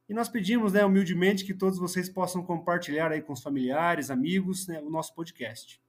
E 0.08 0.14
nós 0.14 0.28
pedimos, 0.28 0.72
né, 0.72 0.84
humildemente, 0.84 1.44
que 1.44 1.52
todos 1.52 1.78
vocês 1.78 2.08
possam 2.08 2.42
compartilhar 2.42 3.12
aí 3.12 3.20
com 3.20 3.34
os 3.34 3.42
familiares, 3.42 4.10
amigos, 4.10 4.66
né, 4.66 4.80
o 4.80 4.88
nosso 4.88 5.14
podcast. 5.14 5.80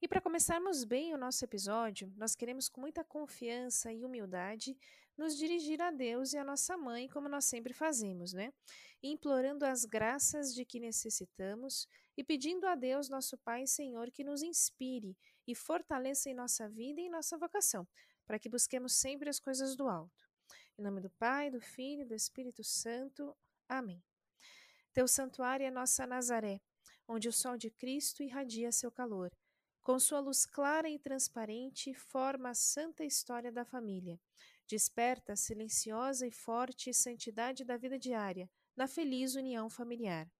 E 0.00 0.06
para 0.06 0.20
começarmos 0.20 0.84
bem 0.84 1.12
o 1.12 1.18
nosso 1.18 1.44
episódio, 1.44 2.12
nós 2.16 2.36
queremos 2.36 2.68
com 2.68 2.80
muita 2.80 3.02
confiança 3.02 3.92
e 3.92 4.04
humildade 4.04 4.76
nos 5.16 5.36
dirigir 5.36 5.80
a 5.80 5.90
Deus 5.90 6.34
e 6.34 6.38
a 6.38 6.44
nossa 6.44 6.76
mãe, 6.76 7.08
como 7.08 7.28
nós 7.28 7.46
sempre 7.46 7.72
fazemos, 7.72 8.32
né? 8.32 8.52
Implorando 9.02 9.64
as 9.64 9.84
graças 9.84 10.54
de 10.54 10.64
que 10.64 10.78
necessitamos 10.78 11.88
e 12.16 12.22
pedindo 12.22 12.66
a 12.66 12.74
Deus, 12.74 13.08
nosso 13.08 13.36
Pai 13.38 13.62
e 13.62 13.66
Senhor, 13.66 14.10
que 14.10 14.22
nos 14.22 14.42
inspire 14.42 15.16
e 15.46 15.54
fortaleça 15.54 16.30
em 16.30 16.34
nossa 16.34 16.68
vida 16.68 17.00
e 17.00 17.06
em 17.06 17.10
nossa 17.10 17.36
vocação, 17.36 17.88
para 18.26 18.38
que 18.38 18.48
busquemos 18.48 18.94
sempre 18.94 19.28
as 19.28 19.40
coisas 19.40 19.74
do 19.74 19.88
alto. 19.88 20.25
Em 20.78 20.82
nome 20.82 21.00
do 21.00 21.08
Pai, 21.08 21.50
do 21.50 21.58
Filho 21.58 22.02
e 22.02 22.04
do 22.04 22.14
Espírito 22.14 22.62
Santo. 22.62 23.34
Amém. 23.66 24.04
Teu 24.92 25.08
santuário 25.08 25.64
é 25.64 25.70
nossa 25.70 26.06
Nazaré, 26.06 26.60
onde 27.08 27.30
o 27.30 27.32
sol 27.32 27.56
de 27.56 27.70
Cristo 27.70 28.22
irradia 28.22 28.70
seu 28.70 28.92
calor. 28.92 29.34
Com 29.80 29.98
sua 29.98 30.20
luz 30.20 30.44
clara 30.44 30.86
e 30.86 30.98
transparente, 30.98 31.94
forma 31.94 32.50
a 32.50 32.54
santa 32.54 33.06
história 33.06 33.50
da 33.50 33.64
família. 33.64 34.20
Desperta 34.68 35.32
a 35.32 35.36
silenciosa 35.36 36.26
e 36.26 36.30
forte 36.30 36.92
santidade 36.92 37.64
da 37.64 37.78
vida 37.78 37.98
diária, 37.98 38.50
na 38.76 38.86
feliz 38.86 39.34
união 39.34 39.70
familiar. 39.70 40.30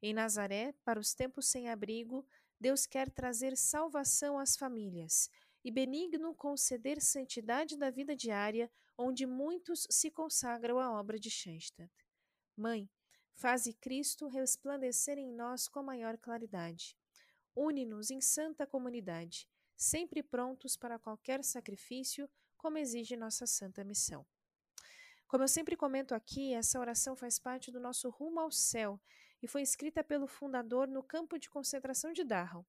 Em 0.00 0.14
Nazaré, 0.14 0.72
para 0.86 0.98
os 0.98 1.12
tempos 1.12 1.48
sem 1.48 1.68
abrigo, 1.68 2.26
Deus 2.58 2.86
quer 2.86 3.10
trazer 3.10 3.54
salvação 3.58 4.38
às 4.38 4.56
famílias 4.56 5.28
e 5.62 5.70
benigno 5.70 6.34
conceder 6.34 6.98
santidade 7.02 7.76
da 7.76 7.90
vida 7.90 8.16
diária 8.16 8.70
onde 8.98 9.26
muitos 9.26 9.86
se 9.90 10.10
consagram 10.10 10.78
à 10.78 10.90
obra 10.92 11.18
de 11.18 11.30
Schoenstatt. 11.30 11.92
Mãe, 12.56 12.88
faze 13.34 13.72
Cristo 13.74 14.26
resplandecer 14.28 15.18
em 15.18 15.30
nós 15.30 15.68
com 15.68 15.82
maior 15.82 16.16
claridade. 16.16 16.96
Une-nos 17.54 18.10
em 18.10 18.20
santa 18.20 18.66
comunidade, 18.66 19.48
sempre 19.76 20.22
prontos 20.22 20.76
para 20.76 20.98
qualquer 20.98 21.44
sacrifício, 21.44 22.28
como 22.56 22.78
exige 22.78 23.16
nossa 23.16 23.46
santa 23.46 23.84
missão. 23.84 24.26
Como 25.28 25.42
eu 25.42 25.48
sempre 25.48 25.76
comento 25.76 26.14
aqui, 26.14 26.54
essa 26.54 26.78
oração 26.78 27.16
faz 27.16 27.38
parte 27.38 27.70
do 27.70 27.80
nosso 27.80 28.08
rumo 28.10 28.40
ao 28.40 28.50
céu 28.50 29.00
e 29.42 29.48
foi 29.48 29.62
escrita 29.62 30.02
pelo 30.02 30.26
fundador 30.26 30.86
no 30.88 31.02
campo 31.02 31.38
de 31.38 31.50
concentração 31.50 32.12
de 32.12 32.24
Dachau. 32.24 32.64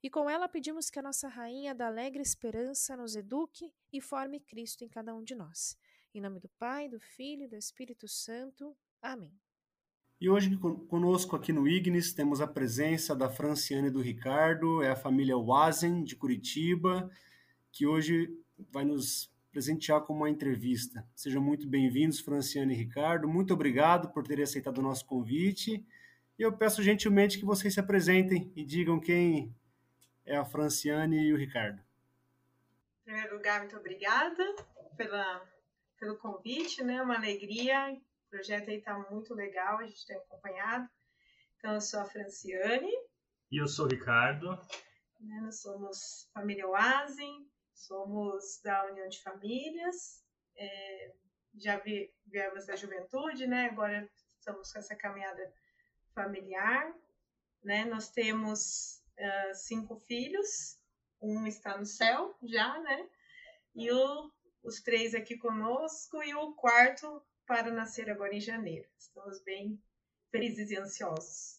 E 0.00 0.08
com 0.08 0.30
ela 0.30 0.48
pedimos 0.48 0.88
que 0.90 0.98
a 0.98 1.02
nossa 1.02 1.26
rainha 1.26 1.74
da 1.74 1.88
alegre 1.88 2.22
esperança 2.22 2.96
nos 2.96 3.16
eduque 3.16 3.72
e 3.92 4.00
forme 4.00 4.38
Cristo 4.38 4.84
em 4.84 4.88
cada 4.88 5.12
um 5.14 5.24
de 5.24 5.34
nós. 5.34 5.76
Em 6.14 6.20
nome 6.20 6.38
do 6.38 6.48
Pai, 6.50 6.88
do 6.88 7.00
Filho 7.00 7.44
e 7.44 7.48
do 7.48 7.56
Espírito 7.56 8.06
Santo. 8.06 8.76
Amém. 9.02 9.32
E 10.20 10.28
hoje 10.28 10.56
conosco 10.88 11.34
aqui 11.34 11.52
no 11.52 11.68
Ignis 11.68 12.12
temos 12.12 12.40
a 12.40 12.46
presença 12.46 13.14
da 13.14 13.28
Franciane 13.28 13.88
e 13.88 13.90
do 13.90 14.00
Ricardo, 14.00 14.82
é 14.82 14.90
a 14.90 14.96
família 14.96 15.36
Wazen 15.36 16.02
de 16.02 16.16
Curitiba, 16.16 17.10
que 17.70 17.86
hoje 17.86 18.28
vai 18.70 18.84
nos 18.84 19.32
presentear 19.50 20.02
com 20.02 20.12
uma 20.12 20.30
entrevista. 20.30 21.04
Sejam 21.14 21.42
muito 21.42 21.68
bem-vindos, 21.68 22.20
Franciane 22.20 22.74
e 22.74 22.76
Ricardo. 22.76 23.28
Muito 23.28 23.52
obrigado 23.54 24.12
por 24.12 24.24
terem 24.24 24.44
aceitado 24.44 24.78
o 24.78 24.82
nosso 24.82 25.04
convite. 25.06 25.84
E 26.38 26.42
eu 26.42 26.52
peço 26.52 26.82
gentilmente 26.82 27.38
que 27.38 27.44
vocês 27.44 27.74
se 27.74 27.80
apresentem 27.80 28.52
e 28.54 28.64
digam 28.64 29.00
quem 29.00 29.54
é 30.28 30.36
a 30.36 30.44
Franciane 30.44 31.18
e 31.26 31.32
o 31.32 31.36
Ricardo. 31.36 31.80
Em 33.00 33.04
primeiro 33.04 33.36
lugar, 33.36 33.60
muito 33.60 33.76
obrigada 33.76 34.44
pela, 34.96 35.42
pelo 35.98 36.18
convite, 36.18 36.84
né? 36.84 37.02
Uma 37.02 37.16
alegria. 37.16 37.98
O 38.26 38.30
projeto 38.30 38.68
aí 38.68 38.76
está 38.76 38.96
muito 39.10 39.34
legal, 39.34 39.78
a 39.78 39.86
gente 39.86 40.06
tem 40.06 40.16
acompanhado. 40.16 40.88
Então, 41.56 41.72
eu 41.74 41.80
sou 41.80 42.00
a 42.00 42.04
Franciane. 42.04 42.92
E 43.50 43.56
eu 43.60 43.66
sou 43.66 43.86
o 43.86 43.88
Ricardo. 43.88 44.50
Né, 45.18 45.40
nós 45.40 45.60
somos 45.60 46.30
família 46.32 46.68
Oasen, 46.68 47.48
somos 47.72 48.60
da 48.62 48.86
União 48.86 49.08
de 49.08 49.20
Famílias, 49.20 50.22
é, 50.56 51.14
já 51.56 51.78
vi, 51.78 52.12
viemos 52.26 52.66
da 52.66 52.76
juventude, 52.76 53.46
né? 53.46 53.66
Agora 53.70 54.08
estamos 54.38 54.70
com 54.70 54.78
essa 54.78 54.94
caminhada 54.94 55.52
familiar, 56.14 56.94
né? 57.64 57.84
Nós 57.86 58.10
temos 58.10 58.97
uh, 59.18 59.54
cinco 59.54 59.96
filhos, 59.96 60.78
um 61.20 61.46
está 61.46 61.76
no 61.76 61.86
céu 61.86 62.36
já, 62.42 62.78
né? 62.80 63.08
E 63.74 63.90
o, 63.90 64.32
os 64.62 64.80
três 64.80 65.14
aqui 65.14 65.36
conosco 65.36 66.22
e 66.22 66.34
o 66.34 66.52
quarto 66.54 67.22
para 67.46 67.70
nascer 67.70 68.10
agora 68.10 68.34
em 68.34 68.40
janeiro. 68.40 68.88
Estamos 68.98 69.42
bem 69.42 69.80
felizes 70.30 70.70
e 70.70 70.76
ansiosos. 70.76 71.58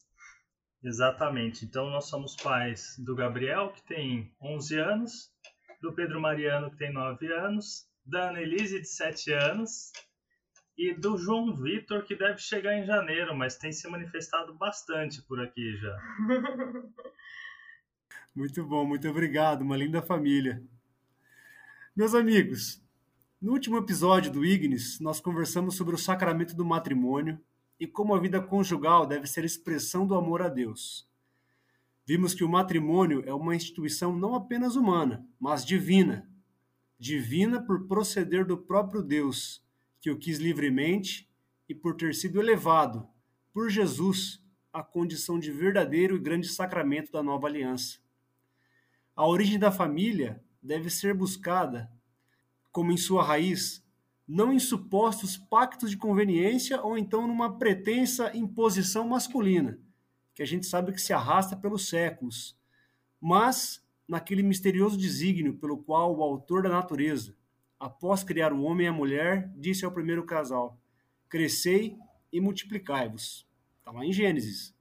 Exatamente. 0.84 1.66
Então 1.66 1.90
nós 1.90 2.06
somos 2.06 2.36
pais 2.36 2.96
do 3.00 3.16
Gabriel, 3.16 3.72
que 3.74 3.84
tem 3.84 4.34
11 4.42 4.80
anos, 4.80 5.32
do 5.82 5.94
Pedro 5.94 6.22
Mariano, 6.22 6.72
que 6.72 6.78
tem 6.78 6.94
9 6.94 7.32
anos, 7.34 7.88
da 8.06 8.30
Annelise, 8.30 8.80
de 8.80 8.88
7 8.88 9.34
anos, 9.34 9.92
e 10.78 10.94
do 10.94 11.18
João 11.18 11.54
Vitor, 11.54 12.06
que 12.06 12.16
deve 12.16 12.38
chegar 12.38 12.74
em 12.76 12.86
janeiro, 12.86 13.36
mas 13.36 13.58
tem 13.58 13.72
se 13.72 13.88
manifestado 13.90 14.54
bastante 14.58 15.22
por 15.24 15.42
aqui 15.42 15.76
já. 15.78 15.98
Muito 18.40 18.64
bom, 18.64 18.86
muito 18.86 19.06
obrigado, 19.06 19.64
uma 19.64 19.76
linda 19.76 20.02
família. 20.02 20.64
Meus 21.94 22.16
amigos, 22.16 22.82
no 23.42 23.52
último 23.52 23.76
episódio 23.76 24.32
do 24.32 24.46
Ignis, 24.46 24.98
nós 25.02 25.20
conversamos 25.20 25.76
sobre 25.76 25.94
o 25.94 25.98
sacramento 25.98 26.56
do 26.56 26.64
matrimônio 26.64 27.38
e 27.78 27.86
como 27.86 28.16
a 28.16 28.20
vida 28.20 28.42
conjugal 28.42 29.06
deve 29.06 29.28
ser 29.28 29.44
expressão 29.44 30.08
do 30.08 30.16
amor 30.16 30.42
a 30.42 30.48
Deus. 30.48 31.06
Vimos 32.06 32.34
que 32.34 32.46
o 32.46 32.48
matrimônio 32.48 33.22
é 33.26 33.34
uma 33.34 33.58
instituição 33.58 34.16
não 34.16 34.34
apenas 34.34 34.78
humana, 34.78 35.28
mas 35.38 35.66
divina. 35.66 36.26
Divina 36.98 37.62
por 37.62 37.88
proceder 37.88 38.46
do 38.46 38.58
próprio 38.58 39.04
Deus, 39.04 39.62
que 40.00 40.10
o 40.10 40.18
quis 40.18 40.40
livremente 40.40 41.30
e 41.68 41.76
por 41.76 41.94
ter 41.94 42.16
sido 42.16 42.40
elevado 42.40 43.06
por 43.52 43.70
Jesus 43.70 44.42
à 44.72 44.82
condição 44.82 45.38
de 45.38 45.52
verdadeiro 45.52 46.16
e 46.16 46.20
grande 46.20 46.48
sacramento 46.48 47.12
da 47.12 47.22
nova 47.22 47.46
aliança. 47.46 48.00
A 49.20 49.28
origem 49.28 49.60
da 49.60 49.70
família 49.70 50.42
deve 50.64 50.90
ser 50.90 51.14
buscada, 51.14 51.92
como 52.72 52.94
em 52.94 52.96
sua 52.96 53.22
raiz, 53.22 53.86
não 54.26 54.54
em 54.54 54.60
supostos 54.60 55.36
pactos 55.36 55.92
de 55.92 55.98
conveniência 55.98 56.82
ou 56.82 56.98
então 56.98 57.28
numa 57.28 57.58
pretensa 57.58 58.34
imposição 58.34 59.06
masculina, 59.06 59.78
que 60.34 60.42
a 60.42 60.46
gente 60.46 60.66
sabe 60.66 60.94
que 60.94 61.02
se 61.02 61.12
arrasta 61.12 61.58
pelos 61.58 61.90
séculos, 61.90 62.58
mas 63.20 63.86
naquele 64.08 64.42
misterioso 64.42 64.98
desígnio 64.98 65.58
pelo 65.58 65.84
qual 65.84 66.16
o 66.16 66.24
autor 66.24 66.64
da 66.64 66.70
natureza, 66.70 67.36
após 67.78 68.24
criar 68.24 68.54
o 68.54 68.62
homem 68.62 68.86
e 68.86 68.90
a 68.90 68.94
mulher, 68.94 69.52
disse 69.58 69.84
ao 69.84 69.92
primeiro 69.92 70.26
casal: 70.26 70.80
Crescei 71.28 71.98
e 72.32 72.40
multiplicai-vos. 72.40 73.46
Está 73.80 73.92
lá 73.92 74.06
em 74.06 74.14
Gênesis. 74.14 74.74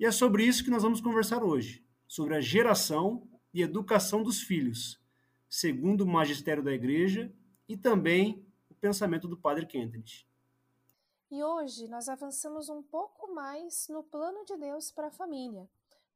E 0.00 0.06
é 0.06 0.10
sobre 0.10 0.42
isso 0.42 0.64
que 0.64 0.70
nós 0.70 0.82
vamos 0.82 1.02
conversar 1.02 1.44
hoje, 1.44 1.84
sobre 2.06 2.34
a 2.34 2.40
geração 2.40 3.28
e 3.52 3.62
educação 3.62 4.22
dos 4.22 4.42
filhos, 4.42 5.00
segundo 5.48 6.02
o 6.02 6.06
magistério 6.06 6.62
da 6.62 6.72
Igreja 6.72 7.32
e 7.68 7.76
também 7.76 8.46
o 8.70 8.74
pensamento 8.74 9.26
do 9.26 9.36
Padre 9.36 9.66
Kentenich. 9.66 10.26
E 11.30 11.42
hoje 11.42 11.88
nós 11.88 12.08
avançamos 12.08 12.68
um 12.68 12.82
pouco 12.82 13.32
mais 13.34 13.86
no 13.88 14.02
plano 14.02 14.44
de 14.44 14.56
Deus 14.56 14.90
para 14.90 15.08
a 15.08 15.10
família, 15.10 15.68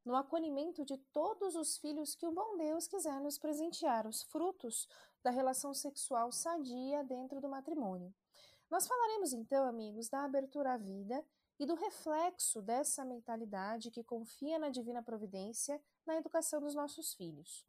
no 0.04 0.16
acolhimento 0.16 0.84
de 0.84 0.96
todos 1.12 1.54
os 1.54 1.76
filhos 1.76 2.14
que 2.14 2.26
o 2.26 2.32
bom 2.32 2.56
Deus 2.56 2.86
quiser 2.86 3.20
nos 3.20 3.38
presentear, 3.38 4.06
os 4.06 4.22
frutos 4.22 4.88
da 5.22 5.30
relação 5.30 5.74
sexual 5.74 6.32
sadia 6.32 7.04
dentro 7.04 7.40
do 7.40 7.48
matrimônio. 7.48 8.12
Nós 8.70 8.86
falaremos 8.86 9.32
então, 9.32 9.66
amigos, 9.66 10.08
da 10.08 10.24
abertura 10.24 10.72
à 10.72 10.76
vida 10.78 11.22
e 11.58 11.66
do 11.66 11.74
reflexo 11.74 12.62
dessa 12.62 13.04
mentalidade 13.04 13.90
que 13.90 14.02
confia 14.02 14.58
na 14.58 14.70
divina 14.70 15.02
providência 15.02 15.80
na 16.06 16.16
educação 16.16 16.60
dos 16.60 16.74
nossos 16.74 17.14
filhos. 17.14 17.66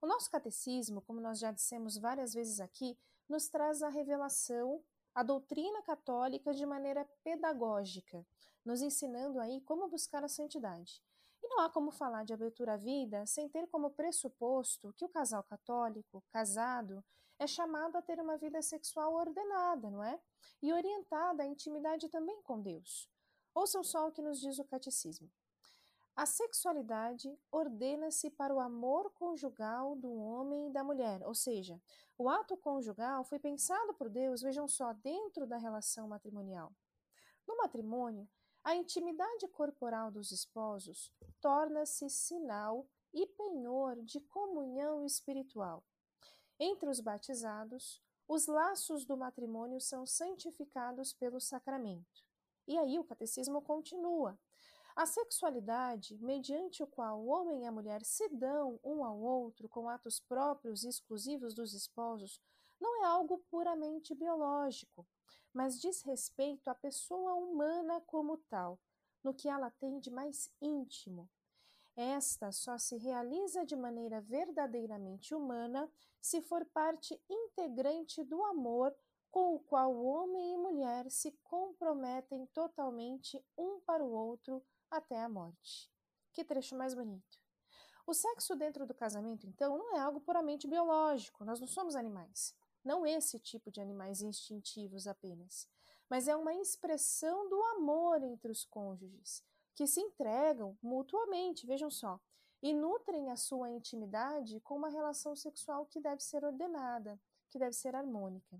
O 0.00 0.06
nosso 0.06 0.30
catecismo, 0.30 1.00
como 1.02 1.20
nós 1.20 1.38
já 1.38 1.50
dissemos 1.50 1.96
várias 1.96 2.34
vezes 2.34 2.60
aqui, 2.60 2.98
nos 3.28 3.48
traz 3.48 3.82
a 3.82 3.88
revelação, 3.88 4.82
a 5.14 5.22
doutrina 5.22 5.82
católica 5.82 6.52
de 6.52 6.66
maneira 6.66 7.04
pedagógica, 7.24 8.24
nos 8.64 8.82
ensinando 8.82 9.40
aí 9.40 9.60
como 9.62 9.88
buscar 9.88 10.22
a 10.22 10.28
santidade. 10.28 11.02
E 11.42 11.48
não 11.48 11.60
há 11.60 11.70
como 11.70 11.90
falar 11.90 12.24
de 12.24 12.32
abertura 12.32 12.74
à 12.74 12.76
vida 12.76 13.24
sem 13.26 13.48
ter 13.48 13.66
como 13.68 13.90
pressuposto 13.90 14.92
que 14.94 15.04
o 15.04 15.08
casal 15.08 15.42
católico, 15.42 16.22
casado, 16.30 17.04
é 17.38 17.46
chamado 17.46 17.96
a 17.96 18.02
ter 18.02 18.18
uma 18.20 18.36
vida 18.36 18.60
sexual 18.62 19.14
ordenada, 19.14 19.90
não 19.90 20.02
é? 20.02 20.18
E 20.62 20.72
orientada 20.72 21.42
à 21.42 21.46
intimidade 21.46 22.08
também 22.08 22.40
com 22.42 22.60
Deus. 22.60 23.08
Ouçam 23.54 23.82
só 23.84 24.08
o 24.08 24.12
que 24.12 24.22
nos 24.22 24.40
diz 24.40 24.58
o 24.58 24.64
catecismo. 24.64 25.30
A 26.16 26.24
sexualidade 26.24 27.38
ordena-se 27.52 28.30
para 28.30 28.54
o 28.54 28.58
amor 28.58 29.10
conjugal 29.10 29.94
do 29.94 30.10
homem 30.14 30.68
e 30.68 30.72
da 30.72 30.82
mulher, 30.82 31.22
ou 31.26 31.34
seja, 31.34 31.78
o 32.16 32.26
ato 32.30 32.56
conjugal 32.56 33.22
foi 33.22 33.38
pensado 33.38 33.92
por 33.92 34.08
Deus, 34.08 34.40
vejam 34.40 34.66
só, 34.66 34.94
dentro 34.94 35.46
da 35.46 35.58
relação 35.58 36.08
matrimonial. 36.08 36.72
No 37.46 37.58
matrimônio, 37.58 38.26
a 38.64 38.74
intimidade 38.74 39.46
corporal 39.48 40.10
dos 40.10 40.32
esposos 40.32 41.12
torna-se 41.38 42.08
sinal 42.08 42.88
e 43.12 43.26
penhor 43.26 44.00
de 44.02 44.18
comunhão 44.18 45.04
espiritual. 45.04 45.84
Entre 46.58 46.88
os 46.88 46.98
batizados, 46.98 48.02
os 48.26 48.46
laços 48.46 49.04
do 49.04 49.18
matrimônio 49.18 49.82
são 49.82 50.06
santificados 50.06 51.12
pelo 51.12 51.42
sacramento. 51.42 52.24
E 52.66 52.78
aí 52.78 52.98
o 52.98 53.04
catecismo 53.04 53.60
continua. 53.60 54.38
A 54.96 55.04
sexualidade, 55.04 56.16
mediante 56.22 56.82
o 56.82 56.86
qual 56.86 57.20
o 57.20 57.26
homem 57.26 57.64
e 57.64 57.66
a 57.66 57.70
mulher 57.70 58.02
se 58.02 58.30
dão 58.30 58.80
um 58.82 59.04
ao 59.04 59.18
outro 59.20 59.68
com 59.68 59.90
atos 59.90 60.18
próprios 60.18 60.84
e 60.84 60.88
exclusivos 60.88 61.52
dos 61.52 61.74
esposos, 61.74 62.40
não 62.80 63.04
é 63.04 63.04
algo 63.04 63.36
puramente 63.50 64.14
biológico, 64.14 65.06
mas 65.52 65.78
diz 65.78 66.00
respeito 66.00 66.68
à 66.68 66.74
pessoa 66.74 67.34
humana 67.34 68.00
como 68.06 68.38
tal, 68.48 68.80
no 69.22 69.34
que 69.34 69.50
ela 69.50 69.70
tem 69.70 70.00
de 70.00 70.10
mais 70.10 70.50
íntimo. 70.62 71.28
Esta 71.94 72.50
só 72.50 72.78
se 72.78 72.96
realiza 72.96 73.66
de 73.66 73.76
maneira 73.76 74.22
verdadeiramente 74.22 75.34
humana 75.34 75.90
se 76.22 76.40
for 76.40 76.64
parte 76.64 77.22
integrante 77.28 78.24
do 78.24 78.42
amor 78.44 78.96
com 79.30 79.54
o 79.54 79.58
qual 79.60 79.94
homem 79.94 80.54
e 80.54 80.56
mulher 80.56 81.10
se 81.10 81.32
comprometem 81.44 82.46
totalmente 82.46 83.44
um 83.58 83.78
para 83.80 84.02
o 84.02 84.10
outro 84.10 84.64
até 84.90 85.22
a 85.22 85.28
morte. 85.28 85.90
Que 86.32 86.44
trecho 86.44 86.76
mais 86.76 86.94
bonito. 86.94 87.38
O 88.06 88.14
sexo 88.14 88.54
dentro 88.54 88.86
do 88.86 88.94
casamento, 88.94 89.46
então, 89.46 89.76
não 89.76 89.96
é 89.96 89.98
algo 89.98 90.20
puramente 90.20 90.68
biológico, 90.68 91.44
nós 91.44 91.58
não 91.58 91.66
somos 91.66 91.96
animais. 91.96 92.54
Não 92.84 93.04
esse 93.04 93.40
tipo 93.40 93.68
de 93.70 93.80
animais 93.80 94.22
instintivos 94.22 95.08
apenas, 95.08 95.68
mas 96.08 96.28
é 96.28 96.36
uma 96.36 96.54
expressão 96.54 97.48
do 97.48 97.60
amor 97.76 98.22
entre 98.22 98.52
os 98.52 98.64
cônjuges, 98.64 99.42
que 99.74 99.88
se 99.88 100.00
entregam 100.00 100.78
mutuamente, 100.80 101.66
vejam 101.66 101.90
só, 101.90 102.20
e 102.62 102.72
nutrem 102.72 103.30
a 103.30 103.36
sua 103.36 103.70
intimidade 103.70 104.60
com 104.60 104.76
uma 104.76 104.88
relação 104.88 105.34
sexual 105.34 105.84
que 105.84 106.00
deve 106.00 106.22
ser 106.22 106.44
ordenada, 106.44 107.20
que 107.50 107.58
deve 107.58 107.72
ser 107.72 107.96
harmônica. 107.96 108.56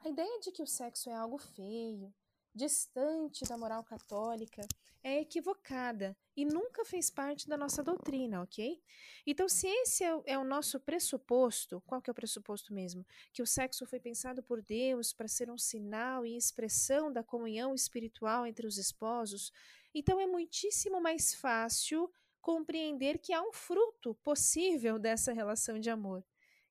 A 0.00 0.08
ideia 0.08 0.38
de 0.40 0.52
que 0.52 0.62
o 0.62 0.66
sexo 0.66 1.08
é 1.08 1.14
algo 1.14 1.38
feio, 1.38 2.14
distante 2.56 3.44
da 3.44 3.58
moral 3.58 3.84
católica, 3.84 4.62
é 5.02 5.20
equivocada 5.20 6.16
e 6.36 6.44
nunca 6.44 6.84
fez 6.84 7.10
parte 7.10 7.46
da 7.48 7.56
nossa 7.56 7.82
doutrina, 7.82 8.42
ok? 8.42 8.82
Então, 9.24 9.48
se 9.48 9.68
esse 9.68 10.02
é, 10.02 10.20
é, 10.24 10.38
o 10.38 10.42
nosso 10.42 10.80
pressuposto, 10.80 11.80
qual 11.86 12.02
que 12.02 12.10
é 12.10 12.12
o 12.12 12.14
pressuposto 12.14 12.74
mesmo? 12.74 13.06
Que 13.32 13.42
o 13.42 13.46
sexo 13.46 13.86
foi 13.86 14.00
pensado 14.00 14.42
por 14.42 14.62
Deus 14.62 15.12
para 15.12 15.28
ser 15.28 15.48
um 15.50 15.58
sinal 15.58 16.26
e 16.26 16.36
expressão 16.36 17.12
da 17.12 17.22
comunhão 17.22 17.74
espiritual 17.74 18.46
entre 18.46 18.66
os 18.66 18.78
esposos, 18.78 19.52
então 19.94 20.18
é 20.18 20.26
muitíssimo 20.26 21.00
mais 21.00 21.34
fácil 21.34 22.10
compreender 22.40 23.18
que 23.18 23.32
há 23.32 23.42
um 23.42 23.52
fruto 23.52 24.14
possível 24.22 24.98
dessa 24.98 25.32
relação 25.32 25.78
de 25.78 25.90
amor, 25.90 26.24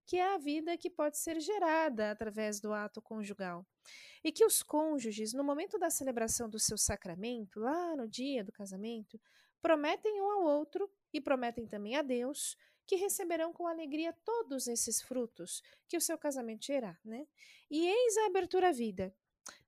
que 0.05 0.17
é 0.17 0.33
a 0.35 0.37
vida 0.37 0.77
que 0.77 0.89
pode 0.89 1.17
ser 1.17 1.39
gerada 1.39 2.11
através 2.11 2.59
do 2.59 2.73
ato 2.73 3.01
conjugal 3.01 3.65
e 4.23 4.31
que 4.31 4.45
os 4.45 4.63
cônjuges, 4.63 5.33
no 5.33 5.43
momento 5.43 5.77
da 5.77 5.89
celebração 5.89 6.49
do 6.49 6.59
seu 6.59 6.77
sacramento, 6.77 7.59
lá 7.59 7.95
no 7.95 8.07
dia 8.07 8.43
do 8.43 8.51
casamento, 8.51 9.19
prometem 9.61 10.21
um 10.21 10.31
ao 10.31 10.43
outro 10.43 10.89
e 11.11 11.19
prometem 11.19 11.67
também 11.67 11.95
a 11.95 12.01
Deus 12.01 12.57
que 12.85 12.95
receberão 12.95 13.51
com 13.51 13.67
alegria 13.67 14.13
todos 14.23 14.67
esses 14.67 15.01
frutos 15.01 15.61
que 15.87 15.97
o 15.97 16.01
seu 16.01 16.17
casamento 16.17 16.65
gerará, 16.65 16.97
né? 17.03 17.27
E 17.69 17.87
eis 17.87 18.17
a 18.17 18.27
abertura 18.27 18.69
à 18.69 18.71
vida, 18.71 19.15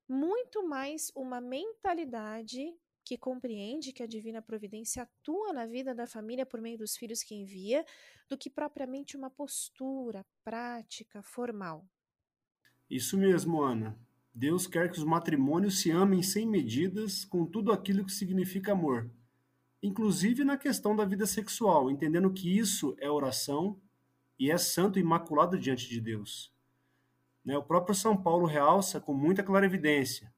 muito 0.07 0.65
mais 0.67 1.11
uma 1.15 1.41
mentalidade 1.41 2.75
que 3.07 3.17
compreende 3.17 3.93
que 3.93 4.03
a 4.03 4.07
divina 4.07 4.41
providência 4.41 5.03
atua 5.03 5.53
na 5.53 5.65
vida 5.65 5.95
da 5.95 6.05
família 6.05 6.45
por 6.45 6.59
meio 6.59 6.77
dos 6.77 6.97
filhos 6.97 7.23
que 7.23 7.33
envia, 7.33 7.85
do 8.29 8.37
que 8.37 8.49
propriamente 8.49 9.15
uma 9.15 9.29
postura 9.29 10.25
prática, 10.43 11.23
formal. 11.23 11.87
Isso 12.89 13.17
mesmo, 13.17 13.61
Ana. 13.61 13.97
Deus 14.33 14.67
quer 14.67 14.91
que 14.91 14.99
os 14.99 15.05
matrimônios 15.05 15.79
se 15.79 15.89
amem 15.89 16.21
sem 16.21 16.45
medidas, 16.45 17.23
com 17.23 17.45
tudo 17.45 17.71
aquilo 17.71 18.05
que 18.05 18.11
significa 18.11 18.73
amor, 18.73 19.09
inclusive 19.81 20.43
na 20.43 20.57
questão 20.57 20.93
da 20.93 21.05
vida 21.05 21.25
sexual, 21.25 21.89
entendendo 21.89 22.31
que 22.31 22.57
isso 22.57 22.93
é 22.99 23.09
oração 23.09 23.79
e 24.37 24.51
é 24.51 24.57
santo 24.57 24.99
e 24.99 25.01
imaculado 25.01 25.57
diante 25.57 25.87
de 25.87 26.01
Deus. 26.01 26.53
Né, 27.43 27.57
o 27.57 27.63
próprio 27.63 27.95
São 27.95 28.21
Paulo 28.21 28.45
realça 28.45 28.99
com 28.99 29.13
muita 29.13 29.41
clarividência: 29.41 30.31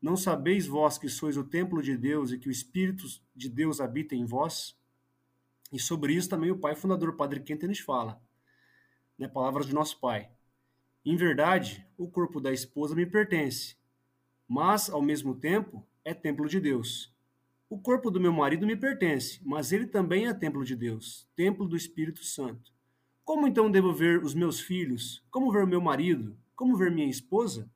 Não 0.00 0.16
sabeis 0.16 0.66
vós 0.66 0.96
que 0.96 1.08
sois 1.08 1.36
o 1.36 1.44
templo 1.44 1.82
de 1.82 1.96
Deus 1.96 2.32
e 2.32 2.38
que 2.38 2.48
o 2.48 2.50
Espírito 2.50 3.04
de 3.34 3.48
Deus 3.48 3.80
habita 3.80 4.14
em 4.14 4.24
vós? 4.24 4.78
E 5.72 5.78
sobre 5.78 6.14
isso 6.14 6.28
também 6.28 6.50
o 6.50 6.58
pai 6.58 6.74
fundador, 6.74 7.16
Padre 7.16 7.40
Quentin, 7.40 7.74
fala. 7.74 8.20
Né, 9.18 9.28
palavras 9.28 9.66
de 9.66 9.74
nosso 9.74 10.00
pai. 10.00 10.30
Em 11.04 11.16
verdade, 11.16 11.86
o 11.96 12.08
corpo 12.08 12.40
da 12.40 12.52
esposa 12.52 12.94
me 12.94 13.06
pertence, 13.06 13.76
mas, 14.48 14.90
ao 14.90 15.00
mesmo 15.00 15.34
tempo, 15.34 15.86
é 16.04 16.12
templo 16.12 16.48
de 16.48 16.58
Deus. 16.58 17.14
O 17.68 17.78
corpo 17.78 18.10
do 18.10 18.20
meu 18.20 18.32
marido 18.32 18.66
me 18.66 18.74
pertence, 18.74 19.40
mas 19.44 19.70
ele 19.70 19.86
também 19.86 20.26
é 20.26 20.34
templo 20.34 20.64
de 20.64 20.74
Deus, 20.74 21.28
templo 21.36 21.68
do 21.68 21.76
Espírito 21.76 22.24
Santo. 22.24 22.72
Como 23.24 23.46
então 23.46 23.70
devo 23.70 23.92
ver 23.92 24.24
os 24.24 24.34
meus 24.34 24.60
filhos? 24.60 25.24
Como 25.30 25.52
ver 25.52 25.66
meu 25.66 25.80
marido? 25.80 26.36
Como 26.56 26.76
ver 26.76 26.90
minha 26.90 27.08
esposa? 27.08 27.70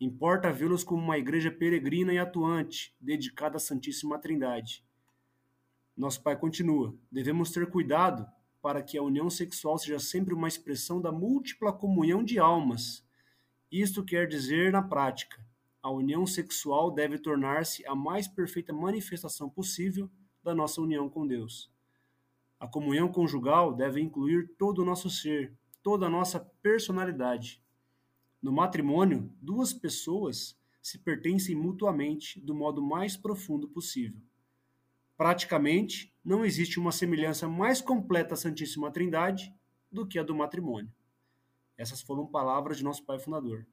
Importa 0.00 0.52
vê-los 0.52 0.82
como 0.82 1.02
uma 1.02 1.18
igreja 1.18 1.50
peregrina 1.50 2.12
e 2.12 2.18
atuante, 2.18 2.94
dedicada 3.00 3.56
à 3.56 3.60
Santíssima 3.60 4.18
Trindade. 4.18 4.84
Nosso 5.96 6.22
Pai 6.22 6.36
continua: 6.36 6.94
devemos 7.10 7.50
ter 7.50 7.70
cuidado 7.70 8.26
para 8.60 8.82
que 8.82 8.98
a 8.98 9.02
união 9.02 9.30
sexual 9.30 9.78
seja 9.78 9.98
sempre 9.98 10.34
uma 10.34 10.48
expressão 10.48 11.00
da 11.00 11.12
múltipla 11.12 11.72
comunhão 11.72 12.24
de 12.24 12.38
almas. 12.38 13.06
Isto 13.70 14.04
quer 14.04 14.26
dizer, 14.26 14.72
na 14.72 14.82
prática, 14.82 15.44
a 15.82 15.90
união 15.90 16.26
sexual 16.26 16.90
deve 16.90 17.18
tornar-se 17.18 17.86
a 17.86 17.94
mais 17.94 18.26
perfeita 18.26 18.72
manifestação 18.72 19.50
possível 19.50 20.10
da 20.42 20.54
nossa 20.54 20.80
união 20.80 21.08
com 21.08 21.26
Deus. 21.26 21.70
A 22.58 22.66
comunhão 22.66 23.12
conjugal 23.12 23.74
deve 23.74 24.00
incluir 24.00 24.54
todo 24.56 24.80
o 24.80 24.84
nosso 24.84 25.10
ser, 25.10 25.52
toda 25.82 26.06
a 26.06 26.10
nossa 26.10 26.40
personalidade. 26.62 27.63
No 28.44 28.52
matrimônio, 28.52 29.32
duas 29.40 29.72
pessoas 29.72 30.54
se 30.82 30.98
pertencem 30.98 31.54
mutuamente 31.54 32.38
do 32.38 32.54
modo 32.54 32.82
mais 32.82 33.16
profundo 33.16 33.66
possível. 33.66 34.20
Praticamente, 35.16 36.14
não 36.22 36.44
existe 36.44 36.78
uma 36.78 36.92
semelhança 36.92 37.48
mais 37.48 37.80
completa 37.80 38.34
à 38.34 38.36
Santíssima 38.36 38.90
Trindade 38.90 39.50
do 39.90 40.06
que 40.06 40.18
a 40.18 40.22
do 40.22 40.34
matrimônio. 40.34 40.92
Essas 41.74 42.02
foram 42.02 42.26
palavras 42.26 42.76
de 42.76 42.84
nosso 42.84 43.02
Pai 43.06 43.18
Fundador. 43.18 43.66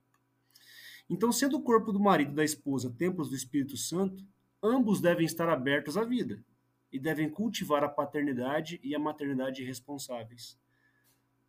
Então, 1.09 1.33
sendo 1.33 1.57
o 1.57 1.61
corpo 1.61 1.91
do 1.91 1.99
marido 1.99 2.31
e 2.31 2.35
da 2.35 2.45
esposa 2.45 2.89
templos 2.97 3.27
do 3.27 3.35
Espírito 3.35 3.75
Santo, 3.75 4.25
ambos 4.63 5.01
devem 5.01 5.25
estar 5.25 5.49
abertos 5.49 5.97
à 5.97 6.05
vida 6.05 6.41
e 6.89 6.97
devem 6.97 7.29
cultivar 7.29 7.83
a 7.83 7.89
paternidade 7.89 8.79
e 8.81 8.95
a 8.95 8.99
maternidade 8.99 9.65
responsáveis. 9.65 10.57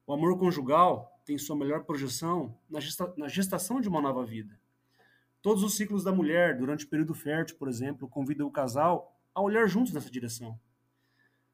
O 0.06 0.12
amor 0.12 0.36
conjugal 0.38 1.20
tem 1.24 1.38
sua 1.38 1.56
melhor 1.56 1.84
projeção 1.84 2.58
na, 2.68 2.80
gesta 2.80 3.12
na 3.16 3.28
gestação 3.28 3.80
de 3.80 3.88
uma 3.88 4.00
nova 4.00 4.24
vida. 4.24 4.58
Todos 5.40 5.62
os 5.62 5.76
ciclos 5.76 6.02
da 6.02 6.12
mulher, 6.12 6.56
durante 6.56 6.84
o 6.84 6.88
período 6.88 7.14
fértil, 7.14 7.56
por 7.56 7.68
exemplo, 7.68 8.08
convidam 8.08 8.46
o 8.46 8.50
casal 8.50 9.16
a 9.34 9.40
olhar 9.40 9.66
juntos 9.66 9.92
nessa 9.92 10.10
direção. 10.10 10.58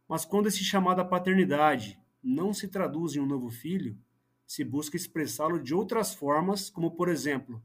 Mas 0.09 0.25
quando 0.25 0.47
esse 0.47 0.65
chamado 0.65 1.01
à 1.01 1.05
paternidade 1.05 2.01
não 2.23 2.53
se 2.53 2.69
traduz 2.69 3.15
em 3.15 3.21
um 3.21 3.27
novo 3.27 3.51
filho, 3.51 3.99
se 4.47 4.65
busca 4.65 4.97
expressá-lo 4.97 5.63
de 5.63 5.75
outras 5.75 6.15
formas, 6.15 6.71
como, 6.71 6.91
por 6.91 7.09
exemplo, 7.09 7.63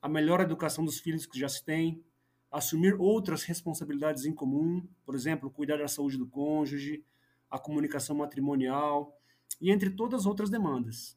a 0.00 0.08
melhor 0.08 0.40
educação 0.40 0.84
dos 0.84 0.98
filhos 0.98 1.26
que 1.26 1.38
já 1.38 1.48
se 1.48 1.62
tem, 1.62 2.02
assumir 2.50 2.94
outras 2.98 3.44
responsabilidades 3.44 4.24
em 4.24 4.32
comum, 4.32 4.86
por 5.04 5.14
exemplo, 5.14 5.50
cuidar 5.50 5.76
da 5.76 5.88
saúde 5.88 6.16
do 6.16 6.26
cônjuge, 6.26 7.04
a 7.50 7.58
comunicação 7.58 8.16
matrimonial 8.16 9.18
e 9.62 9.70
entre 9.70 9.88
todas 9.88 10.22
as 10.22 10.26
outras 10.26 10.50
demandas. 10.50 11.16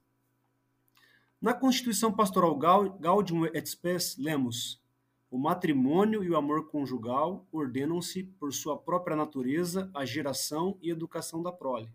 Na 1.42 1.54
Constituição 1.54 2.14
Pastoral 2.14 2.56
Gaudium 2.56 3.46
et 3.48 3.68
Spes, 3.68 4.16
lemos: 4.18 4.82
o 5.30 5.38
matrimônio 5.38 6.24
e 6.24 6.30
o 6.30 6.38
amor 6.38 6.70
conjugal 6.70 7.46
ordenam-se 7.52 8.24
por 8.24 8.54
sua 8.54 8.78
própria 8.78 9.18
natureza 9.18 9.92
a 9.94 10.06
geração 10.06 10.78
e 10.82 10.90
educação 10.90 11.44
da 11.44 11.52
prole. 11.52 11.92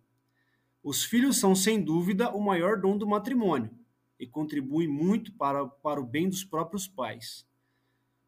Os 0.83 1.05
filhos 1.05 1.39
são, 1.39 1.55
sem 1.55 1.83
dúvida, 1.83 2.31
o 2.31 2.41
maior 2.41 2.79
dom 2.79 2.99
do 2.99 3.07
matrimônio 3.07 3.71
e 4.19 4.27
contribuem 4.27 4.87
muito 4.87 5.33
para, 5.33 5.67
para 5.67 6.01
o 6.01 6.07
bem 6.07 6.29
dos 6.29 6.45
próprios 6.45 6.87
pais. 6.87 7.47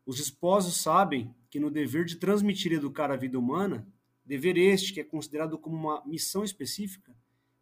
Os 0.07 0.19
esposos 0.19 0.77
sabem 0.77 1.35
que 1.51 1.61
no 1.61 1.71
dever 1.71 2.05
de 2.05 2.17
transmitir 2.17 2.73
e 2.73 2.77
educar 2.77 3.11
a 3.11 3.17
vida 3.17 3.39
humana, 3.39 3.87
dever 4.25 4.57
este 4.57 4.93
que 4.95 5.01
é 5.01 5.05
considerado 5.05 5.59
como 5.59 5.77
uma 5.77 6.03
missão 6.07 6.43
específica, 6.43 7.15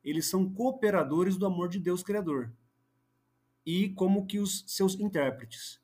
eles 0.04 0.26
são 0.26 0.52
cooperadores 0.52 1.36
do 1.36 1.46
amor 1.46 1.68
de 1.68 1.78
Deus 1.78 2.02
Criador 2.02 2.52
e 3.64 3.90
como 3.90 4.26
que 4.26 4.38
os 4.38 4.64
seus 4.66 4.98
intérpretes 4.98 5.80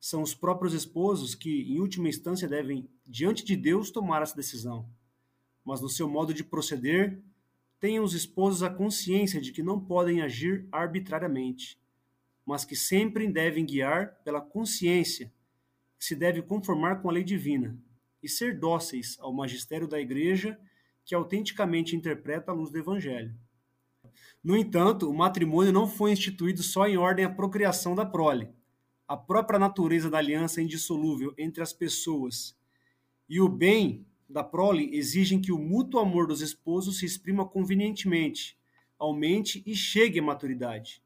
são 0.00 0.20
os 0.20 0.34
próprios 0.34 0.74
esposos 0.74 1.34
que, 1.34 1.62
em 1.62 1.78
última 1.78 2.08
instância, 2.08 2.48
devem, 2.48 2.90
diante 3.06 3.44
de 3.44 3.56
Deus, 3.56 3.90
tomar 3.90 4.20
essa 4.20 4.34
decisão. 4.34 4.88
Mas 5.64 5.80
no 5.80 5.88
seu 5.88 6.08
modo 6.08 6.34
de 6.34 6.42
proceder, 6.42 7.22
tenham 7.78 8.02
os 8.02 8.12
esposos 8.12 8.64
a 8.64 8.70
consciência 8.70 9.40
de 9.40 9.52
que 9.52 9.62
não 9.62 9.78
podem 9.78 10.20
agir 10.20 10.66
arbitrariamente, 10.72 11.78
mas 12.44 12.64
que 12.64 12.74
sempre 12.74 13.28
devem 13.28 13.64
guiar 13.64 14.16
pela 14.24 14.40
consciência, 14.40 15.32
que 15.96 16.04
se 16.04 16.16
deve 16.16 16.42
conformar 16.42 16.96
com 16.96 17.08
a 17.08 17.12
lei 17.12 17.22
divina 17.22 17.78
e 18.20 18.28
ser 18.28 18.58
dóceis 18.58 19.16
ao 19.20 19.32
magistério 19.32 19.86
da 19.86 20.00
Igreja 20.00 20.58
que 21.04 21.14
autenticamente 21.14 21.94
interpreta 21.94 22.50
a 22.50 22.54
luz 22.54 22.70
do 22.70 22.78
Evangelho. 22.78 23.34
No 24.42 24.56
entanto, 24.56 25.08
o 25.08 25.14
matrimônio 25.14 25.72
não 25.72 25.86
foi 25.86 26.10
instituído 26.10 26.62
só 26.62 26.88
em 26.88 26.96
ordem 26.96 27.24
à 27.24 27.30
procriação 27.30 27.94
da 27.94 28.04
prole. 28.04 28.50
A 29.06 29.16
própria 29.16 29.58
natureza 29.58 30.10
da 30.10 30.18
aliança 30.18 30.60
indissolúvel 30.60 31.32
entre 31.38 31.62
as 31.62 31.72
pessoas. 31.72 32.56
E 33.28 33.40
o 33.40 33.48
bem 33.48 34.04
da 34.28 34.42
prole 34.42 34.96
exigem 34.96 35.40
que 35.40 35.52
o 35.52 35.58
mútuo 35.58 36.00
amor 36.00 36.26
dos 36.26 36.40
esposos 36.40 36.98
se 36.98 37.06
exprima 37.06 37.46
convenientemente, 37.46 38.58
aumente 38.98 39.62
e 39.64 39.76
chegue 39.76 40.18
à 40.18 40.22
maturidade. 40.22 41.02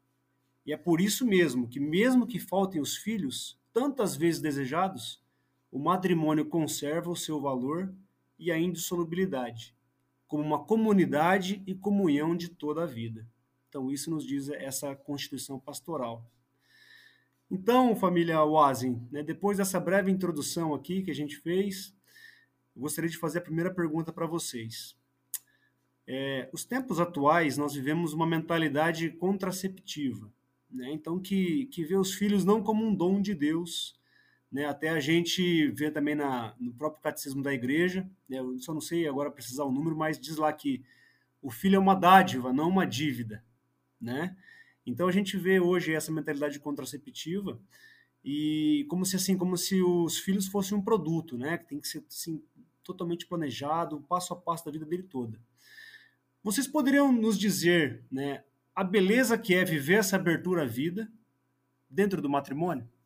E 0.65 0.73
é 0.73 0.77
por 0.77 0.99
isso 0.99 1.25
mesmo 1.25 1.67
que, 1.67 1.79
mesmo 1.79 2.25
que 2.25 2.39
faltem 2.39 2.81
os 2.81 2.97
filhos, 2.97 3.59
tantas 3.71 4.15
vezes 4.15 4.41
desejados, 4.41 5.21
o 5.71 5.77
matrimônio 5.77 6.45
conserva 6.45 7.11
o 7.11 7.15
seu 7.15 7.39
valor 7.39 7.93
e 8.39 8.51
a 8.51 8.57
indissolubilidade, 8.57 9.75
como 10.27 10.43
uma 10.43 10.63
comunidade 10.63 11.63
e 11.65 11.73
comunhão 11.73 12.35
de 12.35 12.49
toda 12.49 12.83
a 12.83 12.85
vida. 12.85 13.25
Então, 13.69 13.91
isso 13.91 14.09
nos 14.09 14.25
diz 14.25 14.49
essa 14.49 14.95
constituição 14.95 15.59
pastoral. 15.59 16.29
Então, 17.49 17.95
família 17.95 18.43
Wazin, 18.43 19.07
né, 19.09 19.23
depois 19.23 19.57
dessa 19.57 19.79
breve 19.79 20.11
introdução 20.11 20.73
aqui 20.73 21.01
que 21.01 21.11
a 21.11 21.15
gente 21.15 21.37
fez, 21.37 21.95
eu 22.75 22.81
gostaria 22.81 23.09
de 23.09 23.17
fazer 23.17 23.39
a 23.39 23.41
primeira 23.41 23.73
pergunta 23.73 24.11
para 24.11 24.27
vocês. 24.27 24.95
É, 26.05 26.49
os 26.53 26.63
tempos 26.63 26.99
atuais, 26.99 27.57
nós 27.57 27.73
vivemos 27.73 28.13
uma 28.13 28.27
mentalidade 28.27 29.09
contraceptiva, 29.11 30.31
né? 30.69 30.91
então 30.91 31.19
que, 31.19 31.65
que 31.65 31.83
vê 31.83 31.95
os 31.97 32.13
filhos 32.13 32.45
não 32.45 32.63
como 32.63 32.85
um 32.85 32.95
dom 32.95 33.21
de 33.21 33.33
Deus, 33.33 33.96
né? 34.51 34.65
até 34.65 34.89
a 34.89 34.99
gente 34.99 35.69
vê 35.71 35.91
também 35.91 36.15
na, 36.15 36.55
no 36.59 36.73
próprio 36.73 37.01
catecismo 37.01 37.41
da 37.41 37.53
igreja, 37.53 38.09
né? 38.27 38.39
eu 38.39 38.57
só 38.59 38.73
não 38.73 38.81
sei 38.81 39.07
agora 39.07 39.31
precisar 39.31 39.63
o 39.63 39.71
número, 39.71 39.95
mas 39.95 40.19
diz 40.19 40.37
lá 40.37 40.51
que 40.51 40.83
o 41.41 41.51
filho 41.51 41.75
é 41.75 41.79
uma 41.79 41.95
dádiva, 41.95 42.51
não 42.51 42.69
uma 42.69 42.85
dívida, 42.85 43.43
né? 43.99 44.35
Então 44.85 45.07
a 45.07 45.11
gente 45.11 45.37
vê 45.37 45.59
hoje 45.59 45.93
essa 45.93 46.11
mentalidade 46.11 46.59
contraceptiva 46.59 47.59
e 48.23 48.85
como 48.89 49.05
se 49.05 49.15
assim, 49.15 49.37
como 49.37 49.57
se 49.57 49.81
os 49.81 50.17
filhos 50.17 50.47
fossem 50.47 50.77
um 50.77 50.81
produto, 50.81 51.37
né, 51.37 51.57
que 51.57 51.67
tem 51.67 51.79
que 51.79 51.87
ser 51.87 52.03
assim, 52.07 52.41
totalmente 52.83 53.25
planejado, 53.25 54.01
passo 54.01 54.33
a 54.33 54.35
passo 54.35 54.65
da 54.65 54.71
vida 54.71 54.85
dele 54.85 55.03
toda. 55.03 55.39
Vocês 56.43 56.67
poderiam 56.67 57.11
nos 57.11 57.37
dizer, 57.37 58.03
né, 58.09 58.43
a 58.73 58.83
beleza 58.83 59.37
que 59.37 59.53
é 59.53 59.65
viver 59.65 59.95
essa 59.95 60.15
abertura 60.15 60.63
à 60.63 60.65
vida 60.65 61.11
dentro 61.89 62.21
do 62.21 62.29
matrimônio? 62.29 62.85
É, 62.85 62.97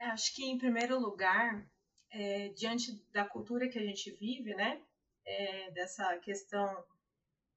acho 0.00 0.34
que 0.34 0.44
em 0.44 0.58
primeiro 0.58 0.98
lugar, 0.98 1.66
é, 2.10 2.48
diante 2.48 2.92
da 3.12 3.24
cultura 3.24 3.68
que 3.68 3.78
a 3.78 3.84
gente 3.84 4.10
vive, 4.12 4.54
né, 4.54 4.82
é, 5.26 5.70
dessa 5.72 6.16
questão 6.18 6.84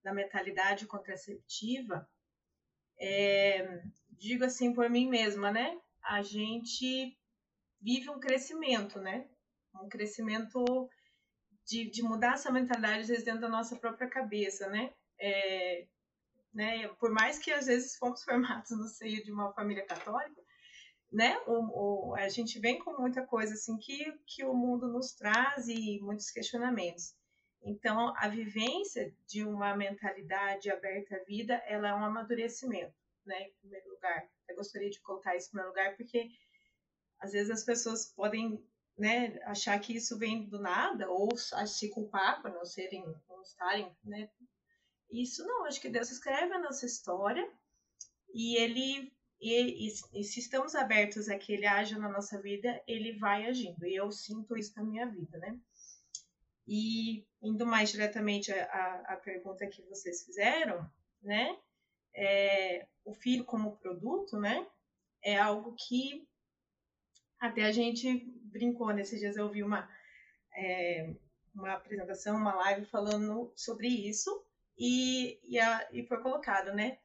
da 0.04 0.14
mentalidade 0.14 0.86
contraceptiva, 0.86 2.08
é, 3.00 3.82
digo 4.12 4.44
assim 4.44 4.74
por 4.74 4.90
mim 4.90 5.10
mesma, 5.10 5.52
né? 5.52 5.80
A 6.04 6.22
gente 6.22 7.18
vive 7.82 8.10
um 8.10 8.20
crescimento, 8.20 9.00
né? 9.00 9.28
Um 9.76 9.90
crescimento 9.90 10.90
de, 11.66 11.90
de 11.90 12.04
mudar 12.04 12.34
essa 12.34 12.52
mentalidade 12.52 13.08
dentro 13.24 13.42
da 13.42 13.50
nossa 13.50 13.76
própria 13.76 14.10
cabeça, 14.10 14.68
né? 14.70 14.94
É, 15.20 15.88
né? 16.54 16.88
Por 17.00 17.12
mais 17.12 17.40
que 17.40 17.52
às 17.52 17.66
vezes 17.66 17.98
fomos 17.98 18.24
formados 18.24 18.72
no 18.72 18.88
seio 18.88 19.24
de 19.24 19.32
uma 19.32 19.54
família 19.54 19.86
católica, 19.86 20.43
né? 21.14 21.38
O, 21.46 22.10
o, 22.10 22.16
a 22.16 22.28
gente 22.28 22.60
vem 22.60 22.80
com 22.80 23.00
muita 23.00 23.26
coisa 23.26 23.54
assim 23.54 23.78
que, 23.78 24.12
que 24.26 24.44
o 24.44 24.54
mundo 24.54 24.88
nos 24.88 25.14
traz 25.14 25.68
e 25.68 26.00
muitos 26.02 26.32
questionamentos. 26.32 27.16
Então, 27.62 28.14
a 28.18 28.28
vivência 28.28 29.16
de 29.28 29.46
uma 29.46 29.78
mentalidade 29.78 30.72
aberta 30.72 31.16
à 31.16 31.24
vida, 31.24 31.54
ela 31.68 31.90
é 31.90 31.94
um 31.94 32.04
amadurecimento, 32.04 32.94
né, 33.26 33.44
em 33.44 33.54
primeiro 33.62 33.90
lugar. 33.92 34.28
Eu 34.50 34.56
gostaria 34.56 34.90
de 34.90 35.00
colocar 35.02 35.36
isso 35.38 35.48
em 35.48 35.52
primeiro 35.52 35.70
lugar, 35.70 35.96
porque 35.96 36.30
às 37.20 37.32
vezes 37.32 37.52
as 37.52 37.64
pessoas 37.64 38.08
podem 38.08 38.62
né, 38.98 39.40
achar 39.44 39.80
que 39.80 39.96
isso 39.96 40.18
vem 40.18 40.50
do 40.50 40.60
nada, 40.60 41.10
ou 41.10 41.30
se 41.38 41.90
culpar 41.92 42.42
por 42.42 42.52
não 42.52 42.66
serem, 42.66 43.06
não 43.30 43.42
estarem, 43.44 43.96
né. 44.04 44.30
Isso 45.12 45.46
não, 45.46 45.66
acho 45.66 45.80
que 45.80 45.90
Deus 45.90 46.10
escreve 46.10 46.52
a 46.54 46.60
nossa 46.60 46.88
história, 46.88 47.48
e 48.34 48.58
ele 48.58 49.14
e, 49.44 49.88
e, 49.88 50.22
e, 50.22 50.24
se 50.24 50.40
estamos 50.40 50.74
abertos 50.74 51.28
a 51.28 51.38
que 51.38 51.52
ele 51.52 51.66
haja 51.66 52.00
na 52.00 52.08
nossa 52.08 52.42
vida, 52.42 52.82
ele 52.88 53.18
vai 53.18 53.46
agindo. 53.46 53.86
E 53.86 53.94
eu 53.94 54.10
sinto 54.10 54.58
isso 54.58 54.74
na 54.78 54.84
minha 54.84 55.06
vida, 55.06 55.38
né? 55.38 55.60
E 56.66 57.28
indo 57.42 57.66
mais 57.66 57.92
diretamente 57.92 58.54
à, 58.54 59.20
pergunta 59.22 59.68
que 59.68 59.82
vocês 59.82 60.24
fizeram, 60.24 60.90
né? 61.22 61.58
É, 62.16 62.88
o 63.04 63.14
filho 63.14 63.44
como 63.44 63.76
produto, 63.76 64.40
né? 64.40 64.66
É 65.22 65.38
algo 65.38 65.76
que 65.76 66.26
até 67.38 67.66
a 67.66 67.72
gente 67.74 68.26
brincou 68.44 68.94
nesses 68.94 69.20
dias. 69.20 69.36
Eu 69.36 69.50
vi 69.50 69.62
uma, 69.62 69.90
é, 70.56 71.14
uma 71.54 71.74
apresentação, 71.74 72.38
uma 72.38 72.56
live 72.56 72.86
falando 72.86 73.52
sobre 73.58 73.90
isso 73.90 74.46
e, 74.78 75.38
e, 75.44 75.60
a, 75.60 75.90
e 75.92 76.06
foi 76.08 76.22
colocado, 76.22 76.74
né? 76.74 76.98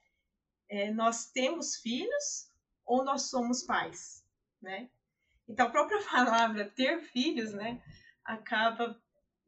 É, 0.68 0.90
nós 0.90 1.30
temos 1.30 1.76
filhos 1.76 2.50
ou 2.84 3.04
nós 3.04 3.30
somos 3.30 3.62
pais, 3.62 4.24
né? 4.60 4.88
Então 5.48 5.66
a 5.66 5.70
própria 5.70 5.98
palavra 6.08 6.68
ter 6.70 7.00
filhos, 7.02 7.52
né? 7.52 7.82
Acaba 8.24 9.00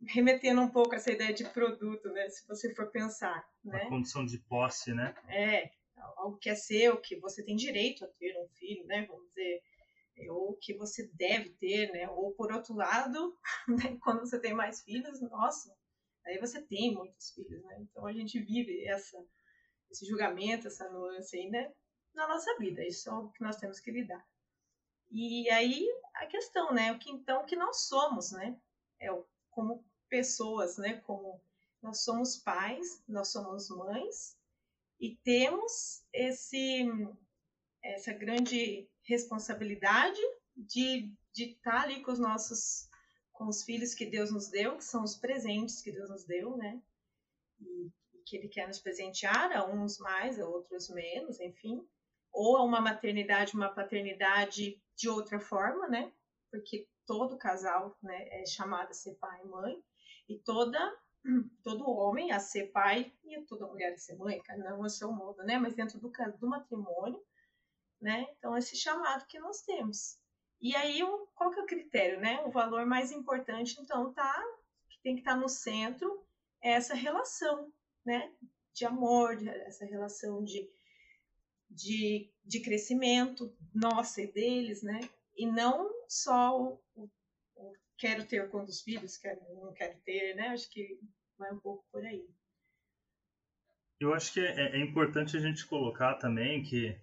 remetendo 0.07 0.61
um 0.61 0.71
pouco 0.71 0.95
a 0.95 0.97
essa 0.97 1.13
ideia 1.13 1.33
de 1.33 1.45
produto, 1.45 2.11
né? 2.11 2.29
Se 2.31 2.47
você 2.47 2.75
for 2.75 2.91
pensar, 2.91 3.47
né? 3.65 3.83
A 3.83 3.89
condição 3.89 4.25
de 4.25 4.39
posse, 4.39 4.95
né? 4.95 5.15
É, 5.29 5.71
algo 6.17 6.39
que 6.39 6.49
é 6.49 6.55
seu, 6.55 6.97
que 7.01 7.17
você 7.17 7.43
tem 7.45 7.57
direito 7.57 8.05
a 8.05 8.09
ter 8.09 8.35
um 8.39 8.49
filho, 8.49 8.87
né? 8.87 9.05
Vamos 9.07 9.29
dizer, 9.29 9.63
ou 10.29 10.57
que 10.57 10.75
você 10.75 11.09
deve 11.15 11.51
ter, 11.51 11.91
né? 11.93 12.09
Ou 12.11 12.33
por 12.33 12.53
outro 12.53 12.75
lado, 12.75 13.37
né? 13.69 13.99
quando 14.03 14.21
você 14.21 14.39
tem 14.39 14.55
mais 14.55 14.83
filhos, 14.83 15.21
nossa, 15.21 15.75
aí 16.27 16.39
você 16.39 16.61
tem 16.63 16.95
muitos 16.95 17.31
filhos, 17.31 17.63
né? 17.65 17.79
Então 17.81 18.07
a 18.07 18.13
gente 18.13 18.39
vive 18.39 18.87
essa 18.87 19.19
esse 19.91 20.07
julgamento, 20.07 20.69
essa 20.69 20.89
nuance 20.91 21.37
aí, 21.37 21.51
né? 21.51 21.73
Na 22.15 22.27
nossa 22.29 22.57
vida, 22.59 22.85
isso 22.85 23.09
é 23.09 23.13
o 23.13 23.29
que 23.31 23.43
nós 23.43 23.57
temos 23.57 23.81
que 23.81 23.91
lidar. 23.91 24.25
E 25.11 25.49
aí 25.51 25.89
a 26.15 26.27
questão, 26.27 26.73
né? 26.73 26.93
O 26.93 26.99
que 26.99 27.11
então 27.11 27.45
que 27.45 27.57
nós 27.57 27.89
somos, 27.89 28.33
né? 28.33 28.59
É 29.01 29.09
como 29.51 29.85
pessoas, 30.09 30.77
né? 30.79 31.01
Como 31.01 31.41
nós 31.83 32.03
somos 32.05 32.37
pais, 32.37 33.03
nós 33.09 33.29
somos 33.29 33.69
mães 33.71 34.37
e 35.01 35.17
temos 35.17 36.05
esse 36.13 36.87
essa 37.83 38.13
grande 38.13 38.87
responsabilidade 39.05 40.21
de, 40.55 41.11
de 41.33 41.53
estar 41.53 41.83
ali 41.83 42.03
com 42.03 42.13
os 42.13 42.19
nossos 42.19 42.89
com 43.33 43.49
os 43.49 43.65
filhos 43.65 43.95
que 43.95 44.05
Deus 44.05 44.31
nos 44.31 44.49
deu, 44.49 44.77
que 44.77 44.85
são 44.85 45.03
os 45.03 45.17
presentes 45.17 45.81
que 45.81 45.91
Deus 45.91 46.11
nos 46.11 46.25
deu, 46.25 46.59
né? 46.59 46.79
E, 47.59 47.91
que 48.31 48.37
Ele 48.37 48.49
quer 48.49 48.69
nos 48.69 48.79
presentear, 48.79 49.53
a 49.53 49.67
uns 49.67 49.99
mais, 49.99 50.39
a 50.39 50.47
outros 50.47 50.89
menos, 50.89 51.41
enfim. 51.41 51.85
Ou 52.33 52.57
a 52.57 52.63
uma 52.63 52.81
maternidade, 52.81 53.55
uma 53.55 53.69
paternidade 53.69 54.81
de 54.97 55.09
outra 55.09 55.41
forma, 55.41 55.89
né? 55.89 56.13
Porque 56.49 56.89
todo 57.05 57.37
casal 57.37 57.97
né, 58.01 58.29
é 58.31 58.47
chamado 58.47 58.91
a 58.91 58.95
ser 58.95 59.15
pai 59.17 59.41
e 59.43 59.49
mãe, 59.49 59.83
e 60.29 60.39
toda 60.39 60.79
todo 61.65 61.91
homem 61.91 62.31
a 62.31 62.39
ser 62.39 62.71
pai 62.71 63.13
e 63.25 63.43
toda 63.43 63.67
mulher 63.67 63.93
a 63.93 63.99
ser 63.99 64.17
mãe, 64.17 64.41
cada 64.43 64.77
um 64.77 64.85
a 64.85 64.89
seu 64.89 65.11
modo, 65.11 65.43
né? 65.43 65.59
Mas 65.59 65.75
dentro 65.75 65.99
do, 65.99 66.13
do 66.39 66.49
matrimônio, 66.49 67.21
né? 68.01 68.27
Então, 68.39 68.57
esse 68.57 68.77
chamado 68.77 69.27
que 69.27 69.41
nós 69.41 69.61
temos. 69.63 70.21
E 70.61 70.77
aí, 70.77 71.01
qual 71.35 71.51
que 71.51 71.59
é 71.59 71.63
o 71.65 71.67
critério, 71.67 72.21
né? 72.21 72.41
O 72.47 72.51
valor 72.51 72.87
mais 72.87 73.11
importante, 73.11 73.77
então, 73.81 74.13
tá, 74.13 74.41
que 74.89 75.01
tem 75.03 75.15
que 75.15 75.23
estar 75.23 75.35
tá 75.35 75.41
no 75.41 75.49
centro, 75.49 76.25
é 76.63 76.73
essa 76.73 76.95
relação, 76.95 77.73
né? 78.11 78.33
De 78.75 78.85
amor, 78.85 79.37
de, 79.37 79.49
essa 79.49 79.85
relação 79.85 80.43
de, 80.43 80.69
de, 81.69 82.29
de 82.45 82.61
crescimento 82.61 83.55
nossa 83.73 84.21
e 84.21 84.27
deles, 84.27 84.83
né? 84.83 85.01
E 85.37 85.47
não 85.47 85.89
só 86.09 86.61
o, 86.61 86.81
o, 86.97 87.09
o 87.55 87.73
quero 87.97 88.27
ter 88.27 88.51
quantos 88.51 88.81
filhos, 88.81 89.17
quero, 89.17 89.41
não 89.55 89.73
quero 89.73 89.97
ter, 90.01 90.35
né? 90.35 90.49
Acho 90.49 90.69
que 90.71 90.99
vai 91.39 91.53
um 91.53 91.61
pouco 91.61 91.85
por 91.93 92.05
aí. 92.05 92.29
Eu 94.01 94.13
acho 94.13 94.33
que 94.33 94.41
é, 94.41 94.77
é 94.77 94.81
importante 94.81 95.37
a 95.37 95.41
gente 95.41 95.67
colocar 95.67 96.15
também 96.15 96.63
que, 96.65 96.99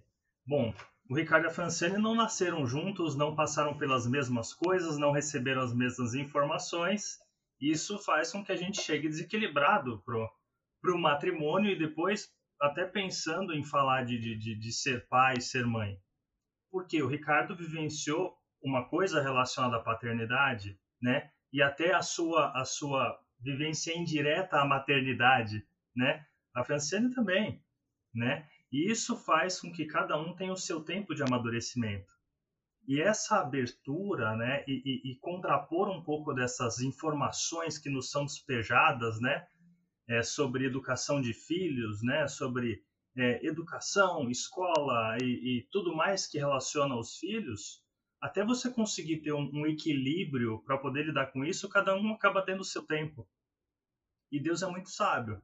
bom, 0.46 0.74
o 1.10 1.16
Ricardo 1.16 1.46
e 1.46 1.48
a 1.48 1.54
Franciane 1.54 1.98
não 1.98 2.16
nasceram 2.16 2.68
juntos, 2.68 3.16
não 3.16 3.34
passaram 3.34 3.78
pelas 3.78 4.06
mesmas 4.06 4.54
coisas, 4.54 4.98
não 4.98 5.12
receberam 5.12 5.62
as 5.62 5.74
mesmas 5.74 6.16
informações. 6.16 7.20
Isso 7.62 7.98
faz 7.98 8.32
com 8.32 8.44
que 8.44 8.52
a 8.52 8.58
gente 8.58 8.82
chegue 8.82 9.08
desequilibrado 9.08 10.02
pro, 10.04 10.30
pro 10.82 10.98
matrimônio 10.98 11.72
e 11.72 11.78
depois 11.78 12.30
até 12.62 12.86
pensando 12.86 13.54
em 13.54 13.64
falar 13.64 14.04
de, 14.04 14.18
de, 14.38 14.56
de 14.56 14.72
ser 14.72 15.08
pai, 15.08 15.40
ser 15.40 15.66
mãe. 15.66 15.98
Porque 16.72 17.02
o 17.02 17.08
Ricardo 17.08 17.56
vivenciou 17.56 18.36
uma 18.64 18.88
coisa 18.90 19.22
relacionada 19.22 19.78
à 19.78 19.84
paternidade, 19.84 20.78
né? 21.02 21.30
E 21.54 21.62
até 21.62 21.94
a 21.94 22.02
sua 22.02 22.52
a 22.60 22.66
sua 22.66 23.18
vivência 23.40 23.98
indireta 23.98 24.60
à 24.60 24.66
maternidade, 24.66 25.66
né? 25.96 26.26
A 26.56 26.64
Franciane 26.64 27.14
também, 27.14 27.64
né? 28.14 28.48
E 28.72 28.92
isso 28.92 29.16
faz 29.16 29.62
com 29.62 29.72
que 29.72 29.86
cada 29.86 30.18
um 30.20 30.36
tenha 30.36 30.52
o 30.52 30.58
seu 30.58 30.84
tempo 30.84 31.16
de 31.16 31.24
amadurecimento. 31.24 32.18
E 32.88 33.02
essa 33.02 33.40
abertura, 33.42 34.36
né, 34.36 34.64
e, 34.66 34.82
e, 34.86 35.12
e 35.12 35.16
contrapor 35.20 35.90
um 35.90 36.02
pouco 36.02 36.34
dessas 36.34 36.80
informações 36.80 37.78
que 37.78 37.90
nos 37.90 38.10
são 38.10 38.26
despejadas, 38.26 39.20
né, 39.20 39.46
é, 40.08 40.24
sobre 40.24 40.66
educação 40.66 41.22
de 41.22 41.34
filhos, 41.34 42.02
né, 42.02 42.28
sobre 42.28 42.84
é, 43.16 43.46
educação, 43.46 44.30
escola 44.30 45.18
e, 45.22 45.26
e, 45.26 45.68
tudo 45.72 45.96
mais 45.96 46.28
que 46.28 46.38
relaciona 46.38 46.96
aos 46.96 47.18
filhos, 47.18 47.84
até 48.22 48.44
você 48.44 48.72
conseguir 48.72 49.22
ter 49.22 49.34
um, 49.34 49.50
um 49.54 49.66
equilíbrio 49.68 50.60
para 50.64 50.78
poder 50.78 51.06
lidar 51.06 51.28
com 51.28 51.44
isso, 51.44 51.70
cada 51.70 51.96
um 51.96 52.14
acaba 52.14 52.42
tendo 52.42 52.62
o 52.62 52.66
seu 52.66 52.84
tempo. 52.84 53.28
E 54.32 54.40
Deus 54.40 54.62
é 54.62 54.68
muito 54.68 54.90
sábio 54.90 55.42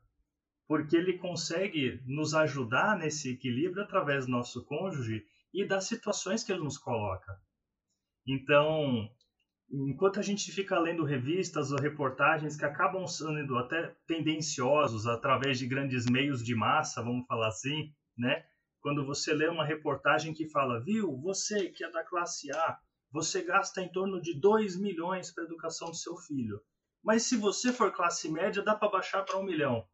porque 0.67 0.96
ele 0.96 1.17
consegue 1.17 2.01
nos 2.05 2.34
ajudar 2.34 2.98
nesse 2.98 3.32
equilíbrio 3.32 3.84
através 3.84 4.25
do 4.25 4.32
nosso 4.32 4.63
cônjuge 4.65 5.25
e 5.53 5.65
das 5.65 5.86
situações 5.86 6.43
que 6.43 6.51
ele 6.51 6.63
nos 6.63 6.77
coloca. 6.77 7.39
Então, 8.25 9.10
enquanto 9.70 10.20
a 10.20 10.24
gente 10.24 10.51
fica 10.51 10.79
lendo 10.79 11.03
revistas 11.03 11.72
ou 11.72 11.79
reportagens 11.79 12.55
que 12.55 12.65
acabam 12.65 13.08
sendo 13.08 13.58
até 13.58 13.96
tendenciosos 14.05 15.08
através 15.08 15.58
de 15.58 15.67
grandes 15.67 16.05
meios 16.05 16.43
de 16.43 16.55
massa, 16.55 17.01
vamos 17.01 17.25
falar 17.25 17.48
assim, 17.48 17.93
né? 18.17 18.46
Quando 18.82 19.05
você 19.05 19.34
lê 19.34 19.48
uma 19.48 19.65
reportagem 19.65 20.34
que 20.34 20.49
fala, 20.49 20.84
viu, 20.84 21.17
você 21.17 21.69
que 21.69 21.84
é 21.84 21.89
da 21.89 22.04
classe 22.04 22.52
A, 22.52 22.78
você 23.12 23.41
gasta 23.43 23.82
em 23.82 23.89
torno 23.89 24.21
de 24.21 24.38
2 24.39 24.76
milhões 24.78 25.32
para 25.32 25.43
a 25.43 25.47
educação 25.47 25.89
do 25.89 25.95
seu 25.95 26.17
filho. 26.17 26.62
Mas 27.04 27.23
se 27.23 27.38
você 27.38 27.71
for 27.71 27.91
classe 27.91 28.30
média, 28.30 28.63
dá 28.63 28.76
para 28.76 28.89
baixar 28.89 29.23
para 29.23 29.38
um 29.38 29.43
milhão. 29.43 29.88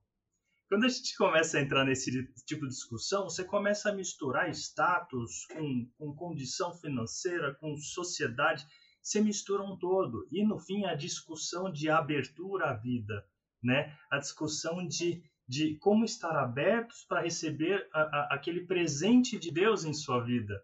Quando 0.69 0.86
a 0.86 0.89
gente 0.89 1.17
começa 1.17 1.58
a 1.58 1.62
entrar 1.62 1.84
nesse 1.84 2.12
tipo 2.45 2.62
de 2.62 2.69
discussão, 2.69 3.23
você 3.23 3.43
começa 3.43 3.89
a 3.89 3.95
misturar 3.95 4.49
status 4.51 5.47
com, 5.47 5.89
com 5.97 6.15
condição 6.15 6.75
financeira, 6.75 7.55
com 7.55 7.75
sociedade, 7.75 8.65
você 9.10 9.22
mistura 9.22 9.63
um 9.63 9.78
todo. 9.78 10.28
E 10.32 10.45
no 10.45 10.60
fim, 10.60 10.86
a 10.86 10.93
discussão 10.93 11.72
de 11.72 11.89
abertura 11.89 12.69
à 12.69 12.74
vida, 12.74 13.26
né? 13.63 13.98
a 14.12 14.19
discussão 14.19 14.86
de, 14.88 15.24
de 15.48 15.78
como 15.78 16.06
estar 16.06 16.36
abertos 16.36 17.06
para 17.06 17.22
receber 17.22 17.89
a, 17.91 18.02
a, 18.02 18.36
aquele 18.36 18.65
presente 18.65 19.39
de 19.39 19.52
Deus 19.52 19.84
em 19.84 19.93
sua 19.93 20.24
vida. 20.24 20.63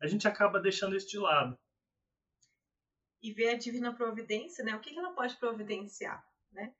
A 0.00 0.06
gente 0.06 0.28
acaba 0.28 0.60
deixando 0.60 0.96
isso 0.96 1.08
de 1.08 1.18
lado. 1.18 1.58
E 3.22 3.32
ver 3.32 3.50
a 3.50 3.58
divina 3.58 3.94
providência, 3.94 4.64
né? 4.64 4.74
O 4.74 4.80
que 4.80 4.96
ela 4.96 5.12
pode 5.12 5.36
providenciar, 5.36 6.24
né? 6.52 6.72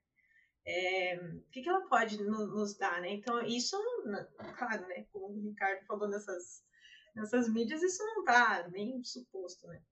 é, 0.66 1.16
o 1.16 1.50
que, 1.50 1.62
que 1.62 1.68
ela 1.68 1.86
pode 1.88 2.22
no, 2.22 2.46
nos 2.46 2.76
dar, 2.76 3.00
né? 3.00 3.10
Então, 3.10 3.40
isso, 3.42 3.76
claro, 4.56 4.86
né? 4.86 5.06
Como 5.10 5.26
o 5.26 5.42
Ricardo 5.42 5.84
falou 5.86 6.08
nessas, 6.08 6.62
nessas 7.14 7.48
mídias, 7.48 7.82
isso 7.82 8.04
não 8.04 8.20
está 8.20 8.68
nem 8.68 9.02
suposto, 9.02 9.66
né? 9.66 9.82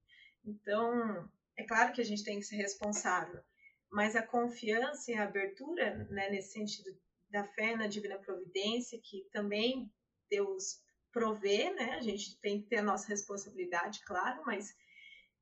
Então, 0.45 1.29
é 1.57 1.65
claro 1.65 1.93
que 1.93 2.01
a 2.01 2.05
gente 2.05 2.25
tem 2.25 2.39
que 2.39 2.47
ser 2.47 2.57
responsável, 2.57 3.43
mas 3.91 4.17
a 4.17 4.23
confiança 4.23 5.11
e 5.11 5.15
a 5.15 5.25
abertura, 5.25 6.07
né, 6.11 6.31
nesse 6.31 6.53
sentido 6.53 6.97
da 7.31 7.45
fé 7.45 7.77
na 7.77 7.87
divina 7.87 8.19
providência, 8.19 9.01
que 9.03 9.29
também 9.33 9.93
Deus 10.31 10.81
provê, 11.13 11.71
né? 11.71 11.95
A 11.95 12.01
gente 12.01 12.39
tem 12.39 12.61
que 12.61 12.69
ter 12.69 12.77
a 12.77 12.83
nossa 12.83 13.09
responsabilidade, 13.09 14.01
claro, 14.05 14.43
mas 14.47 14.75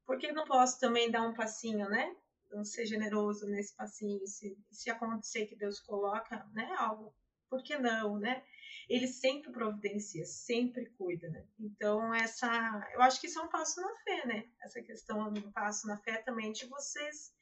por 0.04 0.18
que 0.18 0.32
não 0.32 0.44
posso 0.44 0.78
também 0.80 1.10
dar 1.10 1.22
um 1.22 1.34
passinho, 1.34 1.88
né? 1.88 2.16
Então, 2.46 2.64
ser 2.64 2.86
generoso 2.86 3.46
nesse 3.46 3.74
passinho, 3.74 4.24
se, 4.26 4.56
se 4.70 4.88
acontecer 4.88 5.46
que 5.46 5.56
Deus 5.56 5.80
coloca, 5.80 6.46
né, 6.52 6.74
algo, 6.78 7.12
por 7.48 7.62
que 7.62 7.76
não, 7.76 8.18
né? 8.18 8.42
Ele 8.88 9.08
sempre 9.08 9.50
providencia, 9.50 10.24
sempre 10.24 10.86
cuida, 10.90 11.28
né? 11.28 11.46
Então, 11.58 12.14
essa, 12.14 12.88
eu 12.94 13.02
acho 13.02 13.20
que 13.20 13.26
isso 13.26 13.38
é 13.38 13.42
um 13.42 13.48
passo 13.48 13.80
na 13.80 13.94
fé, 13.96 14.26
né? 14.26 14.48
Essa 14.62 14.80
questão 14.82 15.32
do 15.32 15.50
passo 15.52 15.86
na 15.86 15.96
fé 15.98 16.18
também 16.18 16.52
de 16.52 16.66
vocês 16.66 17.34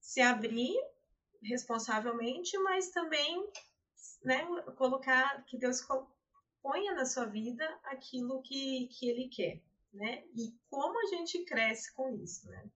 se 0.00 0.20
abrir 0.20 0.76
responsavelmente, 1.42 2.56
mas 2.58 2.90
também, 2.90 3.50
né, 4.22 4.44
colocar 4.76 5.44
que 5.46 5.58
Deus 5.58 5.86
ponha 6.62 6.94
na 6.94 7.04
sua 7.04 7.26
vida 7.26 7.64
aquilo 7.84 8.42
que, 8.42 8.88
que 8.88 9.08
Ele 9.08 9.28
quer, 9.28 9.62
né? 9.92 10.24
E 10.34 10.54
como 10.68 11.00
a 11.00 11.06
gente 11.16 11.44
cresce 11.44 11.94
com 11.94 12.14
isso, 12.22 12.48
né? 12.48 12.68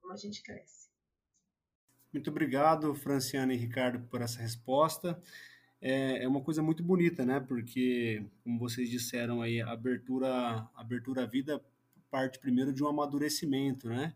Como 0.00 0.12
a 0.12 0.16
gente 0.16 0.42
cresce. 0.42 0.88
Muito 2.12 2.30
obrigado, 2.30 2.94
Franciana 2.94 3.52
e 3.52 3.56
Ricardo, 3.56 4.06
por 4.08 4.22
essa 4.22 4.40
resposta. 4.40 5.20
É, 5.86 6.24
é 6.24 6.26
uma 6.26 6.40
coisa 6.40 6.62
muito 6.62 6.82
bonita, 6.82 7.26
né? 7.26 7.40
Porque, 7.40 8.24
como 8.42 8.58
vocês 8.58 8.88
disseram 8.88 9.42
aí, 9.42 9.60
a 9.60 9.70
abertura, 9.70 10.66
abertura 10.74 11.24
à 11.24 11.26
vida 11.26 11.62
parte 12.10 12.38
primeiro 12.38 12.72
de 12.72 12.82
um 12.82 12.88
amadurecimento, 12.88 13.86
né? 13.90 14.14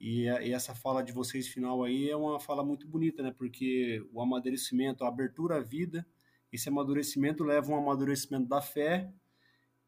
E, 0.00 0.22
e, 0.22 0.52
essa 0.52 0.74
fala 0.74 1.02
de 1.02 1.12
vocês 1.12 1.46
final 1.46 1.84
aí 1.84 2.08
é 2.08 2.16
uma 2.16 2.40
fala 2.40 2.64
muito 2.64 2.88
bonita, 2.88 3.22
né? 3.22 3.30
Porque 3.30 4.02
o 4.14 4.22
amadurecimento, 4.22 5.04
a 5.04 5.08
abertura 5.08 5.56
à 5.56 5.60
vida, 5.60 6.06
esse 6.50 6.70
amadurecimento 6.70 7.44
leva 7.44 7.70
um 7.70 7.76
amadurecimento 7.76 8.48
da 8.48 8.62
fé 8.62 9.12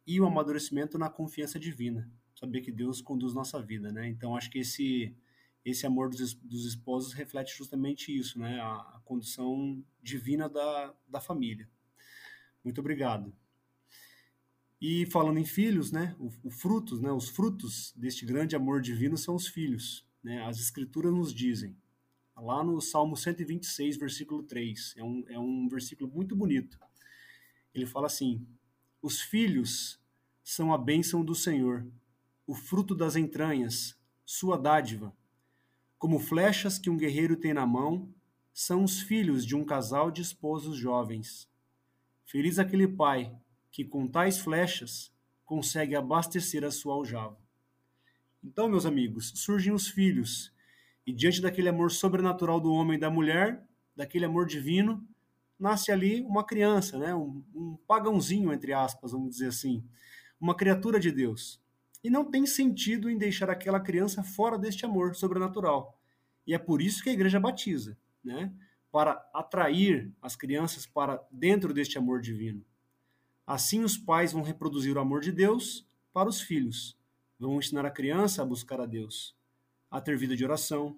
e 0.06 0.20
o 0.20 0.24
um 0.24 0.26
amadurecimento 0.26 0.98
na 0.98 1.08
confiança 1.08 1.58
divina. 1.58 2.10
Saber 2.38 2.60
que 2.60 2.70
Deus 2.70 3.00
conduz 3.00 3.32
nossa 3.32 3.58
vida, 3.62 3.90
né? 3.90 4.06
Então 4.06 4.36
acho 4.36 4.50
que 4.50 4.58
esse 4.58 5.16
esse 5.66 5.84
amor 5.84 6.08
dos, 6.08 6.32
dos 6.32 6.64
esposos 6.64 7.12
reflete 7.12 7.56
justamente 7.56 8.16
isso, 8.16 8.38
né? 8.38 8.60
A, 8.60 8.74
a 8.74 9.00
condição 9.04 9.84
divina 10.00 10.48
da, 10.48 10.94
da 11.08 11.20
família. 11.20 11.68
Muito 12.62 12.80
obrigado. 12.80 13.34
E 14.80 15.06
falando 15.06 15.38
em 15.38 15.44
filhos, 15.44 15.90
né? 15.90 16.14
O, 16.20 16.30
o, 16.44 16.50
frutos, 16.50 17.00
né? 17.00 17.10
Os 17.10 17.28
frutos 17.28 17.92
deste 17.96 18.24
grande 18.24 18.54
amor 18.54 18.80
divino 18.80 19.18
são 19.18 19.34
os 19.34 19.48
filhos, 19.48 20.06
né? 20.22 20.40
As 20.46 20.60
escrituras 20.60 21.12
nos 21.12 21.34
dizem. 21.34 21.76
Lá 22.36 22.62
no 22.62 22.80
Salmo 22.80 23.16
126, 23.16 23.96
versículo 23.96 24.44
3, 24.44 24.94
é 24.96 25.02
um, 25.02 25.24
é 25.28 25.38
um 25.38 25.68
versículo 25.68 26.08
muito 26.08 26.36
bonito. 26.36 26.78
Ele 27.74 27.86
fala 27.86 28.06
assim: 28.06 28.46
Os 29.02 29.20
filhos 29.20 29.98
são 30.44 30.72
a 30.72 30.78
bênção 30.78 31.24
do 31.24 31.34
Senhor, 31.34 31.84
o 32.46 32.54
fruto 32.54 32.94
das 32.94 33.16
entranhas, 33.16 33.98
sua 34.24 34.56
dádiva 34.56 35.12
como 35.98 36.18
flechas 36.18 36.78
que 36.78 36.90
um 36.90 36.96
guerreiro 36.96 37.36
tem 37.36 37.54
na 37.54 37.66
mão, 37.66 38.12
são 38.52 38.84
os 38.84 39.00
filhos 39.00 39.44
de 39.44 39.54
um 39.54 39.64
casal 39.64 40.10
de 40.10 40.22
esposos 40.22 40.76
jovens. 40.76 41.48
Feliz 42.24 42.58
aquele 42.58 42.88
pai 42.88 43.34
que, 43.70 43.84
com 43.84 44.06
tais 44.06 44.38
flechas, 44.38 45.12
consegue 45.44 45.94
abastecer 45.94 46.64
a 46.64 46.70
sua 46.70 46.94
aljava. 46.94 47.38
Então, 48.42 48.68
meus 48.68 48.86
amigos, 48.86 49.32
surgem 49.36 49.72
os 49.72 49.88
filhos, 49.88 50.52
E 51.06 51.12
diante 51.12 51.40
daquele 51.40 51.68
amor 51.68 51.92
sobrenatural 51.92 52.60
do 52.60 52.72
homem 52.72 52.96
e 52.96 53.00
da 53.00 53.08
mulher, 53.08 53.64
daquele 53.94 54.24
amor 54.24 54.44
divino, 54.44 55.06
nasce 55.58 55.92
ali 55.92 56.20
uma 56.22 56.44
criança, 56.44 56.98
né? 56.98 57.14
um, 57.14 57.44
um 57.54 57.76
pagãozinho, 57.86 58.52
entre 58.52 58.72
aspas, 58.72 59.12
vamos 59.12 59.30
dizer 59.30 59.48
assim, 59.48 59.84
uma 60.40 60.54
criatura 60.56 60.98
de 60.98 61.12
Deus. 61.12 61.60
E 62.06 62.10
não 62.10 62.24
tem 62.24 62.46
sentido 62.46 63.10
em 63.10 63.18
deixar 63.18 63.50
aquela 63.50 63.80
criança 63.80 64.22
fora 64.22 64.56
deste 64.56 64.86
amor 64.86 65.16
sobrenatural. 65.16 66.00
E 66.46 66.54
é 66.54 66.58
por 66.58 66.80
isso 66.80 67.02
que 67.02 67.10
a 67.10 67.12
igreja 67.12 67.40
batiza, 67.40 67.98
né? 68.22 68.52
para 68.92 69.28
atrair 69.34 70.14
as 70.22 70.36
crianças 70.36 70.86
para 70.86 71.20
dentro 71.32 71.74
deste 71.74 71.98
amor 71.98 72.20
divino. 72.20 72.64
Assim, 73.44 73.82
os 73.82 73.98
pais 73.98 74.32
vão 74.32 74.42
reproduzir 74.42 74.96
o 74.96 75.00
amor 75.00 75.20
de 75.20 75.32
Deus 75.32 75.84
para 76.12 76.28
os 76.28 76.40
filhos. 76.40 76.96
Vão 77.40 77.58
ensinar 77.58 77.84
a 77.84 77.90
criança 77.90 78.40
a 78.40 78.46
buscar 78.46 78.80
a 78.80 78.86
Deus, 78.86 79.36
a 79.90 80.00
ter 80.00 80.16
vida 80.16 80.36
de 80.36 80.44
oração. 80.44 80.96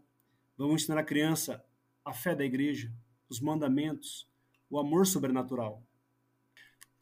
Vão 0.59 0.75
ensinar 0.75 0.99
a 0.99 1.05
criança 1.05 1.64
a 2.05 2.12
fé 2.12 2.35
da 2.35 2.44
igreja, 2.44 2.92
os 3.31 3.40
mandamentos, 3.40 4.29
o 4.68 4.79
amor 4.79 5.07
sobrenatural. 5.07 5.83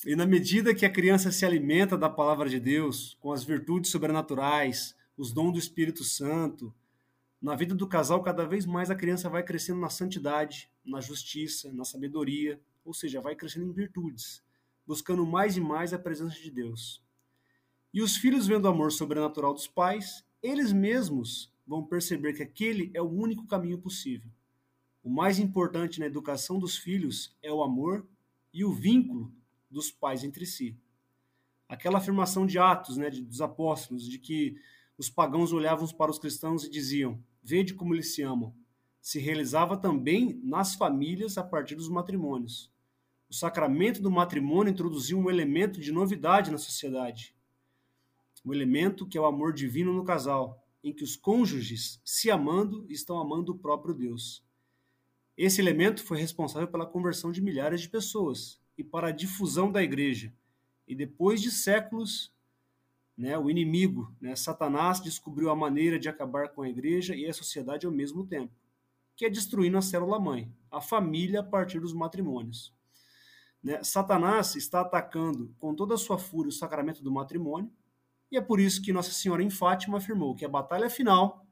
E 0.05 0.15
na 0.15 0.27
medida 0.27 0.75
que 0.75 0.85
a 0.85 0.93
criança 0.93 1.33
se 1.33 1.47
alimenta 1.47 1.97
da 1.97 2.11
palavra 2.11 2.49
de 2.51 2.61
Deus, 2.61 3.17
com 3.19 3.33
as 3.33 3.43
virtudes 3.43 3.91
sobrenaturais, 3.91 4.95
os 5.17 5.33
dons 5.33 5.53
do 5.53 5.59
Espírito 5.59 6.05
Santo, 6.05 6.75
na 7.41 7.55
vida 7.55 7.75
do 7.75 7.87
casal, 7.87 8.23
cada 8.23 8.45
vez 8.45 8.67
mais 8.67 8.91
a 8.91 8.95
criança 8.95 9.31
vai 9.31 9.43
crescendo 9.43 9.81
na 9.81 9.89
santidade, 9.89 10.71
na 10.85 11.01
justiça, 11.01 11.73
na 11.73 11.85
sabedoria, 11.85 12.61
ou 12.85 12.93
seja, 12.93 13.21
vai 13.21 13.35
crescendo 13.35 13.67
em 13.67 13.73
virtudes, 13.73 14.43
buscando 14.87 15.25
mais 15.25 15.57
e 15.57 15.61
mais 15.61 15.95
a 15.95 15.99
presença 15.99 16.39
de 16.41 16.51
Deus. 16.51 17.03
E 17.93 18.03
os 18.03 18.17
filhos, 18.17 18.47
vendo 18.47 18.67
o 18.67 18.69
amor 18.69 18.93
sobrenatural 18.93 19.55
dos 19.55 19.67
pais, 19.67 20.23
eles 20.43 20.73
mesmos 20.73 21.51
vão 21.67 21.83
perceber 21.83 22.35
que 22.35 22.43
aquele 22.43 22.91
é 22.93 23.01
o 23.01 23.11
único 23.11 23.47
caminho 23.47 23.79
possível. 23.79 24.31
O 25.03 25.09
mais 25.09 25.39
importante 25.39 25.99
na 25.99 26.07
educação 26.07 26.59
dos 26.59 26.77
filhos 26.77 27.35
é 27.43 27.51
o 27.51 27.63
amor 27.63 28.07
e 28.53 28.65
o 28.65 28.73
vínculo 28.73 29.33
dos 29.71 29.91
pais 29.91 30.25
entre 30.25 30.47
si. 30.47 30.77
Aquela 31.69 31.99
afirmação 31.99 32.47
de 32.47 32.59
Atos, 32.59 32.97
né, 32.97 33.11
dos 33.11 33.41
apóstolos, 33.41 34.09
de 34.09 34.19
que 34.19 34.57
os 34.97 35.11
pagãos 35.11 35.53
olhavam 35.53 35.87
para 35.89 36.11
os 36.11 36.19
cristãos 36.19 36.65
e 36.65 36.71
diziam: 36.71 37.23
Vede 37.43 37.75
como 37.75 37.95
eles 37.95 38.15
se 38.15 38.23
amam. 38.23 38.55
Se 39.01 39.19
realizava 39.19 39.77
também 39.77 40.41
nas 40.43 40.75
famílias 40.75 41.39
a 41.39 41.45
partir 41.45 41.75
dos 41.75 41.89
matrimônios. 41.89 42.73
O 43.29 43.35
sacramento 43.35 44.01
do 44.01 44.11
matrimônio 44.11 44.71
introduziu 44.71 45.19
um 45.19 45.29
elemento 45.29 45.81
de 45.81 45.93
novidade 45.93 46.51
na 46.51 46.59
sociedade. 46.59 47.35
Um 48.45 48.53
elemento 48.53 49.07
que 49.07 49.19
é 49.19 49.21
o 49.21 49.27
amor 49.27 49.53
divino 49.53 49.93
no 49.93 50.05
casal, 50.05 50.65
em 50.83 50.93
que 50.93 51.03
os 51.03 51.17
cônjuges, 51.17 52.01
se 52.05 52.31
amando, 52.31 52.87
estão 52.89 53.19
amando 53.19 53.53
o 53.53 53.59
próprio 53.59 53.93
Deus. 53.93 54.45
Esse 55.37 55.61
elemento 55.61 56.03
foi 56.05 56.19
responsável 56.19 56.69
pela 56.69 56.87
conversão 56.87 57.33
de 57.33 57.43
milhares 57.43 57.81
de 57.81 57.89
pessoas, 57.89 58.61
e 58.77 58.85
para 58.85 59.09
a 59.09 59.13
difusão 59.13 59.71
da 59.71 59.83
igreja. 59.83 60.33
E 60.87 60.95
depois 60.95 61.41
de 61.41 61.51
séculos, 61.51 62.33
né, 63.17 63.37
o 63.39 63.51
inimigo, 63.51 64.15
né, 64.21 64.37
Satanás, 64.37 65.01
descobriu 65.01 65.51
a 65.51 65.57
maneira 65.57 65.99
de 65.99 66.09
acabar 66.09 66.51
com 66.51 66.63
a 66.63 66.69
igreja 66.69 67.15
e 67.15 67.27
a 67.27 67.33
sociedade 67.33 67.87
ao 67.87 67.93
mesmo 67.93 68.27
tempo, 68.27 68.53
que 69.17 69.25
é 69.25 69.31
destruindo 69.31 69.79
a 69.79 69.83
célula-mãe, 69.83 70.53
a 70.71 70.81
família 70.81 71.41
a 71.41 71.45
partir 71.45 71.81
dos 71.81 71.95
matrimônios. 71.95 72.75
Né, 73.63 73.83
Satanás 73.83 74.55
está 74.55 74.83
atacando 74.83 75.55
com 75.59 75.75
toda 75.75 75.95
a 75.95 75.99
sua 75.99 76.19
fúria 76.19 76.51
o 76.51 76.53
sacramento 76.53 77.03
do 77.03 77.11
matrimônio, 77.11 77.73
e 78.31 78.37
é 78.37 78.41
por 78.41 78.61
isso 78.61 78.83
que 78.83 78.93
Nossa 78.93 79.13
Senhora 79.13 79.43
em 79.43 79.51
Fátima 79.51 79.99
afirmou 79.99 80.35
que 80.35 80.45
a 80.45 80.49
batalha 80.49 80.91
final 80.91 81.47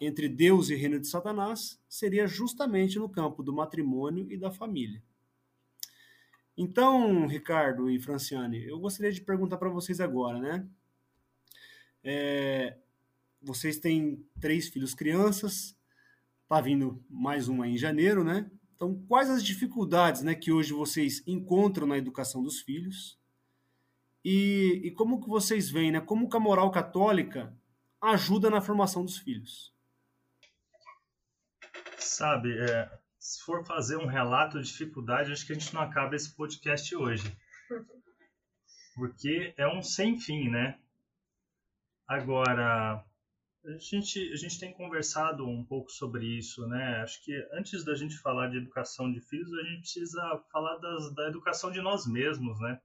entre 0.00 0.28
Deus 0.28 0.68
e 0.68 0.74
o 0.74 0.78
reino 0.78 0.98
de 0.98 1.06
Satanás 1.06 1.80
seria 1.88 2.26
justamente 2.26 2.98
no 2.98 3.08
campo 3.08 3.42
do 3.42 3.52
matrimônio 3.52 4.30
e 4.30 4.36
da 4.36 4.50
família. 4.50 5.02
Então, 6.56 7.26
Ricardo 7.26 7.90
e 7.90 7.98
Franciane, 7.98 8.64
eu 8.64 8.78
gostaria 8.78 9.12
de 9.12 9.20
perguntar 9.20 9.58
para 9.58 9.68
vocês 9.68 10.00
agora, 10.00 10.40
né? 10.40 10.66
É, 12.02 12.78
vocês 13.42 13.78
têm 13.78 14.24
três 14.40 14.68
filhos 14.68 14.94
crianças, 14.94 15.76
tá 16.48 16.60
vindo 16.60 17.04
mais 17.10 17.48
uma 17.48 17.68
em 17.68 17.76
janeiro, 17.76 18.24
né? 18.24 18.50
Então, 18.74 18.94
quais 19.06 19.28
as 19.28 19.44
dificuldades 19.44 20.22
né, 20.22 20.34
que 20.34 20.52
hoje 20.52 20.72
vocês 20.72 21.22
encontram 21.26 21.86
na 21.86 21.98
educação 21.98 22.42
dos 22.42 22.60
filhos? 22.60 23.18
E, 24.24 24.80
e 24.84 24.90
como 24.90 25.20
que 25.20 25.28
vocês 25.28 25.70
veem, 25.70 25.92
né? 25.92 26.00
Como 26.00 26.28
que 26.28 26.36
a 26.36 26.40
moral 26.40 26.70
católica 26.70 27.54
ajuda 28.00 28.50
na 28.50 28.60
formação 28.60 29.04
dos 29.04 29.18
filhos? 29.18 29.74
Sabe, 31.98 32.58
é, 32.58 32.98
se 33.26 33.42
for 33.42 33.66
fazer 33.66 33.96
um 33.96 34.06
relato 34.06 34.62
de 34.62 34.68
dificuldade, 34.68 35.32
acho 35.32 35.44
que 35.44 35.52
a 35.52 35.58
gente 35.58 35.74
não 35.74 35.80
acaba 35.80 36.14
esse 36.14 36.32
podcast 36.36 36.94
hoje. 36.94 37.36
Porque 38.94 39.52
é 39.56 39.66
um 39.66 39.82
sem 39.82 40.16
fim, 40.16 40.48
né? 40.48 40.78
Agora, 42.06 43.04
a 43.64 43.78
gente, 43.78 44.32
a 44.32 44.36
gente 44.36 44.60
tem 44.60 44.72
conversado 44.72 45.44
um 45.44 45.64
pouco 45.64 45.90
sobre 45.90 46.24
isso, 46.24 46.68
né? 46.68 47.02
Acho 47.02 47.20
que 47.24 47.32
antes 47.52 47.84
da 47.84 47.96
gente 47.96 48.16
falar 48.16 48.46
de 48.46 48.58
educação 48.58 49.12
de 49.12 49.20
filhos, 49.20 49.52
a 49.54 49.62
gente 49.64 49.80
precisa 49.80 50.44
falar 50.52 50.76
das, 50.76 51.12
da 51.12 51.26
educação 51.26 51.72
de 51.72 51.82
nós 51.82 52.06
mesmos, 52.06 52.60
né? 52.60 52.80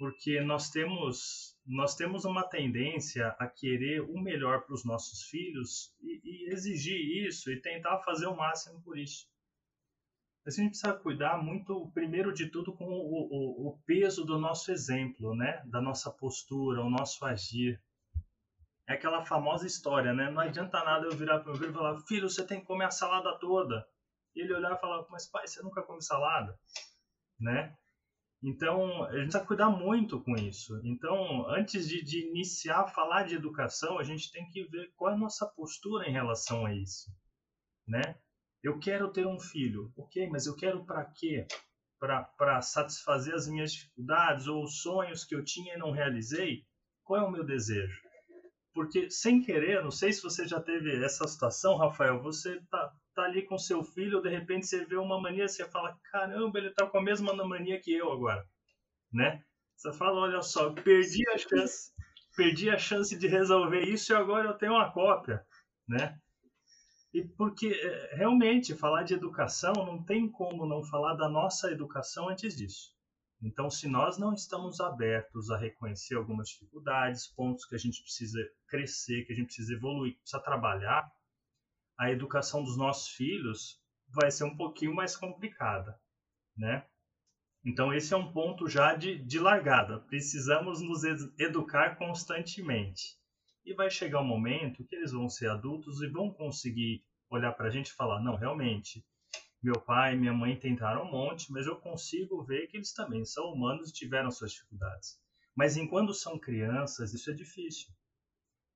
Porque 0.00 0.40
nós 0.40 0.70
temos 0.70 1.54
nós 1.66 1.94
temos 1.94 2.24
uma 2.24 2.42
tendência 2.42 3.36
a 3.38 3.46
querer 3.46 4.00
o 4.00 4.18
melhor 4.18 4.62
para 4.62 4.74
os 4.74 4.82
nossos 4.82 5.24
filhos 5.24 5.94
e, 6.00 6.20
e, 6.24 6.52
exigir 6.54 7.28
isso 7.28 7.52
e 7.52 7.60
tentar 7.60 7.98
fazer 7.98 8.26
o 8.26 8.34
máximo 8.34 8.80
por 8.80 8.98
isso. 8.98 9.28
Mas 10.42 10.58
a 10.58 10.62
gente 10.62 10.70
precisa 10.70 10.94
cuidar 10.94 11.36
muito, 11.42 11.90
primeiro 11.92 12.32
de 12.32 12.48
tudo, 12.48 12.74
com 12.74 12.86
o, 12.86 12.88
o, 12.88 13.68
o 13.68 13.78
peso 13.84 14.24
do 14.24 14.38
nosso 14.38 14.72
exemplo, 14.72 15.36
né? 15.36 15.62
Da 15.66 15.82
nossa 15.82 16.10
postura, 16.10 16.80
o 16.80 16.88
nosso 16.88 17.22
agir. 17.26 17.78
É 18.88 18.94
aquela 18.94 19.22
famosa 19.26 19.66
história, 19.66 20.14
né? 20.14 20.30
Não 20.30 20.40
adianta 20.40 20.82
nada 20.82 21.04
eu 21.04 21.14
virar 21.14 21.40
para 21.40 21.52
o 21.52 21.52
meu 21.52 21.60
filho 21.60 21.72
e 21.72 21.74
falar, 21.74 22.00
filho, 22.08 22.30
você 22.30 22.44
tem 22.44 22.60
que 22.60 22.66
comer 22.66 22.86
a 22.86 22.90
salada 22.90 23.38
toda. 23.38 23.86
E 24.34 24.40
ele 24.40 24.54
olhar 24.54 24.74
e 24.74 24.80
falar, 24.80 25.04
mas 25.10 25.26
pai, 25.26 25.46
você 25.46 25.62
nunca 25.62 25.82
come 25.82 26.00
salada, 26.00 26.58
né? 27.38 27.76
Então, 28.42 29.04
a 29.04 29.12
gente 29.12 29.24
precisa 29.24 29.44
cuidar 29.44 29.68
muito 29.68 30.20
com 30.22 30.34
isso. 30.34 30.80
Então, 30.82 31.46
antes 31.50 31.86
de, 31.86 32.02
de, 32.02 32.26
iniciar 32.28 32.80
a 32.80 32.88
falar 32.88 33.24
de 33.24 33.34
educação, 33.34 33.98
a 33.98 34.02
gente 34.02 34.32
tem 34.32 34.48
que 34.48 34.64
ver 34.64 34.90
qual 34.96 35.12
é 35.12 35.14
a 35.14 35.18
nossa 35.18 35.46
postura 35.46 36.08
em 36.08 36.12
relação 36.12 36.64
a 36.64 36.74
isso, 36.74 37.10
né? 37.86 38.18
Eu 38.62 38.78
quero 38.78 39.12
ter 39.12 39.26
um 39.26 39.38
filho, 39.38 39.92
ok, 39.96 40.28
mas 40.30 40.46
eu 40.46 40.54
quero 40.54 40.84
para 40.84 41.04
quê? 41.04 41.46
Para 41.98 42.62
satisfazer 42.62 43.34
as 43.34 43.46
minhas 43.46 43.72
dificuldades 43.72 44.46
ou 44.46 44.64
os 44.64 44.80
sonhos 44.80 45.24
que 45.24 45.34
eu 45.34 45.44
tinha 45.44 45.74
e 45.74 45.78
não 45.78 45.90
realizei? 45.90 46.64
Qual 47.04 47.20
é 47.20 47.24
o 47.24 47.30
meu 47.30 47.44
desejo? 47.44 48.00
Porque, 48.72 49.10
sem 49.10 49.42
querer, 49.42 49.82
não 49.82 49.90
sei 49.90 50.12
se 50.12 50.22
você 50.22 50.46
já 50.46 50.60
teve 50.60 51.04
essa 51.04 51.26
situação, 51.26 51.76
Rafael, 51.76 52.22
você 52.22 52.60
tá, 52.70 52.92
tá 53.20 53.26
ali 53.26 53.42
com 53.42 53.58
seu 53.58 53.84
filho, 53.84 54.22
de 54.22 54.30
repente 54.30 54.66
você 54.66 54.84
vê 54.84 54.96
uma 54.96 55.20
mania, 55.20 55.46
você 55.46 55.64
fala, 55.68 55.98
caramba, 56.10 56.58
ele 56.58 56.70
tá 56.70 56.86
com 56.86 56.98
a 56.98 57.02
mesma 57.02 57.34
mania 57.34 57.80
que 57.80 57.92
eu 57.92 58.10
agora, 58.10 58.46
né? 59.12 59.42
Você 59.76 59.92
fala, 59.92 60.20
olha 60.20 60.42
só, 60.42 60.70
perdi 60.72 61.28
a 61.30 61.38
chance, 61.38 61.92
perdi 62.36 62.70
a 62.70 62.78
chance 62.78 63.16
de 63.16 63.26
resolver 63.26 63.82
isso 63.82 64.12
e 64.12 64.16
agora 64.16 64.48
eu 64.48 64.54
tenho 64.54 64.72
uma 64.72 64.90
cópia, 64.90 65.44
né? 65.86 66.18
E 67.12 67.22
porque 67.24 67.68
é, 67.68 68.16
realmente 68.16 68.74
falar 68.74 69.02
de 69.02 69.14
educação 69.14 69.72
não 69.72 70.02
tem 70.02 70.30
como 70.30 70.66
não 70.66 70.82
falar 70.82 71.14
da 71.14 71.28
nossa 71.28 71.70
educação 71.70 72.28
antes 72.28 72.56
disso. 72.56 72.94
Então, 73.42 73.70
se 73.70 73.88
nós 73.88 74.18
não 74.18 74.34
estamos 74.34 74.80
abertos 74.80 75.50
a 75.50 75.56
reconhecer 75.56 76.14
algumas 76.14 76.50
dificuldades, 76.50 77.26
pontos 77.26 77.64
que 77.64 77.74
a 77.74 77.78
gente 77.78 78.02
precisa 78.02 78.38
crescer, 78.68 79.24
que 79.24 79.32
a 79.32 79.36
gente 79.36 79.46
precisa 79.46 79.72
evoluir, 79.74 80.18
precisa 80.18 80.42
trabalhar, 80.42 81.10
a 82.00 82.10
educação 82.10 82.64
dos 82.64 82.78
nossos 82.78 83.08
filhos 83.10 83.78
vai 84.08 84.30
ser 84.30 84.44
um 84.44 84.56
pouquinho 84.56 84.94
mais 84.94 85.14
complicada, 85.14 86.00
né? 86.56 86.86
Então 87.62 87.92
esse 87.92 88.14
é 88.14 88.16
um 88.16 88.32
ponto 88.32 88.66
já 88.66 88.94
de, 88.94 89.22
de 89.22 89.38
largada. 89.38 90.00
Precisamos 90.00 90.80
nos 90.80 91.04
educar 91.38 91.96
constantemente. 91.96 93.18
E 93.66 93.74
vai 93.74 93.90
chegar 93.90 94.22
um 94.22 94.26
momento 94.26 94.82
que 94.86 94.96
eles 94.96 95.12
vão 95.12 95.28
ser 95.28 95.50
adultos 95.50 96.00
e 96.00 96.08
vão 96.08 96.32
conseguir 96.32 97.04
olhar 97.28 97.52
para 97.52 97.66
a 97.66 97.70
gente 97.70 97.88
e 97.88 97.94
falar: 97.94 98.22
não, 98.22 98.34
realmente, 98.34 99.04
meu 99.62 99.78
pai 99.78 100.14
e 100.14 100.18
minha 100.18 100.32
mãe 100.32 100.58
tentaram 100.58 101.02
um 101.02 101.12
monte, 101.12 101.52
mas 101.52 101.66
eu 101.66 101.76
consigo 101.76 102.42
ver 102.42 102.66
que 102.68 102.78
eles 102.78 102.94
também 102.94 103.26
são 103.26 103.52
humanos 103.52 103.90
e 103.90 103.92
tiveram 103.92 104.30
suas 104.30 104.52
dificuldades. 104.52 105.20
Mas 105.54 105.76
enquanto 105.76 106.14
são 106.14 106.38
crianças, 106.38 107.12
isso 107.12 107.30
é 107.30 107.34
difícil 107.34 107.92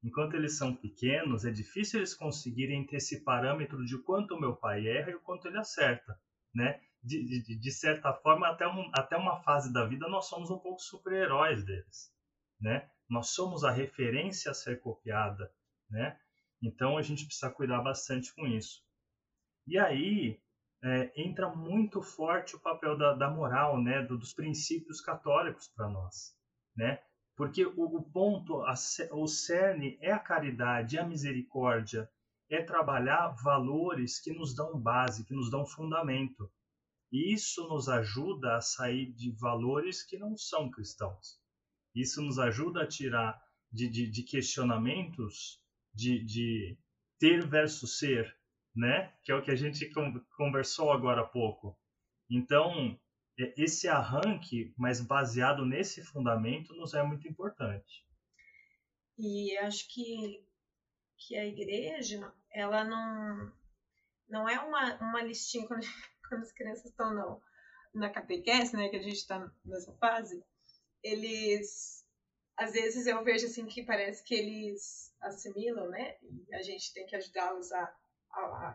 enquanto 0.05 0.35
eles 0.35 0.59
são 0.59 0.77
pequenos, 0.77 1.47
é 1.47 1.51
difícil 1.51 1.99
eles 1.99 2.15
conseguirem 2.15 2.87
ter 2.87 2.97
esse 2.97 3.25
parâmetro 3.25 3.83
de 3.87 3.97
quanto 4.03 4.35
o 4.35 4.41
meu 4.41 4.55
pai 4.55 4.87
erra 4.87 5.11
e 5.11 5.15
o 5.15 5.21
quanto 5.21 5.49
ele 5.49 5.59
acerta, 5.59 6.21
né? 6.55 6.79
De, 7.03 7.43
de, 7.43 7.59
de 7.59 7.73
certa 7.73 8.13
forma, 8.13 8.49
até, 8.49 8.69
um, 8.69 8.91
até 8.95 9.17
uma 9.17 9.43
fase 9.43 9.73
da 9.73 9.85
vida, 9.87 10.07
nós 10.09 10.27
somos 10.27 10.51
um 10.51 10.59
pouco 10.59 10.81
super-heróis 10.81 11.65
deles, 11.65 12.13
né? 12.61 12.89
Nós 13.09 13.31
somos 13.31 13.65
a 13.65 13.71
referência 13.71 14.51
a 14.51 14.55
ser 14.55 14.81
copiada, 14.81 15.51
né? 15.89 16.19
Então 16.63 16.99
a 16.99 17.03
gente 17.03 17.25
precisa 17.25 17.51
cuidar 17.51 17.81
bastante 17.81 18.35
com 18.35 18.47
isso. 18.47 18.83
E 19.67 19.79
aí 19.79 20.41
é, 20.83 21.13
entra 21.17 21.49
muito 21.49 22.03
forte 22.03 22.57
o 22.57 22.61
papel 22.61 22.97
da, 22.97 23.15
da 23.15 23.31
moral, 23.31 23.83
né, 23.83 24.03
do, 24.03 24.19
dos 24.19 24.35
princípios 24.35 25.01
católicos 25.01 25.69
para 25.69 25.89
nós, 25.89 26.37
né? 26.77 27.03
Porque 27.37 27.65
o, 27.65 27.85
o 27.85 28.03
ponto, 28.03 28.63
a, 28.63 28.75
o 29.13 29.27
cerne 29.27 29.99
é 30.01 30.13
a 30.13 30.19
caridade, 30.19 30.97
é 30.97 31.01
a 31.01 31.07
misericórdia, 31.07 32.09
é 32.49 32.63
trabalhar 32.63 33.35
valores 33.43 34.21
que 34.21 34.33
nos 34.33 34.55
dão 34.55 34.79
base, 34.79 35.25
que 35.25 35.35
nos 35.35 35.51
dão 35.51 35.67
fundamento. 35.67 36.51
E 37.11 37.33
isso 37.33 37.67
nos 37.69 37.89
ajuda 37.89 38.57
a 38.57 38.61
sair 38.61 39.13
de 39.13 39.33
valores 39.33 40.03
que 40.03 40.19
não 40.19 40.37
são 40.37 40.71
cristãos. 40.71 41.39
Isso 41.95 42.21
nos 42.23 42.39
ajuda 42.39 42.83
a 42.83 42.89
tirar 42.89 43.41
de, 43.73 43.89
de, 43.89 44.11
de 44.11 44.23
questionamentos 44.23 45.61
de, 45.95 46.25
de 46.25 46.79
ter 47.19 47.47
versus 47.47 47.99
ser, 47.99 48.37
né? 48.75 49.13
Que 49.25 49.33
é 49.33 49.35
o 49.35 49.43
que 49.43 49.51
a 49.51 49.57
gente 49.57 49.91
conversou 50.37 50.93
agora 50.93 51.23
há 51.23 51.27
pouco. 51.27 51.79
Então, 52.29 52.99
esse 53.37 53.89
arranque, 53.89 54.73
mas 54.77 55.01
baseado 55.01 55.65
nesse 55.65 56.03
fundamento, 56.03 56.75
nos 56.75 56.95
é 56.95 57.03
muito 57.03 57.27
importante. 57.29 58.05
E 59.19 59.57
acho 59.59 59.89
que, 59.89 60.45
que 61.17 61.37
a 61.37 61.45
igreja, 61.45 62.33
ela 62.53 62.85
não, 62.85 63.53
não 64.29 64.49
é 64.49 64.59
uma, 64.61 64.97
uma 64.97 65.23
listinha 65.23 65.67
quando, 65.67 65.83
quando 66.29 66.43
as 66.43 66.53
crianças 66.53 66.87
estão 66.87 67.15
no, 67.15 67.43
na 67.95 68.11
catequese, 68.11 68.77
né, 68.77 68.89
que 68.89 68.97
a 68.97 69.03
gente 69.03 69.17
está 69.17 69.51
nessa 69.65 69.93
fase, 69.99 70.45
eles 71.03 72.05
às 72.57 72.73
vezes 72.73 73.07
eu 73.07 73.23
vejo 73.25 73.47
assim 73.47 73.67
que 73.67 73.85
parece 73.85 74.23
que 74.23 74.35
eles 74.35 75.13
assimilam, 75.21 75.89
né? 75.91 76.17
E 76.23 76.55
a 76.55 76.63
gente 76.63 76.93
tem 76.93 77.05
que 77.05 77.17
ajudá-los 77.17 77.73
a, 77.73 77.97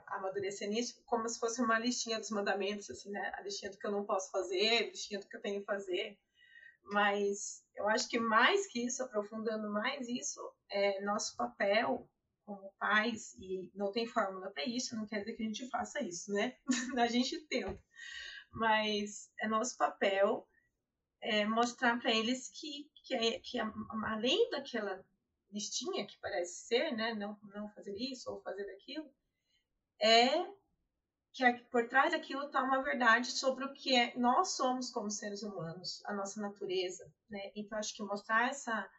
amadurecer 0.08 0.70
nisso, 0.70 1.02
como 1.06 1.28
se 1.28 1.40
fosse 1.40 1.62
uma 1.62 1.80
listinha 1.80 2.20
dos 2.20 2.30
mandamentos, 2.30 2.90
assim, 2.90 3.12
né? 3.12 3.32
A 3.36 3.42
listinha 3.42 3.72
do 3.72 3.78
que 3.78 3.86
eu 3.86 3.92
não 3.92 4.06
posso 4.06 4.32
fazer, 4.32 4.78
a 4.78 4.88
listinha 4.88 5.20
do 5.20 5.28
que 5.28 5.36
eu 5.36 5.42
tenho 5.42 5.60
que 5.60 5.66
fazer. 5.66 6.18
Mas 6.84 7.64
eu 7.76 7.88
acho 7.88 8.08
que 8.10 8.20
mais 8.20 8.68
que 8.68 8.86
isso, 8.86 9.04
aprofundando 9.04 9.70
mais 9.72 10.08
isso, 10.08 10.42
é 10.70 11.02
nosso 11.02 11.36
papel 11.36 12.10
como 12.46 12.74
pais, 12.80 13.36
e 13.36 13.72
não 13.76 13.92
tem 13.92 14.08
fórmula 14.08 14.50
para 14.50 14.66
isso, 14.66 14.96
não 14.96 15.06
quer 15.06 15.20
dizer 15.20 15.34
que 15.34 15.44
a 15.44 15.46
gente 15.46 15.70
faça 15.70 16.02
isso, 16.02 16.32
né? 16.34 16.58
a 16.98 17.08
gente 17.08 17.40
tenta. 17.48 17.80
Mas 18.52 19.32
é 19.40 19.48
nosso 19.48 19.78
papel 19.78 20.48
é, 21.22 21.46
mostrar 21.46 22.00
para 22.00 22.12
eles 22.12 22.50
que, 22.50 22.90
que, 23.04 23.14
é, 23.14 23.40
que 23.40 23.60
além 24.04 24.50
daquela 24.50 25.06
listinha 25.52 26.06
que 26.06 26.18
parece 26.20 26.66
ser, 26.66 26.92
né, 26.92 27.14
não, 27.14 27.38
não 27.54 27.70
fazer 27.70 27.96
isso 27.96 28.32
ou 28.32 28.42
fazer 28.42 28.70
aquilo, 28.72 29.12
é 30.02 30.46
que 31.32 31.54
por 31.72 31.88
trás 31.88 32.12
daquilo 32.12 32.46
está 32.46 32.62
uma 32.62 32.82
verdade 32.82 33.32
sobre 33.32 33.64
o 33.64 33.74
que 33.74 33.96
é, 33.96 34.14
nós 34.18 34.50
somos 34.50 34.90
como 34.92 35.10
seres 35.10 35.44
humanos, 35.44 36.02
a 36.06 36.14
nossa 36.14 36.42
natureza, 36.42 37.12
né? 37.30 37.52
Então 37.56 37.78
acho 37.78 37.96
que 37.96 38.04
mostrar 38.04 38.50
essa 38.50 38.90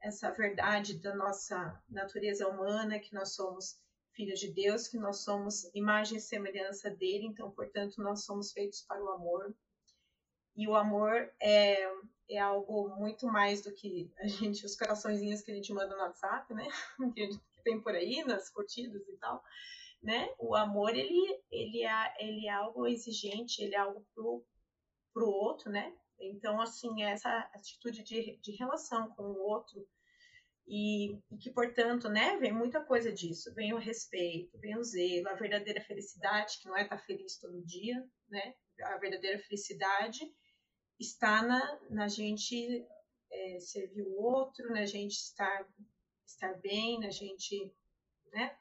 essa 0.00 0.32
verdade 0.32 0.98
da 0.98 1.14
nossa 1.14 1.80
natureza 1.88 2.48
humana, 2.48 2.98
que 2.98 3.14
nós 3.14 3.34
somos 3.34 3.78
filhos 4.12 4.40
de 4.40 4.50
Deus, 4.50 4.88
que 4.88 4.98
nós 4.98 5.18
somos 5.18 5.70
imagem 5.74 6.18
e 6.18 6.20
semelhança 6.20 6.90
dele, 6.90 7.26
então 7.26 7.50
portanto 7.52 8.02
nós 8.02 8.24
somos 8.24 8.52
feitos 8.52 8.82
para 8.82 9.02
o 9.02 9.10
amor, 9.10 9.54
e 10.56 10.68
o 10.68 10.74
amor 10.74 11.32
é, 11.40 11.88
é 12.28 12.38
algo 12.38 12.88
muito 12.96 13.26
mais 13.26 13.62
do 13.62 13.72
que 13.72 14.12
a 14.18 14.26
gente, 14.26 14.66
os 14.66 14.76
coraçõezinhos 14.76 15.40
que 15.40 15.50
a 15.50 15.54
gente 15.54 15.72
manda 15.72 15.94
no 15.94 16.02
WhatsApp, 16.02 16.52
né? 16.52 16.66
Que, 17.14 17.30
tem 17.62 17.80
por 17.80 17.94
aí, 17.94 18.24
nas 18.24 18.50
curtidas 18.50 19.06
e 19.06 19.16
tal. 19.18 19.40
Né? 20.02 20.34
O 20.38 20.56
amor, 20.56 20.96
ele, 20.96 21.40
ele, 21.50 21.84
é, 21.84 22.14
ele 22.18 22.46
é 22.46 22.50
algo 22.50 22.86
exigente, 22.86 23.62
ele 23.62 23.74
é 23.74 23.78
algo 23.78 24.04
pro, 24.14 24.44
pro 25.14 25.28
outro, 25.28 25.70
né? 25.70 25.94
Então, 26.18 26.60
assim, 26.60 27.02
essa 27.04 27.30
atitude 27.54 28.02
de, 28.02 28.36
de 28.38 28.52
relação 28.52 29.10
com 29.10 29.22
o 29.22 29.38
outro, 29.38 29.86
e, 30.66 31.18
e, 31.30 31.36
que, 31.38 31.50
portanto, 31.50 32.08
né, 32.08 32.36
vem 32.38 32.52
muita 32.52 32.82
coisa 32.84 33.12
disso. 33.12 33.52
Vem 33.54 33.72
o 33.72 33.78
respeito, 33.78 34.58
vem 34.58 34.76
o 34.76 34.82
zelo, 34.82 35.28
a 35.28 35.34
verdadeira 35.34 35.80
felicidade, 35.80 36.58
que 36.58 36.68
não 36.68 36.76
é 36.76 36.82
estar 36.82 36.98
feliz 36.98 37.36
todo 37.38 37.64
dia, 37.64 38.04
né? 38.28 38.54
A 38.82 38.96
verdadeira 38.98 39.38
felicidade 39.40 40.20
está 40.98 41.42
na, 41.42 41.80
na 41.90 42.08
gente 42.08 42.86
é, 43.30 43.58
servir 43.60 44.02
o 44.02 44.22
outro, 44.22 44.70
na 44.70 44.86
gente 44.86 45.12
estar, 45.12 45.68
estar 46.26 46.54
bem, 46.60 47.00
na 47.00 47.10
gente, 47.10 47.72
né? 48.32 48.56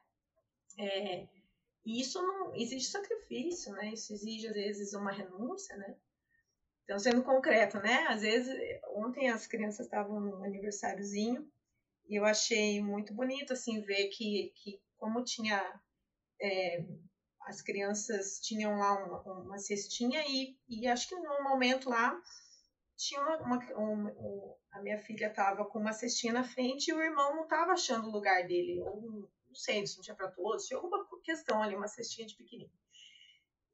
É, 0.82 1.28
e 1.86 2.02
isso 2.02 2.22
não 2.22 2.56
exige 2.56 2.86
sacrifício, 2.86 3.72
né? 3.74 3.94
Isso 3.94 4.13
exige 4.13 4.48
às 4.48 4.54
vezes 4.54 4.94
uma 4.94 5.12
renúncia, 5.12 5.76
né? 5.78 5.96
Então, 6.84 6.98
sendo 6.98 7.24
concreto, 7.24 7.78
né? 7.78 8.08
Às 8.08 8.22
vezes, 8.22 8.54
ontem 8.96 9.30
as 9.30 9.46
crianças 9.46 9.86
estavam 9.86 10.20
num 10.20 10.44
aniversáriozinho 10.44 11.48
e 12.10 12.15
eu 12.15 12.26
achei 12.26 12.82
muito 12.82 13.13
bonito, 13.13 13.54
assim, 13.54 13.82
ver 13.82 14.08
que, 14.10 14.52
que 14.56 14.82
como 14.98 15.24
tinha 15.24 15.80
é, 16.41 16.84
as 17.41 17.62
crianças 17.62 18.39
tinham 18.39 18.78
lá 18.78 19.06
uma, 19.06 19.41
uma 19.41 19.58
cestinha 19.60 20.24
e, 20.28 20.58
e 20.67 20.88
acho 20.88 21.10
que 21.10 21.15
num 21.15 21.44
momento 21.44 21.89
lá 21.89 22.20
tinha 22.98 23.22
uma, 23.22 23.38
uma, 23.38 24.56
a 24.72 24.82
minha 24.82 24.98
filha 25.00 25.28
estava 25.28 25.63
com 25.65 25.80
uma 25.80 25.94
cestinha 25.94 26.34
na 26.34 26.44
frente 26.44 26.89
e 26.89 26.94
o 26.94 27.02
irmão 27.02 27.36
não 27.36 27.44
estava 27.44 27.72
achando 27.72 28.08
o 28.08 28.12
lugar 28.12 28.48
dele, 28.48 28.82
ou 28.82 29.30
não 29.52 29.56
sei 29.56 29.86
se 29.86 29.98
não 29.98 30.04
tinha 30.04 30.16
para 30.16 30.32
todos, 30.32 30.66
tinha 30.66 30.78
alguma 30.78 31.06
questão 31.24 31.62
ali, 31.62 31.76
uma 31.76 31.88
cestinha 31.88 32.26
de 32.26 32.36
pequenininho. 32.36 32.72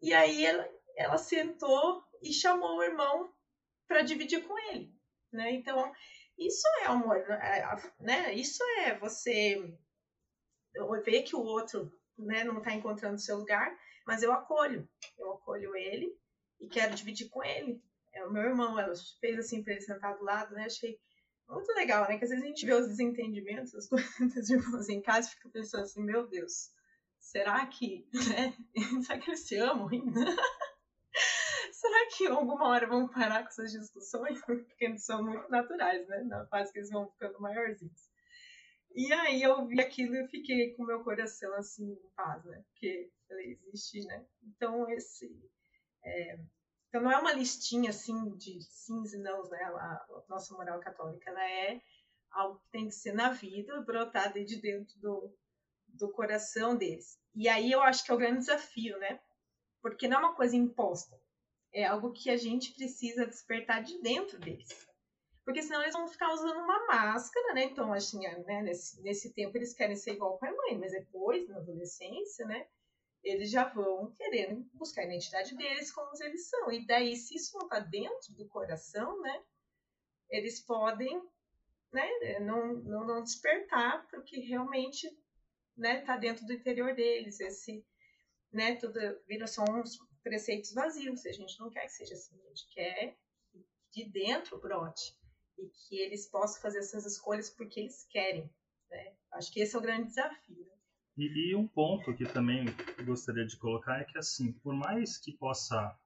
E 0.01 0.11
aí 0.13 0.45
ela, 0.45 0.67
ela 0.95 1.17
sentou 1.17 2.03
e 2.21 2.33
chamou 2.33 2.77
o 2.77 2.83
irmão 2.83 3.31
para 3.87 4.01
dividir 4.01 4.45
com 4.45 4.57
ele, 4.69 4.91
né? 5.31 5.51
Então 5.51 5.91
isso 6.37 6.67
é 6.81 6.85
amor, 6.87 7.17
é, 7.17 7.63
né? 7.99 8.33
Isso 8.33 8.63
é 8.79 8.97
você 8.97 9.77
ver 11.05 11.21
que 11.23 11.35
o 11.35 11.41
outro 11.41 11.91
né, 12.17 12.43
não 12.43 12.57
está 12.57 12.73
encontrando 12.73 13.19
seu 13.19 13.37
lugar, 13.37 13.75
mas 14.05 14.23
eu 14.23 14.31
acolho, 14.31 14.87
eu 15.17 15.33
acolho 15.33 15.75
ele 15.75 16.15
e 16.59 16.67
quero 16.67 16.95
dividir 16.95 17.29
com 17.29 17.43
ele. 17.43 17.81
É, 18.13 18.25
o 18.25 18.31
meu 18.31 18.43
irmão, 18.43 18.79
ela 18.79 18.93
fez 19.19 19.37
assim 19.37 19.63
para 19.63 19.73
ele 19.73 19.81
sentar 19.81 20.17
do 20.17 20.23
lado, 20.23 20.55
né? 20.55 20.65
Achei 20.65 20.99
muito 21.55 21.71
legal, 21.73 22.07
né? 22.07 22.17
Que 22.17 22.25
às 22.25 22.29
vezes 22.29 22.43
a 22.43 22.47
gente 22.47 22.65
vê 22.65 22.73
os 22.73 22.87
desentendimentos, 22.87 23.73
as 23.75 23.87
coisas 23.89 24.33
dos 24.33 24.49
irmãos 24.49 24.89
em 24.89 25.01
casa 25.01 25.29
e 25.29 25.31
fica 25.31 25.49
pensando 25.49 25.83
assim, 25.83 26.03
meu 26.03 26.27
Deus, 26.27 26.71
será 27.19 27.65
que, 27.67 28.07
né? 28.13 28.53
Será 29.05 29.19
que 29.19 29.29
eles 29.29 29.47
se 29.47 29.55
amam 29.57 29.87
ainda? 29.87 30.19
será 31.71 32.07
que 32.15 32.27
alguma 32.27 32.67
hora 32.67 32.87
vão 32.87 33.07
parar 33.07 33.43
com 33.43 33.49
essas 33.49 33.71
discussões? 33.71 34.39
Porque 34.45 34.97
são 34.97 35.23
muito 35.23 35.49
naturais, 35.49 36.07
né? 36.07 36.23
Na 36.23 36.45
fase 36.47 36.71
que 36.71 36.79
eles 36.79 36.89
vão 36.89 37.09
ficando 37.11 37.39
maiorzinhos. 37.39 38.07
E 38.95 39.13
aí 39.13 39.43
eu 39.43 39.65
vi 39.67 39.79
aquilo 39.79 40.15
e 40.15 40.27
fiquei 40.27 40.73
com 40.73 40.83
meu 40.83 41.03
coração 41.03 41.53
assim 41.55 41.91
em 41.91 42.09
paz, 42.15 42.43
né? 42.45 42.63
Porque 42.69 43.11
falei, 43.27 43.59
existe, 43.67 44.03
né? 44.05 44.25
Então 44.43 44.89
esse 44.89 45.29
é, 46.03 46.39
então 46.87 47.01
não 47.01 47.11
é 47.11 47.17
uma 47.17 47.33
listinha 47.33 47.89
assim 47.89 48.35
de 48.35 48.61
sims 48.61 49.13
e 49.13 49.17
nãos, 49.17 49.49
né? 49.49 49.61
A, 49.63 49.69
a, 49.69 50.23
nossa 50.29 50.53
moral 50.55 50.79
católica, 50.79 51.29
ela 51.29 51.43
é 51.43 51.81
algo 52.31 52.59
que 52.59 52.69
tem 52.69 52.87
que 52.87 52.95
ser 52.95 53.13
na 53.13 53.29
vida, 53.29 53.81
brotar 53.81 54.33
de 54.33 54.61
dentro 54.61 54.97
do, 54.99 55.33
do 55.87 56.11
coração 56.11 56.75
deles. 56.75 57.19
E 57.35 57.47
aí 57.47 57.71
eu 57.71 57.81
acho 57.81 58.03
que 58.03 58.11
é 58.11 58.13
o 58.13 58.17
grande 58.17 58.39
desafio, 58.39 58.97
né? 58.99 59.19
Porque 59.81 60.07
não 60.07 60.17
é 60.17 60.19
uma 60.19 60.35
coisa 60.35 60.55
imposta, 60.55 61.19
é 61.73 61.85
algo 61.85 62.11
que 62.11 62.29
a 62.29 62.37
gente 62.37 62.73
precisa 62.73 63.25
despertar 63.25 63.83
de 63.83 64.01
dentro 64.01 64.39
deles 64.39 64.87
porque 65.47 65.63
senão 65.63 65.81
eles 65.81 65.93
vão 65.93 66.09
ficar 66.09 66.33
usando 66.33 66.59
uma 66.59 66.87
máscara, 66.87 67.53
né? 67.53 67.63
Então, 67.63 67.93
assim, 67.93 68.19
né, 68.19 68.61
nesse, 68.61 69.01
nesse 69.01 69.33
tempo 69.33 69.57
eles 69.57 69.73
querem 69.73 69.95
ser 69.95 70.11
igual 70.11 70.37
pai 70.37 70.51
e 70.51 70.57
mãe, 70.57 70.77
mas 70.77 70.91
depois, 70.91 71.47
na 71.47 71.55
adolescência, 71.55 72.45
né? 72.45 72.67
Eles 73.27 73.51
já 73.51 73.65
vão 73.65 74.11
querendo 74.11 74.63
buscar 74.73 75.01
a 75.01 75.05
identidade 75.05 75.55
deles 75.55 75.91
como 75.91 76.11
eles 76.21 76.49
são. 76.49 76.71
E 76.71 76.85
daí, 76.85 77.15
se 77.15 77.35
isso 77.35 77.57
não 77.57 77.65
está 77.65 77.79
dentro 77.79 78.33
do 78.33 78.47
coração, 78.47 79.21
né? 79.21 79.43
Eles 80.29 80.61
podem 80.61 81.21
né, 81.91 82.39
não, 82.39 82.73
não, 82.75 83.05
não 83.05 83.23
despertar 83.23 84.07
para 84.07 84.19
o 84.19 84.23
que 84.23 84.39
realmente 84.39 85.07
né, 85.75 86.01
tá 86.01 86.17
dentro 86.17 86.45
do 86.45 86.53
interior 86.53 86.95
deles. 86.95 87.39
Esse, 87.39 87.85
né, 88.51 88.75
tudo 88.75 88.99
vira 89.27 89.47
só 89.47 89.63
uns 89.63 89.97
preceitos 90.23 90.73
vazios. 90.73 91.25
A 91.25 91.31
gente 91.31 91.59
não 91.59 91.69
quer 91.69 91.81
que 91.81 91.93
seja 91.93 92.13
assim, 92.13 92.39
a 92.45 92.49
gente 92.49 92.67
quer 92.73 93.17
que 93.51 93.65
de 93.91 94.09
dentro 94.09 94.59
brote 94.59 95.17
e 95.57 95.67
que 95.69 95.99
eles 95.99 96.29
possam 96.29 96.61
fazer 96.61 96.79
essas 96.79 97.05
escolhas 97.05 97.49
porque 97.49 97.79
eles 97.79 98.05
querem. 98.05 98.49
Né? 98.89 99.15
Acho 99.31 99.51
que 99.51 99.59
esse 99.59 99.75
é 99.75 99.79
o 99.79 99.81
grande 99.81 100.07
desafio. 100.07 100.76
E, 101.17 101.49
e, 101.49 101.55
um 101.55 101.67
ponto 101.67 102.13
que 102.13 102.25
também 102.25 102.65
gostaria 103.03 103.45
de 103.45 103.57
colocar 103.57 103.99
é 103.99 104.03
que, 104.03 104.19
assim, 104.19 104.51
por 104.51 104.75
mais 104.75 105.17
que 105.17 105.31
possa 105.31 105.97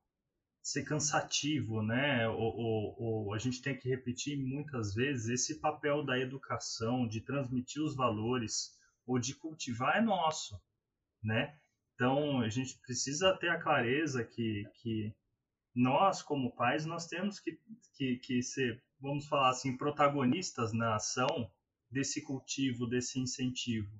ser 0.64 0.84
cansativo, 0.84 1.82
né, 1.82 2.30
ou, 2.30 2.56
ou, 2.56 2.96
ou, 2.98 3.34
a 3.34 3.38
gente 3.38 3.62
tem 3.62 3.78
que 3.78 3.90
repetir 3.90 4.38
muitas 4.38 4.94
vezes 4.94 5.28
esse 5.28 5.60
papel 5.60 6.06
da 6.06 6.18
educação, 6.18 7.08
de 7.08 7.20
transmitir 7.20 7.82
os 7.82 7.96
valores, 7.96 8.80
ou 9.06 9.20
de 9.20 9.36
cultivar 9.36 9.98
é 9.98 10.02
nosso, 10.02 10.62
né? 11.22 11.58
Então, 11.96 12.40
a 12.42 12.50
gente 12.50 12.78
precisa 12.80 13.36
ter 13.36 13.50
a 13.50 13.60
clareza 13.60 14.24
que, 14.24 14.64
que 14.76 15.14
nós, 15.76 16.22
como 16.22 16.56
pais, 16.56 16.86
nós 16.86 17.06
temos 17.08 17.40
que, 17.40 17.60
que, 17.96 18.18
que 18.18 18.42
ser, 18.42 18.82
vamos 19.00 19.28
falar 19.28 19.50
assim, 19.50 19.76
protagonistas 19.76 20.72
na 20.72 20.96
ação 20.96 21.52
desse 21.90 22.22
cultivo, 22.22 22.88
desse 22.88 23.20
incentivo. 23.20 23.92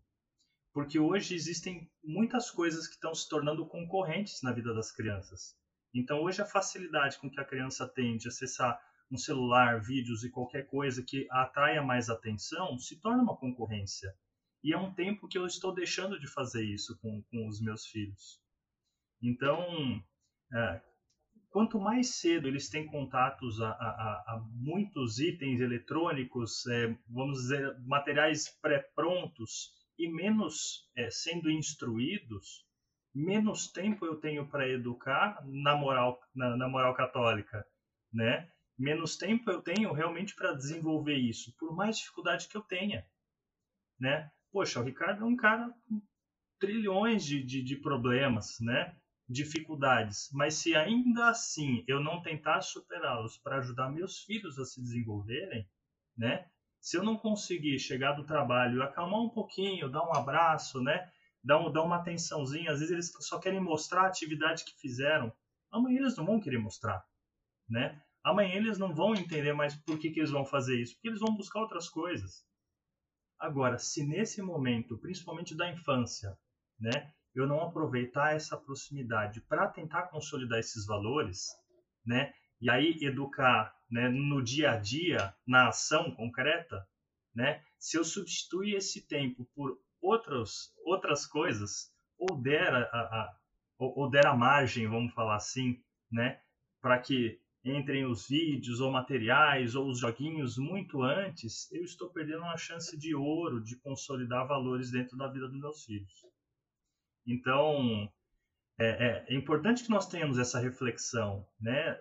Porque 0.74 1.00
hoje 1.00 1.36
existem 1.36 1.90
muitas 2.04 2.50
coisas 2.50 2.88
que 2.88 2.94
estão 2.94 3.14
se 3.14 3.28
tornando 3.28 3.66
concorrentes 3.66 4.42
na 4.42 4.54
vida 4.54 4.74
das 4.74 4.92
crianças. 4.92 5.56
Então, 5.94 6.22
hoje, 6.22 6.42
a 6.42 6.46
facilidade 6.46 7.20
com 7.20 7.30
que 7.30 7.40
a 7.40 7.46
criança 7.46 7.88
tem 7.88 8.18
de 8.18 8.28
acessar 8.28 8.80
um 9.12 9.18
celular, 9.18 9.82
vídeos 9.82 10.24
e 10.24 10.32
qualquer 10.32 10.66
coisa 10.68 11.04
que 11.04 11.28
atraia 11.30 11.82
mais 11.82 12.10
atenção 12.10 12.80
se 12.80 13.02
torna 13.02 13.22
uma 13.22 13.36
concorrência. 13.36 14.16
E 14.64 14.74
é 14.74 14.78
um 14.78 14.94
tempo 14.94 15.28
que 15.28 15.38
eu 15.38 15.46
estou 15.46 15.74
deixando 15.74 16.20
de 16.20 16.28
fazer 16.28 16.64
isso 16.64 16.98
com, 17.00 17.22
com 17.24 17.48
os 17.48 17.60
meus 17.60 17.86
filhos. 17.88 18.40
Então, 19.22 20.02
é, 20.54 20.82
quanto 21.50 21.80
mais 21.80 22.16
cedo 22.16 22.48
eles 22.48 22.70
têm 22.70 22.88
contatos 22.88 23.62
a, 23.62 23.72
a, 23.72 24.24
a 24.28 24.46
muitos 24.54 25.20
itens 25.20 25.60
eletrônicos, 25.60 26.66
é, 26.68 26.98
vamos 27.10 27.40
dizer, 27.40 27.78
materiais 27.82 28.48
pré-prontos, 28.62 29.74
e 29.98 30.10
menos 30.10 30.90
é, 30.96 31.10
sendo 31.10 31.50
instruídos, 31.50 32.66
menos 33.14 33.72
tempo 33.72 34.06
eu 34.06 34.16
tenho 34.16 34.48
para 34.48 34.68
educar 34.68 35.42
na 35.46 35.76
moral, 35.76 36.20
na, 36.34 36.56
na, 36.56 36.68
moral 36.68 36.94
católica, 36.94 37.66
né? 38.12 38.50
Menos 38.78 39.18
tempo 39.18 39.52
eu 39.52 39.62
tenho 39.62 39.94
realmente 39.94 40.36
para 40.36 40.54
desenvolver 40.54 41.16
isso, 41.16 41.54
por 41.58 41.76
mais 41.76 41.98
dificuldade 41.98 42.48
que 42.48 42.58
eu 42.58 42.62
tenha, 42.62 43.06
né? 44.00 44.32
Poxa, 44.52 44.80
o 44.80 44.84
Ricardo 44.84 45.24
é 45.24 45.28
um 45.28 45.36
cara 45.36 45.74
com 45.88 46.02
trilhões 46.60 47.26
de, 47.26 47.44
de, 47.44 47.62
de 47.62 47.76
problemas, 47.76 48.60
né? 48.60 48.96
Dificuldades, 49.28 50.30
mas 50.34 50.56
se 50.56 50.76
ainda 50.76 51.30
assim 51.30 51.84
eu 51.88 52.02
não 52.02 52.22
tentar 52.22 52.62
superá-los 52.62 53.38
para 53.38 53.58
ajudar 53.58 53.90
meus 53.90 54.24
filhos 54.24 54.60
a 54.60 54.66
se 54.66 54.82
desenvolverem, 54.82 55.70
né? 56.18 56.50
Se 56.82 56.98
eu 56.98 57.04
não 57.04 57.16
conseguir 57.16 57.78
chegar 57.78 58.14
do 58.14 58.26
trabalho, 58.26 58.82
acalmar 58.82 59.22
um 59.22 59.30
pouquinho, 59.30 59.90
dar 59.90 60.04
um 60.04 60.14
abraço, 60.14 60.82
né? 60.82 61.12
Dar, 61.44 61.60
um, 61.60 61.72
dar 61.72 61.84
uma 61.84 61.98
atençãozinha, 61.98 62.72
às 62.72 62.80
vezes 62.80 62.92
eles 62.92 63.14
só 63.20 63.40
querem 63.40 63.60
mostrar 63.60 64.02
a 64.02 64.08
atividade 64.08 64.66
que 64.66 64.80
fizeram. 64.80 65.32
Amanhã 65.72 66.00
eles 66.00 66.18
não 66.18 66.26
vão 66.26 66.40
querer 66.42 66.58
mostrar, 66.58 67.06
né? 67.70 68.02
Amanhã 68.24 68.56
eles 68.56 68.80
não 68.80 68.94
vão 68.94 69.14
entender 69.14 69.54
mais 69.54 69.76
por 69.76 70.00
que, 70.00 70.10
que 70.12 70.20
eles 70.20 70.32
vão 70.32 70.44
fazer 70.44 70.80
isso, 70.80 70.96
porque 70.96 71.10
eles 71.10 71.20
vão 71.20 71.36
buscar 71.36 71.62
outras 71.62 71.88
coisas. 71.88 72.44
Agora, 73.40 73.78
se 73.78 74.06
nesse 74.06 74.42
momento, 74.42 74.98
principalmente 74.98 75.56
da 75.56 75.72
infância, 75.72 76.38
né, 76.80 77.12
eu 77.34 77.48
não 77.48 77.62
aproveitar 77.62 78.36
essa 78.36 78.58
proximidade 78.58 79.42
para 79.42 79.68
tentar 79.68 80.04
consolidar 80.04 80.60
esses 80.60 80.86
valores, 80.86 81.48
né, 82.06 82.32
e 82.62 82.70
aí 82.70 82.98
educar, 83.02 83.76
né, 83.90 84.08
no 84.08 84.42
dia 84.42 84.72
a 84.72 84.78
dia, 84.78 85.34
na 85.46 85.70
ação 85.70 86.12
concreta, 86.12 86.88
né, 87.34 87.64
se 87.80 87.98
eu 87.98 88.04
substituir 88.04 88.76
esse 88.76 89.08
tempo 89.08 89.50
por 89.56 89.80
outros, 90.02 90.74
outras 90.86 91.26
coisas, 91.26 91.92
ou 92.18 92.40
der 92.40 92.74
a, 92.74 92.82
a 92.82 93.38
ou, 93.78 93.98
ou 93.98 94.10
der 94.10 94.28
a 94.28 94.36
margem, 94.36 94.88
vamos 94.88 95.14
falar 95.14 95.36
assim, 95.36 95.82
né, 96.12 96.40
para 96.80 97.00
que 97.00 97.42
entrem 97.64 98.06
os 98.06 98.28
vídeos 98.28 98.80
ou 98.80 98.92
materiais 98.92 99.76
ou 99.76 99.88
os 99.90 100.00
joguinhos 100.00 100.58
muito 100.58 101.02
antes, 101.04 101.72
eu 101.72 101.84
estou 101.84 102.10
perdendo 102.10 102.44
uma 102.44 102.58
chance 102.58 102.98
de 102.98 103.16
ouro 103.16 103.62
de 103.62 103.76
consolidar 103.78 104.48
valores 104.48 104.92
dentro 104.92 105.18
da 105.18 105.28
vida 105.28 105.48
dos 105.48 105.60
meus 105.60 105.84
filhos. 105.84 106.26
Então, 107.26 108.12
é, 108.80 108.88
é, 108.88 109.26
é 109.30 109.36
importante 109.36 109.84
que 109.84 109.90
nós 109.90 110.08
tenhamos 110.08 110.40
essa 110.40 110.60
reflexão, 110.60 111.48
né? 111.60 112.00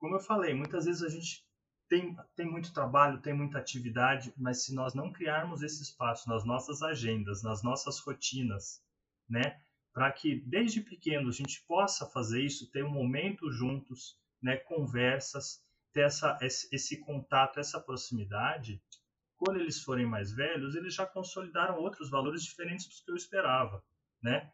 Como 0.00 0.16
eu 0.16 0.20
falei, 0.20 0.54
muitas 0.54 0.86
vezes 0.86 1.02
a 1.02 1.08
gente 1.10 1.44
tem, 1.86 2.16
tem 2.34 2.50
muito 2.50 2.72
trabalho, 2.72 3.20
tem 3.20 3.34
muita 3.34 3.58
atividade, 3.58 4.32
mas 4.36 4.64
se 4.64 4.74
nós 4.74 4.94
não 4.94 5.12
criarmos 5.12 5.62
esse 5.62 5.82
espaço 5.82 6.28
nas 6.28 6.44
nossas 6.44 6.82
agendas, 6.82 7.42
nas 7.42 7.62
nossas 7.62 7.98
rotinas, 8.00 8.82
né? 9.28 9.60
Para 9.92 10.10
que 10.10 10.40
desde 10.46 10.80
pequeno 10.80 11.28
a 11.28 11.32
gente 11.32 11.62
possa 11.66 12.06
fazer 12.06 12.42
isso, 12.42 12.70
ter 12.70 12.82
um 12.82 12.90
momento 12.90 13.52
juntos, 13.52 14.18
né, 14.40 14.56
conversas, 14.56 15.62
ter 15.92 16.06
essa, 16.06 16.38
esse, 16.40 16.74
esse 16.74 16.96
contato, 16.98 17.60
essa 17.60 17.78
proximidade, 17.78 18.82
quando 19.36 19.60
eles 19.60 19.82
forem 19.82 20.06
mais 20.06 20.32
velhos, 20.32 20.76
eles 20.76 20.94
já 20.94 21.04
consolidaram 21.04 21.78
outros 21.78 22.08
valores 22.08 22.42
diferentes 22.42 22.86
dos 22.86 23.00
que 23.00 23.10
eu 23.10 23.16
esperava, 23.16 23.84
né? 24.22 24.50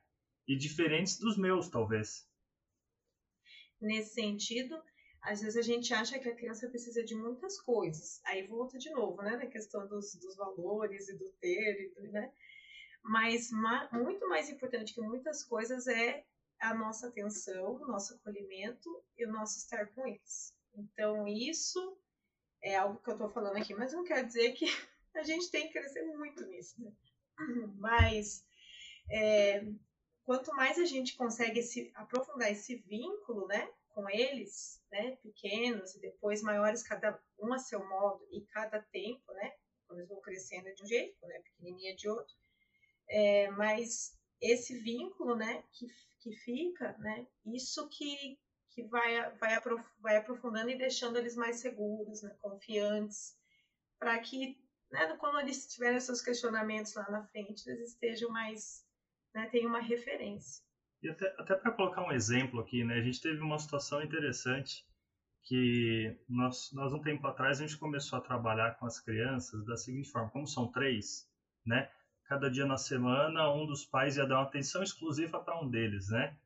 E 0.49 0.57
diferentes 0.57 1.19
dos 1.19 1.37
meus, 1.37 1.69
talvez. 1.69 2.29
Nesse 3.81 4.15
sentido, 4.15 4.83
às 5.27 5.41
vezes 5.41 5.57
a 5.57 5.63
gente 5.63 5.93
acha 5.93 6.21
que 6.21 6.29
a 6.29 6.35
criança 6.35 6.69
precisa 6.69 7.05
de 7.05 7.15
muitas 7.17 7.61
coisas. 7.61 8.21
Aí 8.25 8.47
volta 8.47 8.79
de 8.79 8.91
novo, 8.91 9.21
né, 9.23 9.37
na 9.37 9.47
questão 9.47 9.87
dos, 9.89 10.15
dos 10.15 10.37
valores 10.37 11.09
e 11.09 11.19
do 11.19 11.29
ter, 11.41 11.93
né? 12.13 12.33
Mas 13.03 13.51
ma 13.51 13.89
muito 13.93 14.29
mais 14.29 14.49
importante 14.49 14.95
que 14.95 15.01
muitas 15.01 15.43
coisas 15.43 15.89
é 15.89 16.25
a 16.61 16.73
nossa 16.75 17.09
atenção, 17.09 17.75
o 17.75 17.87
nosso 17.89 18.15
acolhimento 18.15 18.89
e 19.19 19.27
o 19.27 19.33
nosso 19.33 19.59
estar 19.59 19.87
com 19.89 20.07
eles. 20.07 20.55
Então, 20.77 21.27
isso 21.27 21.99
é 22.63 22.77
algo 22.77 23.01
que 23.01 23.11
eu 23.11 23.15
estou 23.15 23.29
falando 23.29 23.57
aqui, 23.57 23.75
mas 23.75 23.93
não 23.93 24.05
quer 24.05 24.25
dizer 24.25 24.53
que 24.53 24.67
a 25.17 25.25
gente 25.25 25.51
tem 25.51 25.67
que 25.67 25.73
crescer 25.73 26.05
muito 26.05 26.47
nisso, 26.47 26.81
né? 26.81 26.93
Mas 27.79 28.45
é, 29.11 29.67
quanto 30.25 30.55
mais 30.55 30.79
a 30.79 30.85
gente 30.85 31.17
consegue 31.17 31.61
esse, 31.61 31.91
aprofundar 31.95 32.51
esse 32.51 32.77
vínculo, 32.77 33.47
né, 33.47 33.69
com 33.97 34.11
eles, 34.11 34.85
né, 34.93 35.17
pequenos 35.23 35.95
e 35.95 36.01
depois 36.03 36.43
maiores, 36.43 36.83
cada 36.83 37.19
um 37.39 37.51
a 37.55 37.59
seu 37.59 37.83
modo 37.89 38.29
e 38.31 38.43
cada 38.49 38.79
tempo, 38.93 39.33
né, 39.33 39.55
quando 39.87 40.01
eles 40.01 40.11
vão 40.11 40.21
crescendo 40.21 40.73
de 40.75 40.83
um 40.83 40.87
jeito, 40.87 41.27
né, 41.27 41.41
pequenininha 41.41 41.97
de 41.97 42.07
outro, 42.07 42.35
é, 43.09 43.51
mas 43.53 44.15
esse 44.39 44.79
vínculo, 44.81 45.35
né, 45.35 45.65
que 45.73 45.87
que 46.27 46.33
fica, 46.33 46.97
né? 46.99 47.25
Isso 47.55 47.89
que, 47.89 48.37
que 48.71 48.83
vai, 48.83 49.31
vai, 49.37 49.55
aprof, 49.55 49.85
vai 50.01 50.17
aprofundando 50.17 50.71
e 50.71 50.77
deixando 50.77 51.17
eles 51.19 51.37
mais 51.37 51.61
seguros, 51.61 52.21
né, 52.23 52.37
confiantes, 52.43 53.39
para 53.97 54.19
que, 54.19 54.61
né, 54.91 55.17
quando 55.19 55.39
eles 55.39 55.69
tiverem 55.69 56.01
seus 56.01 56.21
questionamentos 56.21 56.95
lá 56.95 57.09
na 57.11 57.25
frente, 57.29 57.69
eles 57.69 57.91
estejam 57.91 58.29
mais, 58.31 58.85
né, 59.33 59.49
tenham 59.51 59.69
uma 59.69 59.81
referência. 59.81 60.66
E 61.03 61.09
até, 61.09 61.35
até 61.39 61.55
para 61.55 61.73
colocar 61.73 62.03
um 62.03 62.13
exemplo 62.13 62.61
aqui, 62.61 62.83
né, 62.85 62.95
a 62.95 63.03
gente 63.03 63.21
teve 63.21 63.41
uma 63.41 63.59
situação 63.59 64.03
interessante 64.03 64.85
que 65.45 66.17
nós, 66.29 66.73
nós 66.73 66.93
um 66.93 67.01
tempo 67.01 67.27
atrás 67.27 67.61
a 67.61 67.67
gente 67.67 67.79
começou 67.79 68.19
a 68.19 68.23
trabalhar 68.23 68.77
com 68.79 68.87
as 68.87 68.99
crianças 68.99 69.65
da 69.65 69.77
seguinte 69.77 70.11
forma, 70.11 70.31
como 70.31 70.47
são 70.47 70.67
três, 70.73 71.29
né, 71.65 71.91
cada 72.25 72.51
dia 72.51 72.67
na 72.67 72.77
semana 72.77 73.53
um 73.53 73.67
dos 73.67 73.85
pais 73.85 74.17
ia 74.17 74.27
dar 74.27 74.37
uma 74.37 74.45
atenção 74.45 74.83
exclusiva 74.83 75.39
para 75.41 75.61
um 75.61 75.69
deles, 75.69 76.09
né? 76.09 76.37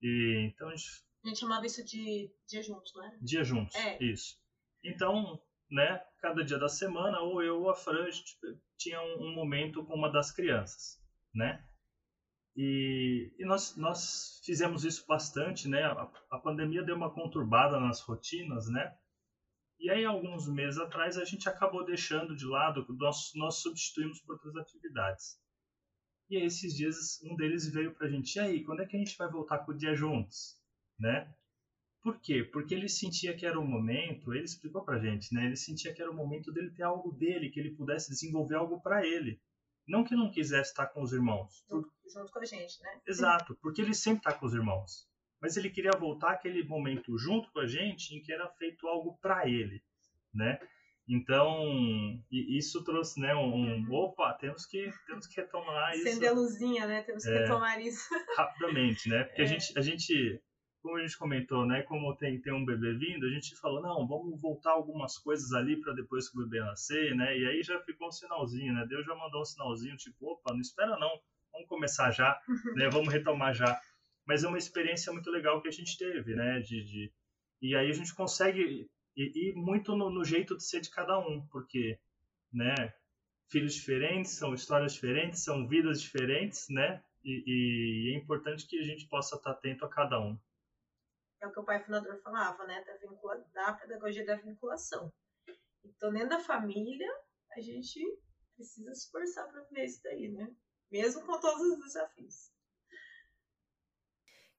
E 0.00 0.50
então 0.52 0.68
a 0.68 0.76
gente, 0.76 1.04
a 1.24 1.28
gente 1.28 1.40
chamava 1.40 1.66
isso 1.66 1.84
de 1.84 2.30
dia 2.48 2.62
juntos, 2.62 2.94
né? 2.96 3.18
Dia 3.20 3.44
juntos, 3.44 3.74
é. 3.76 4.02
isso. 4.02 4.36
Então, 4.82 5.40
né, 5.70 6.02
cada 6.20 6.44
dia 6.44 6.58
da 6.58 6.68
semana, 6.68 7.20
ou 7.20 7.42
eu 7.42 7.60
ou 7.60 7.70
a 7.70 7.74
Fran, 7.74 8.04
a 8.04 8.10
gente 8.10 8.36
tinha 8.76 9.00
um, 9.00 9.28
um 9.28 9.34
momento 9.34 9.84
com 9.84 9.94
uma 9.94 10.10
das 10.10 10.30
crianças, 10.30 11.00
né? 11.34 11.64
E, 12.54 13.32
e, 13.38 13.44
nós, 13.46 13.76
nós 13.76 14.40
fizemos 14.44 14.84
isso 14.84 15.06
bastante, 15.06 15.68
né? 15.68 15.82
A, 15.84 16.10
a 16.30 16.38
pandemia 16.38 16.82
deu 16.82 16.96
uma 16.96 17.12
conturbada 17.12 17.80
nas 17.80 18.00
rotinas, 18.00 18.68
né? 18.68 18.94
E 19.78 19.90
aí, 19.90 20.04
alguns 20.04 20.48
meses 20.48 20.78
atrás, 20.78 21.16
a 21.16 21.24
gente 21.24 21.48
acabou 21.48 21.84
deixando 21.84 22.36
de 22.36 22.44
lado, 22.44 22.86
nós, 22.90 23.32
nós 23.34 23.56
substituímos 23.56 24.20
por 24.20 24.34
outras 24.34 24.54
atividades. 24.56 25.38
E 26.28 26.36
aí, 26.36 26.44
esses 26.44 26.76
dias, 26.76 27.20
um 27.24 27.34
deles 27.34 27.68
veio 27.72 27.94
para 27.94 28.06
a 28.06 28.10
gente, 28.10 28.36
e 28.36 28.40
aí, 28.40 28.64
quando 28.64 28.80
é 28.80 28.86
que 28.86 28.96
a 28.96 28.98
gente 28.98 29.16
vai 29.16 29.30
voltar 29.30 29.58
com 29.58 29.72
o 29.72 29.76
dia 29.76 29.94
juntos? 29.94 30.56
Né? 30.98 31.34
Por 32.02 32.20
quê? 32.20 32.42
Porque 32.44 32.74
ele 32.74 32.88
sentia 32.88 33.34
que 33.34 33.46
era 33.46 33.58
o 33.58 33.66
momento, 33.66 34.34
ele 34.34 34.44
explicou 34.44 34.84
para 34.84 34.96
a 34.96 35.00
gente, 35.00 35.32
né? 35.32 35.46
Ele 35.46 35.56
sentia 35.56 35.94
que 35.94 36.02
era 36.02 36.10
o 36.10 36.14
momento 36.14 36.52
dele 36.52 36.70
ter 36.70 36.82
algo 36.82 37.12
dele, 37.12 37.48
que 37.48 37.60
ele 37.60 37.76
pudesse 37.76 38.10
desenvolver 38.10 38.56
algo 38.56 38.80
para 38.80 39.06
ele. 39.06 39.40
Não 39.86 40.04
que 40.04 40.14
não 40.14 40.30
quisesse 40.30 40.70
estar 40.70 40.86
com 40.88 41.02
os 41.02 41.12
irmãos. 41.12 41.64
Junto, 41.68 41.92
junto 42.12 42.32
com 42.32 42.38
a 42.38 42.44
gente, 42.44 42.80
né? 42.82 43.00
Exato, 43.06 43.56
porque 43.60 43.80
ele 43.80 43.94
sempre 43.94 44.18
está 44.20 44.32
com 44.32 44.46
os 44.46 44.54
irmãos 44.54 45.10
mas 45.42 45.56
ele 45.56 45.68
queria 45.68 45.90
voltar 45.98 46.30
aquele 46.30 46.62
momento 46.62 47.18
junto 47.18 47.50
com 47.50 47.58
a 47.58 47.66
gente 47.66 48.14
em 48.14 48.22
que 48.22 48.32
era 48.32 48.48
feito 48.50 48.86
algo 48.86 49.18
para 49.20 49.48
ele, 49.48 49.82
né? 50.32 50.60
Então, 51.08 52.22
isso 52.30 52.84
trouxe, 52.84 53.18
né, 53.20 53.34
um, 53.34 53.92
opa, 53.92 54.32
temos 54.34 54.64
que, 54.64 54.88
temos 55.04 55.26
que 55.26 55.40
retomar 55.40 55.94
isso. 55.94 56.08
Acender 56.08 56.30
a 56.30 56.32
luzinha, 56.32 56.86
né, 56.86 57.02
temos 57.02 57.24
que 57.24 57.30
é, 57.30 57.38
retomar 57.40 57.80
isso. 57.80 58.08
rapidamente, 58.38 59.08
né, 59.08 59.24
porque 59.24 59.42
é. 59.42 59.44
a, 59.44 59.48
gente, 59.48 59.78
a 59.78 59.82
gente 59.82 60.40
como 60.80 60.96
a 60.96 61.00
gente 61.00 61.16
comentou, 61.16 61.64
né? 61.64 61.82
Como 61.82 62.16
tem, 62.16 62.40
tem 62.40 62.52
um 62.52 62.64
bebê 62.64 62.92
vindo, 62.94 63.24
a 63.24 63.30
gente 63.30 63.54
falou, 63.54 63.80
não, 63.80 64.04
vamos 64.04 64.40
voltar 64.40 64.72
algumas 64.72 65.16
coisas 65.16 65.52
ali 65.52 65.80
para 65.80 65.92
depois 65.92 66.28
que 66.28 66.36
o 66.36 66.42
bebê 66.42 66.58
nascer, 66.58 67.14
né? 67.14 67.38
E 67.38 67.46
aí 67.46 67.62
já 67.62 67.80
ficou 67.82 68.08
um 68.08 68.10
sinalzinho, 68.10 68.74
né? 68.74 68.84
Deus 68.88 69.06
já 69.06 69.14
mandou 69.14 69.42
um 69.42 69.44
sinalzinho, 69.44 69.96
tipo, 69.96 70.32
opa, 70.32 70.52
não 70.52 70.60
espera 70.60 70.98
não, 70.98 71.20
vamos 71.62 71.68
começar 71.68 72.10
já, 72.10 72.40
né? 72.76 72.88
Vamos 72.90 73.12
retomar 73.12 73.54
já. 73.54 73.80
Mas 74.26 74.44
é 74.44 74.48
uma 74.48 74.58
experiência 74.58 75.12
muito 75.12 75.30
legal 75.30 75.60
que 75.60 75.68
a 75.68 75.72
gente 75.72 75.96
teve, 75.96 76.34
né? 76.34 76.60
De, 76.60 76.84
de... 76.84 77.12
E 77.60 77.76
aí 77.76 77.90
a 77.90 77.94
gente 77.94 78.14
consegue 78.14 78.88
ir, 79.16 79.54
muito 79.54 79.96
no, 79.96 80.10
no 80.10 80.24
jeito 80.24 80.56
de 80.56 80.64
ser 80.64 80.80
de 80.80 80.90
cada 80.90 81.18
um, 81.18 81.46
porque, 81.50 81.98
né? 82.52 82.92
Filhos 83.50 83.74
diferentes, 83.74 84.32
são 84.32 84.54
histórias 84.54 84.94
diferentes, 84.94 85.44
são 85.44 85.68
vidas 85.68 86.00
diferentes, 86.00 86.66
né? 86.70 87.02
E, 87.24 87.42
e, 87.46 88.14
é 88.14 88.18
importante 88.18 88.66
que 88.66 88.78
a 88.78 88.82
gente 88.82 89.06
possa 89.08 89.36
estar 89.36 89.52
atento 89.52 89.84
a 89.84 89.88
cada 89.88 90.18
um 90.18 90.36
é 91.42 91.46
o 91.46 91.52
que 91.52 91.58
o 91.58 91.64
pai 91.64 91.82
fundador 91.84 92.16
falava, 92.22 92.64
né, 92.66 92.84
da, 92.84 92.96
vincula, 92.96 93.44
da 93.52 93.72
pedagogia 93.72 94.24
da 94.24 94.36
vinculação. 94.36 95.12
Então, 95.84 96.12
dentro 96.12 96.30
da 96.30 96.40
família, 96.40 97.08
a 97.56 97.60
gente 97.60 98.00
precisa 98.54 98.94
se 98.94 99.06
esforçar 99.06 99.48
para 99.50 99.62
ver 99.64 99.84
isso 99.84 100.00
daí, 100.04 100.30
né? 100.30 100.54
Mesmo 100.92 101.22
com 101.22 101.40
todos 101.40 101.62
os 101.62 101.84
desafios. 101.84 102.52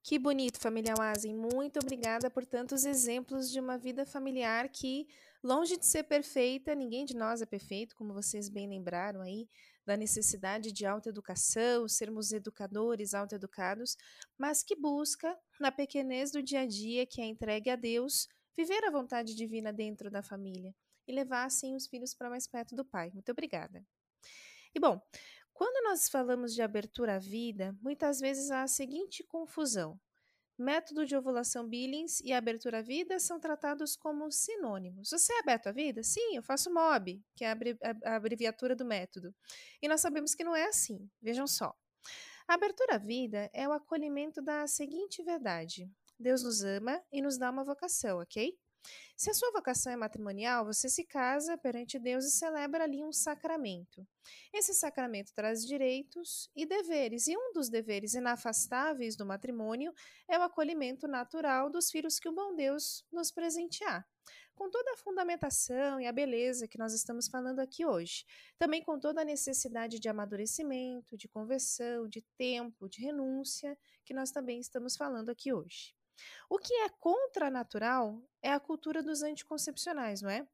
Que 0.02 0.18
bonito, 0.18 0.58
família 0.58 0.92
Wazen. 0.98 1.34
Muito 1.34 1.78
obrigada 1.78 2.28
por 2.28 2.44
tantos 2.44 2.84
exemplos 2.84 3.50
de 3.50 3.60
uma 3.60 3.78
vida 3.78 4.04
familiar 4.04 4.68
que, 4.68 5.06
longe 5.42 5.76
de 5.78 5.86
ser 5.86 6.02
perfeita, 6.02 6.74
ninguém 6.74 7.04
de 7.04 7.16
nós 7.16 7.40
é 7.40 7.46
perfeito, 7.46 7.94
como 7.94 8.12
vocês 8.12 8.48
bem 8.48 8.68
lembraram 8.68 9.22
aí, 9.22 9.48
da 9.86 9.96
necessidade 9.96 10.72
de 10.72 10.84
autoeducação, 10.84 11.88
sermos 11.88 12.32
educadores 12.32 13.14
autoeducados, 13.14 13.96
mas 14.36 14.62
que 14.62 14.74
busca, 14.74 15.38
na 15.60 15.70
pequenez 15.70 16.32
do 16.32 16.42
dia 16.42 16.62
a 16.62 16.66
dia 16.66 17.06
que 17.06 17.20
é 17.22 17.24
entregue 17.24 17.70
a 17.70 17.76
Deus, 17.76 18.28
viver 18.56 18.84
a 18.84 18.90
vontade 18.90 19.36
divina 19.36 19.72
dentro 19.72 20.10
da 20.10 20.22
família 20.22 20.74
e 21.06 21.12
levar 21.12 21.44
assim 21.44 21.76
os 21.76 21.86
filhos 21.86 22.12
para 22.12 22.28
mais 22.28 22.46
perto 22.48 22.74
do 22.74 22.84
Pai. 22.84 23.10
Muito 23.12 23.30
obrigada. 23.30 23.86
E 24.74 24.80
bom, 24.80 25.00
quando 25.54 25.84
nós 25.84 26.08
falamos 26.08 26.52
de 26.52 26.60
abertura 26.60 27.14
à 27.14 27.18
vida, 27.18 27.74
muitas 27.80 28.20
vezes 28.20 28.50
há 28.50 28.64
a 28.64 28.68
seguinte 28.68 29.24
confusão: 29.24 29.98
Método 30.58 31.06
de 31.06 31.16
ovulação 31.16 31.66
Billings 31.68 32.20
e 32.20 32.32
abertura 32.32 32.78
à 32.78 32.82
vida 32.82 33.18
são 33.18 33.40
tratados 33.40 33.96
como 33.96 34.30
sinônimos. 34.30 35.10
Você 35.10 35.32
é 35.32 35.40
aberto 35.40 35.68
à 35.68 35.72
vida? 35.72 36.02
Sim, 36.02 36.36
eu 36.36 36.42
faço 36.42 36.72
MOB, 36.72 37.20
que 37.34 37.44
é 37.44 37.56
a 38.04 38.16
abreviatura 38.16 38.76
do 38.76 38.84
método. 38.84 39.34
E 39.80 39.88
nós 39.88 40.00
sabemos 40.00 40.34
que 40.34 40.44
não 40.44 40.54
é 40.54 40.66
assim. 40.66 41.08
Vejam 41.22 41.46
só. 41.46 41.74
A 42.46 42.54
abertura 42.54 42.96
à 42.96 42.98
vida 42.98 43.50
é 43.52 43.66
o 43.68 43.72
acolhimento 43.72 44.42
da 44.42 44.66
seguinte 44.66 45.22
verdade: 45.22 45.90
Deus 46.18 46.42
nos 46.42 46.62
ama 46.62 47.02
e 47.10 47.22
nos 47.22 47.38
dá 47.38 47.50
uma 47.50 47.64
vocação, 47.64 48.20
ok? 48.20 48.56
Se 49.16 49.30
a 49.30 49.34
sua 49.34 49.52
vocação 49.52 49.92
é 49.92 49.96
matrimonial, 49.96 50.64
você 50.64 50.88
se 50.88 51.04
casa 51.04 51.56
perante 51.56 51.98
Deus 51.98 52.24
e 52.24 52.30
celebra 52.30 52.84
ali 52.84 53.04
um 53.04 53.12
sacramento. 53.12 54.06
Esse 54.52 54.74
sacramento 54.74 55.32
traz 55.34 55.64
direitos 55.64 56.50
e 56.54 56.66
deveres, 56.66 57.26
e 57.28 57.36
um 57.36 57.52
dos 57.52 57.68
deveres 57.68 58.14
inafastáveis 58.14 59.16
do 59.16 59.24
matrimônio 59.24 59.92
é 60.28 60.38
o 60.38 60.42
acolhimento 60.42 61.06
natural 61.06 61.70
dos 61.70 61.90
filhos 61.90 62.18
que 62.18 62.28
o 62.28 62.34
bom 62.34 62.54
Deus 62.54 63.04
nos 63.12 63.30
presentear. 63.30 64.06
Com 64.54 64.70
toda 64.70 64.92
a 64.92 64.96
fundamentação 64.96 66.00
e 66.00 66.06
a 66.06 66.12
beleza 66.12 66.68
que 66.68 66.78
nós 66.78 66.92
estamos 66.92 67.28
falando 67.28 67.58
aqui 67.60 67.84
hoje. 67.84 68.24
Também 68.56 68.82
com 68.82 68.98
toda 68.98 69.22
a 69.22 69.24
necessidade 69.24 69.98
de 69.98 70.08
amadurecimento, 70.08 71.16
de 71.16 71.28
conversão, 71.28 72.08
de 72.08 72.22
tempo, 72.36 72.88
de 72.88 73.00
renúncia, 73.00 73.76
que 74.04 74.14
nós 74.14 74.30
também 74.30 74.60
estamos 74.60 74.96
falando 74.96 75.28
aqui 75.28 75.52
hoje. 75.52 75.94
O 76.48 76.58
que 76.58 76.72
é 76.74 76.88
contranatural 76.88 78.22
é 78.42 78.52
a 78.52 78.60
cultura 78.60 79.02
dos 79.02 79.22
anticoncepcionais, 79.22 80.22
não 80.22 80.30
é? 80.30 80.46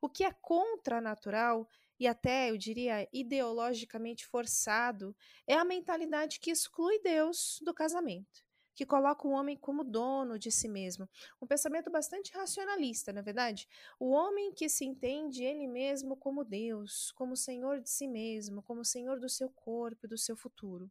O 0.00 0.08
que 0.08 0.24
é 0.24 0.32
contranatural 0.32 1.68
e 1.98 2.06
até, 2.06 2.50
eu 2.50 2.58
diria, 2.58 3.08
ideologicamente 3.12 4.26
forçado 4.26 5.16
é 5.46 5.54
a 5.54 5.64
mentalidade 5.64 6.38
que 6.38 6.50
exclui 6.50 6.98
Deus 7.00 7.58
do 7.62 7.72
casamento, 7.72 8.44
que 8.74 8.84
coloca 8.84 9.26
o 9.26 9.30
homem 9.30 9.56
como 9.56 9.82
dono 9.82 10.38
de 10.38 10.52
si 10.52 10.68
mesmo. 10.68 11.08
Um 11.40 11.46
pensamento 11.46 11.90
bastante 11.90 12.32
racionalista, 12.32 13.12
na 13.12 13.20
é 13.20 13.22
verdade? 13.22 13.66
O 13.98 14.10
homem 14.10 14.52
que 14.52 14.68
se 14.68 14.84
entende 14.84 15.42
ele 15.42 15.66
mesmo 15.66 16.16
como 16.16 16.44
Deus, 16.44 17.12
como 17.12 17.34
senhor 17.34 17.80
de 17.80 17.88
si 17.88 18.06
mesmo, 18.06 18.62
como 18.62 18.84
senhor 18.84 19.18
do 19.18 19.28
seu 19.28 19.48
corpo 19.48 20.04
e 20.04 20.08
do 20.08 20.18
seu 20.18 20.36
futuro. 20.36 20.90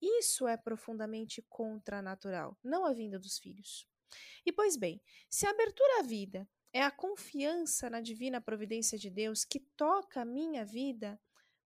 Isso 0.00 0.46
é 0.46 0.56
profundamente 0.56 1.42
contranatural, 1.48 2.58
não 2.62 2.84
a 2.84 2.92
vinda 2.92 3.18
dos 3.18 3.38
filhos. 3.38 3.86
E 4.44 4.52
pois 4.52 4.76
bem, 4.76 5.00
se 5.28 5.46
a 5.46 5.50
abertura 5.50 6.00
à 6.00 6.02
vida 6.02 6.48
é 6.72 6.82
a 6.82 6.90
confiança 6.90 7.88
na 7.88 8.00
divina 8.00 8.40
providência 8.40 8.98
de 8.98 9.08
Deus 9.08 9.44
que 9.44 9.60
toca 9.76 10.22
a 10.22 10.24
minha 10.24 10.64
vida, 10.64 11.20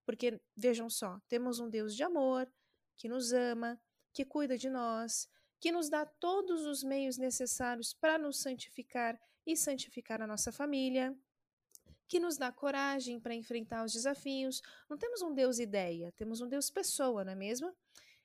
porque 0.05 0.39
vejam 0.55 0.89
só, 0.89 1.19
temos 1.27 1.59
um 1.59 1.69
Deus 1.69 1.95
de 1.95 2.03
amor, 2.03 2.51
que 2.95 3.07
nos 3.07 3.31
ama, 3.33 3.79
que 4.13 4.25
cuida 4.25 4.57
de 4.57 4.69
nós, 4.69 5.27
que 5.59 5.71
nos 5.71 5.89
dá 5.89 6.05
todos 6.05 6.65
os 6.65 6.83
meios 6.83 7.17
necessários 7.17 7.93
para 7.93 8.17
nos 8.17 8.41
santificar 8.41 9.19
e 9.45 9.55
santificar 9.57 10.21
a 10.21 10.27
nossa 10.27 10.51
família, 10.51 11.15
que 12.07 12.19
nos 12.19 12.37
dá 12.37 12.51
coragem 12.51 13.19
para 13.19 13.35
enfrentar 13.35 13.83
os 13.83 13.93
desafios. 13.93 14.61
Não 14.89 14.97
temos 14.97 15.21
um 15.21 15.33
Deus 15.33 15.59
ideia, 15.59 16.11
temos 16.13 16.41
um 16.41 16.47
Deus 16.47 16.69
pessoa, 16.69 17.23
não 17.23 17.31
é 17.31 17.35
mesmo? 17.35 17.75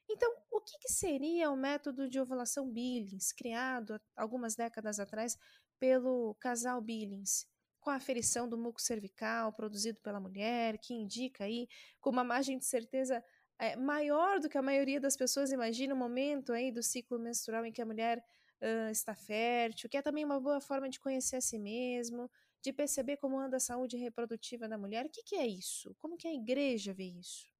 Então, 0.08 0.30
o 0.50 0.60
que, 0.60 0.78
que 0.78 0.92
seria 0.92 1.50
o 1.50 1.56
método 1.56 2.08
de 2.08 2.20
ovulação 2.20 2.70
Billings, 2.70 3.32
criado 3.32 4.00
algumas 4.16 4.54
décadas 4.54 5.00
atrás 5.00 5.36
pelo 5.78 6.34
casal 6.36 6.80
Billings? 6.80 7.46
com 7.84 7.90
a 7.90 7.96
aferição 7.96 8.48
do 8.48 8.56
muco 8.56 8.80
cervical 8.80 9.52
produzido 9.52 10.00
pela 10.00 10.18
mulher, 10.18 10.78
que 10.78 10.94
indica 10.94 11.44
aí 11.44 11.68
com 12.00 12.08
uma 12.08 12.24
margem 12.24 12.58
de 12.58 12.64
certeza 12.64 13.22
é, 13.58 13.76
maior 13.76 14.40
do 14.40 14.48
que 14.48 14.56
a 14.56 14.62
maioria 14.62 14.98
das 14.98 15.16
pessoas 15.16 15.52
imagina 15.52 15.94
o 15.94 15.96
momento 15.96 16.52
aí 16.54 16.72
do 16.72 16.82
ciclo 16.82 17.18
menstrual 17.18 17.64
em 17.66 17.72
que 17.72 17.82
a 17.82 17.86
mulher 17.86 18.24
uh, 18.62 18.90
está 18.90 19.14
fértil, 19.14 19.90
que 19.90 19.98
é 19.98 20.02
também 20.02 20.24
uma 20.24 20.40
boa 20.40 20.62
forma 20.62 20.88
de 20.88 20.98
conhecer 20.98 21.36
a 21.36 21.40
si 21.42 21.58
mesmo, 21.58 22.30
de 22.62 22.72
perceber 22.72 23.18
como 23.18 23.38
anda 23.38 23.58
a 23.58 23.60
saúde 23.60 23.98
reprodutiva 23.98 24.66
da 24.66 24.78
mulher. 24.78 25.04
O 25.04 25.10
que, 25.10 25.22
que 25.22 25.36
é 25.36 25.46
isso? 25.46 25.94
Como 25.98 26.16
que 26.16 26.26
a 26.26 26.32
igreja 26.32 26.94
vê 26.94 27.04
isso? 27.04 27.53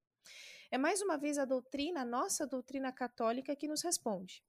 É 0.75 0.77
mais 0.77 1.01
uma 1.01 1.17
vez 1.17 1.39
a 1.39 1.45
doutrina, 1.45 2.01
a 2.01 2.05
nossa 2.05 2.45
doutrina 2.45 2.91
católica, 2.91 3.55
que 3.55 3.69
nos 3.69 3.81
responde. 3.81 4.43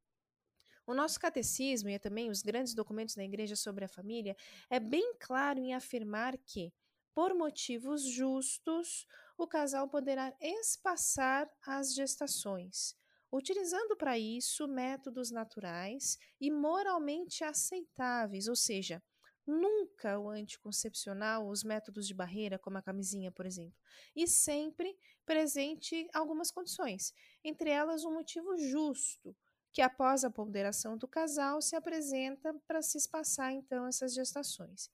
O 0.88 0.92
nosso 0.92 1.20
catecismo 1.20 1.88
e 1.88 2.00
também 2.00 2.32
os 2.32 2.42
grandes 2.42 2.74
documentos 2.74 3.14
da 3.14 3.24
Igreja 3.24 3.56
sobre 3.56 3.86
a 3.86 3.88
família 3.88 4.36
é 4.68 4.80
bem 4.80 5.14
claro 5.20 5.60
em 5.60 5.76
afirmar 5.76 6.36
que, 6.40 6.74
por 7.14 7.36
motivos 7.36 8.02
justos, 8.10 9.06
o 9.38 9.46
casal 9.46 9.88
poderá 9.88 10.36
espaçar 10.42 11.48
as 11.64 11.94
gestações, 11.94 12.96
utilizando 13.32 13.96
para 13.96 14.18
isso 14.18 14.68
métodos 14.68 15.30
naturais 15.30 16.18
e 16.42 16.50
moralmente 16.50 17.44
aceitáveis, 17.44 18.48
ou 18.48 18.56
seja, 18.56 19.00
nunca 19.46 20.18
o 20.18 20.30
anticoncepcional, 20.30 21.48
os 21.48 21.64
métodos 21.64 22.08
de 22.08 22.16
barreira, 22.16 22.58
como 22.58 22.80
a 22.80 22.82
camisinha, 22.82 23.32
por 23.32 23.46
exemplo, 23.46 23.78
e 24.16 24.28
sempre 24.28 24.98
presente 25.26 26.08
algumas 26.14 26.52
condições, 26.52 27.14
entre 27.44 27.70
elas 27.70 28.06
um 28.06 28.14
motivo 28.14 28.58
justo, 28.58 29.36
que 29.74 29.82
após 29.82 30.24
a 30.24 30.32
ponderação 30.32 30.98
do 30.98 31.08
casal 31.08 31.62
se 31.62 31.76
apresenta 31.76 32.54
para 32.68 32.82
se 32.82 32.98
espaçar 32.98 33.52
então 33.52 33.86
essas 33.86 34.14
gestações. 34.14 34.90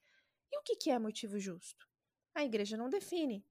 E 0.52 0.58
o 0.58 0.64
que 0.64 0.90
é 0.90 0.98
motivo 0.98 1.40
justo? 1.40 1.88
A 2.34 2.44
igreja 2.44 2.76
não 2.76 2.90
define. 2.90 3.46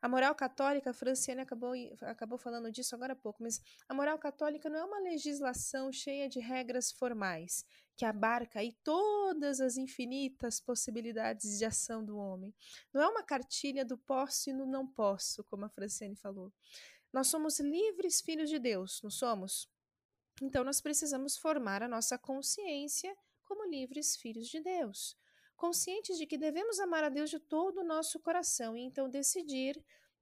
A 0.00 0.08
moral 0.08 0.32
católica, 0.34 0.90
a 0.90 0.94
Franciane 0.94 1.40
acabou, 1.40 1.72
acabou 2.02 2.38
falando 2.38 2.70
disso 2.70 2.94
agora 2.94 3.14
há 3.14 3.16
pouco, 3.16 3.42
mas 3.42 3.60
a 3.88 3.94
moral 3.94 4.16
católica 4.16 4.70
não 4.70 4.78
é 4.78 4.84
uma 4.84 5.00
legislação 5.00 5.90
cheia 5.90 6.28
de 6.28 6.38
regras 6.38 6.92
formais, 6.92 7.64
que 7.96 8.04
abarca 8.04 8.60
aí 8.60 8.76
todas 8.84 9.60
as 9.60 9.76
infinitas 9.76 10.60
possibilidades 10.60 11.58
de 11.58 11.64
ação 11.64 12.04
do 12.04 12.16
homem. 12.16 12.54
Não 12.94 13.02
é 13.02 13.08
uma 13.08 13.24
cartilha 13.24 13.84
do 13.84 13.98
posso 13.98 14.50
e 14.50 14.52
no 14.52 14.64
não 14.64 14.86
posso, 14.86 15.42
como 15.44 15.64
a 15.64 15.68
Franciane 15.68 16.14
falou. 16.14 16.52
Nós 17.12 17.26
somos 17.26 17.58
livres 17.58 18.20
filhos 18.20 18.48
de 18.48 18.60
Deus, 18.60 19.00
não 19.02 19.10
somos? 19.10 19.68
Então 20.40 20.62
nós 20.62 20.80
precisamos 20.80 21.36
formar 21.36 21.82
a 21.82 21.88
nossa 21.88 22.16
consciência 22.16 23.16
como 23.42 23.68
livres 23.68 24.14
filhos 24.16 24.46
de 24.46 24.60
Deus, 24.60 25.16
conscientes 25.58 26.16
de 26.16 26.24
que 26.24 26.38
devemos 26.38 26.78
amar 26.78 27.02
a 27.02 27.08
Deus 27.08 27.28
de 27.28 27.40
todo 27.40 27.80
o 27.80 27.84
nosso 27.84 28.18
coração 28.20 28.76
e 28.76 28.80
então 28.80 29.10
decidir, 29.10 29.76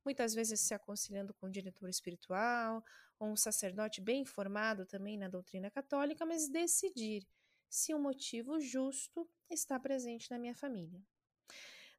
muitas 0.05 0.35
vezes 0.35 0.61
se 0.61 0.73
aconselhando 0.73 1.35
com 1.35 1.47
um 1.47 1.51
diretor 1.51 1.89
espiritual 1.89 2.83
ou 3.21 3.29
um 3.29 3.37
sacerdote 3.37 4.01
bem 4.01 4.23
informado 4.23 4.87
também 4.87 5.19
na 5.19 5.29
doutrina 5.29 5.71
católica, 5.71 6.25
mas 6.25 6.49
decidir 6.49 7.25
se 7.69 7.95
um 7.95 8.01
motivo 8.01 8.59
justo 8.59 9.29
está 9.51 9.79
presente 9.79 10.31
na 10.31 10.39
minha 10.39 10.55
família. 10.55 11.01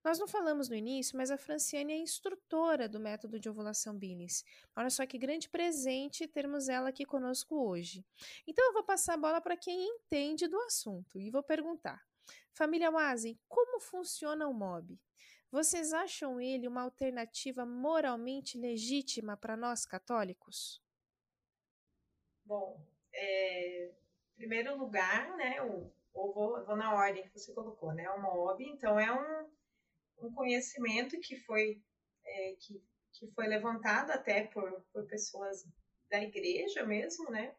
Nós 0.03 0.17
não 0.17 0.27
falamos 0.27 0.67
no 0.69 0.75
início, 0.75 1.17
mas 1.17 1.29
a 1.29 1.37
Franciane 1.37 1.93
é 1.93 1.97
instrutora 1.97 2.87
do 2.89 2.99
método 2.99 3.39
de 3.39 3.49
ovulação 3.49 3.95
Billings. 3.97 4.43
Olha 4.75 4.89
só 4.89 5.05
que 5.05 5.17
grande 5.17 5.49
presente 5.49 6.27
termos 6.27 6.69
ela 6.69 6.89
aqui 6.89 7.05
conosco 7.05 7.55
hoje. 7.55 8.05
Então 8.47 8.65
eu 8.65 8.73
vou 8.73 8.83
passar 8.83 9.15
a 9.15 9.17
bola 9.17 9.41
para 9.41 9.57
quem 9.57 9.85
entende 9.85 10.47
do 10.47 10.57
assunto 10.61 11.19
e 11.19 11.29
vou 11.29 11.43
perguntar. 11.43 12.06
Família 12.53 12.91
Wazen, 12.91 13.39
como 13.47 13.79
funciona 13.79 14.47
o 14.47 14.53
MOB? 14.53 14.99
Vocês 15.51 15.93
acham 15.93 16.41
ele 16.41 16.67
uma 16.67 16.81
alternativa 16.81 17.65
moralmente 17.65 18.57
legítima 18.57 19.37
para 19.37 19.55
nós 19.55 19.85
católicos? 19.85 20.81
Bom, 22.43 22.85
é, 23.13 23.85
em 23.87 24.35
primeiro 24.35 24.77
lugar, 24.77 25.35
né, 25.37 25.61
ou 25.61 25.93
vou, 26.13 26.65
vou, 26.65 26.75
na 26.75 26.93
ordem 26.95 27.23
que 27.23 27.37
você 27.37 27.53
colocou, 27.53 27.93
né, 27.93 28.09
o 28.09 28.21
MOB, 28.21 28.63
então 28.63 28.99
é 28.99 29.11
um, 29.11 30.27
um 30.27 30.33
conhecimento 30.33 31.19
que 31.19 31.37
foi, 31.37 31.81
é, 32.25 32.55
que, 32.59 32.83
que 33.13 33.27
foi 33.31 33.47
levantado 33.47 34.11
até 34.11 34.47
por, 34.47 34.81
por 34.91 35.05
pessoas 35.07 35.65
da 36.09 36.21
igreja 36.21 36.85
mesmo, 36.85 37.29
né, 37.29 37.55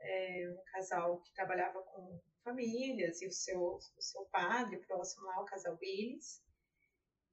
é, 0.00 0.50
um 0.50 0.64
casal 0.72 1.20
que 1.20 1.32
trabalhava 1.32 1.82
com 1.82 2.20
famílias 2.44 3.22
e 3.22 3.26
o 3.26 3.32
seu, 3.32 3.60
o 3.96 4.02
seu 4.02 4.24
padre 4.26 4.76
próximo 4.78 5.26
lá, 5.26 5.40
o 5.40 5.46
casal 5.46 5.76
Willis. 5.80 6.42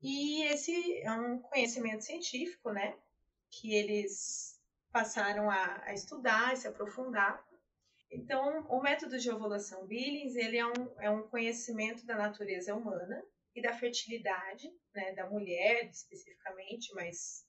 E 0.01 0.43
esse 0.45 0.97
é 1.03 1.11
um 1.11 1.39
conhecimento 1.39 2.03
científico, 2.03 2.71
né? 2.71 2.97
Que 3.51 3.75
eles 3.75 4.59
passaram 4.91 5.49
a, 5.49 5.83
a 5.83 5.93
estudar 5.93 6.53
e 6.53 6.57
se 6.57 6.67
aprofundar. 6.67 7.45
Então, 8.09 8.65
o 8.69 8.81
método 8.81 9.17
de 9.17 9.31
ovulação 9.31 9.87
Billings, 9.87 10.35
ele 10.35 10.57
é 10.57 10.65
um, 10.65 10.99
é 10.99 11.09
um 11.09 11.27
conhecimento 11.27 12.05
da 12.05 12.15
natureza 12.15 12.75
humana 12.75 13.23
e 13.55 13.61
da 13.61 13.73
fertilidade, 13.73 14.69
né, 14.93 15.13
da 15.13 15.29
mulher 15.29 15.89
especificamente, 15.89 16.93
mas 16.93 17.45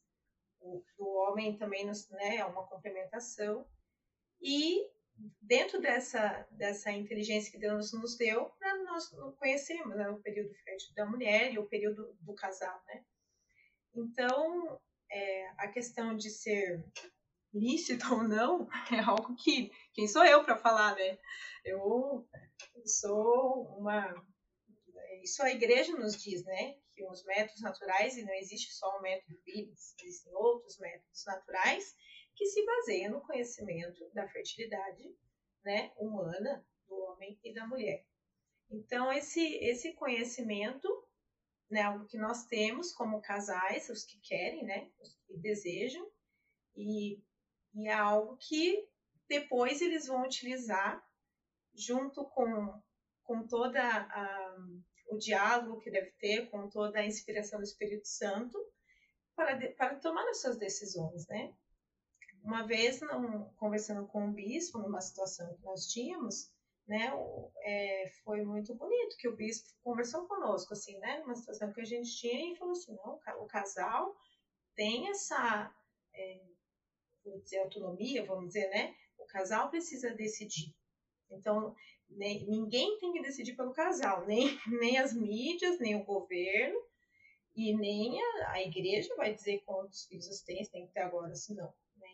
o, 0.60 0.82
do 0.96 1.08
homem 1.08 1.56
também 1.56 1.84
nos, 1.84 2.08
né, 2.10 2.36
é 2.36 2.44
uma 2.44 2.66
complementação. 2.66 3.66
E 4.40 4.88
dentro 5.40 5.80
dessa, 5.80 6.46
dessa 6.52 6.90
inteligência 6.90 7.52
que 7.52 7.58
Deus 7.58 7.92
nos 7.92 8.16
deu, 8.16 8.46
para 8.58 8.82
nós 8.84 9.08
conhecermos 9.38 9.96
né, 9.96 10.08
o 10.08 10.20
período 10.20 10.54
fértil 10.64 10.94
da 10.94 11.06
mulher 11.06 11.52
e 11.52 11.58
o 11.58 11.66
período 11.66 12.16
do 12.20 12.34
casal, 12.34 12.82
né? 12.86 13.04
Então, 13.94 14.80
é, 15.10 15.48
a 15.58 15.68
questão 15.68 16.16
de 16.16 16.30
ser 16.30 16.84
lícito 17.52 18.14
ou 18.14 18.22
não 18.22 18.68
é 18.90 19.00
algo 19.00 19.36
que 19.36 19.70
quem 19.92 20.08
sou 20.08 20.24
eu 20.24 20.42
para 20.42 20.56
falar, 20.56 20.94
né? 20.96 21.18
Eu, 21.64 22.26
sou 22.86 23.76
uma 23.78 24.14
isso 25.22 25.42
a 25.42 25.50
igreja 25.50 25.96
nos 25.96 26.20
diz, 26.20 26.44
né? 26.44 26.76
Que 26.94 27.04
os 27.04 27.24
métodos 27.24 27.62
naturais 27.62 28.16
e 28.16 28.24
não 28.24 28.34
existe 28.34 28.72
só 28.72 28.98
o 28.98 29.02
método 29.02 29.38
Phillips, 29.44 29.94
existem 30.02 30.34
outros 30.34 30.78
métodos 30.78 31.24
naturais 31.24 31.94
que 32.34 32.46
se 32.46 32.64
baseia 32.64 33.10
no 33.10 33.20
conhecimento 33.20 34.08
da 34.12 34.28
fertilidade 34.28 35.14
né, 35.64 35.92
humana 35.96 36.64
do 36.88 36.94
homem 36.94 37.38
e 37.42 37.52
da 37.52 37.66
mulher. 37.66 38.04
Então, 38.70 39.12
esse, 39.12 39.56
esse 39.56 39.92
conhecimento, 39.94 40.88
né, 41.70 41.82
algo 41.82 42.06
que 42.06 42.16
nós 42.16 42.46
temos 42.46 42.92
como 42.92 43.20
casais, 43.20 43.88
os 43.88 44.04
que 44.04 44.18
querem, 44.20 44.64
né, 44.64 44.90
os 45.00 45.14
que 45.26 45.36
desejam, 45.38 46.10
e, 46.74 47.22
e 47.74 47.88
é 47.88 47.92
algo 47.92 48.36
que 48.38 48.88
depois 49.28 49.80
eles 49.80 50.06
vão 50.06 50.22
utilizar 50.24 51.06
junto 51.74 52.24
com, 52.30 52.82
com 53.24 53.46
toda 53.46 53.80
a, 53.80 54.56
o 55.08 55.18
diálogo 55.18 55.80
que 55.80 55.90
deve 55.90 56.10
ter, 56.12 56.50
com 56.50 56.68
toda 56.68 56.98
a 56.98 57.06
inspiração 57.06 57.58
do 57.58 57.64
Espírito 57.64 58.08
Santo, 58.08 58.58
para, 59.34 59.72
para 59.74 59.96
tomar 59.96 60.28
as 60.28 60.40
suas 60.40 60.58
decisões, 60.58 61.26
né? 61.28 61.54
Uma 62.42 62.66
vez, 62.66 63.00
não, 63.00 63.48
conversando 63.56 64.06
com 64.08 64.28
o 64.28 64.32
bispo, 64.32 64.78
numa 64.78 65.00
situação 65.00 65.54
que 65.54 65.64
nós 65.64 65.86
tínhamos, 65.86 66.50
né, 66.86 67.12
é, 67.60 68.08
foi 68.24 68.42
muito 68.42 68.74
bonito 68.74 69.16
que 69.16 69.28
o 69.28 69.36
bispo 69.36 69.68
conversou 69.82 70.26
conosco, 70.26 70.72
assim, 70.72 70.98
né, 70.98 71.20
numa 71.20 71.36
situação 71.36 71.72
que 71.72 71.80
a 71.80 71.84
gente 71.84 72.10
tinha 72.16 72.52
e 72.52 72.56
falou 72.56 72.72
assim, 72.72 72.96
não, 72.96 73.20
o 73.38 73.46
casal 73.46 74.16
tem 74.74 75.08
essa, 75.08 75.72
é, 76.14 76.40
vou 77.24 77.40
dizer, 77.40 77.58
autonomia, 77.58 78.24
vamos 78.24 78.48
dizer, 78.48 78.68
né, 78.70 78.94
o 79.18 79.26
casal 79.26 79.70
precisa 79.70 80.10
decidir. 80.10 80.74
Então, 81.30 81.74
nem, 82.10 82.44
ninguém 82.46 82.98
tem 82.98 83.12
que 83.12 83.22
decidir 83.22 83.54
pelo 83.54 83.72
casal, 83.72 84.26
nem, 84.26 84.48
nem 84.80 84.98
as 84.98 85.12
mídias, 85.12 85.78
nem 85.78 85.94
o 85.94 86.04
governo, 86.04 86.78
e 87.54 87.74
nem 87.76 88.20
a, 88.20 88.52
a 88.52 88.62
igreja 88.62 89.14
vai 89.14 89.34
dizer 89.34 89.62
quantos 89.64 90.06
filhos 90.06 90.40
tem, 90.42 90.64
tem 90.66 90.86
que 90.86 90.92
ter 90.92 91.00
agora, 91.00 91.34
senão. 91.34 91.72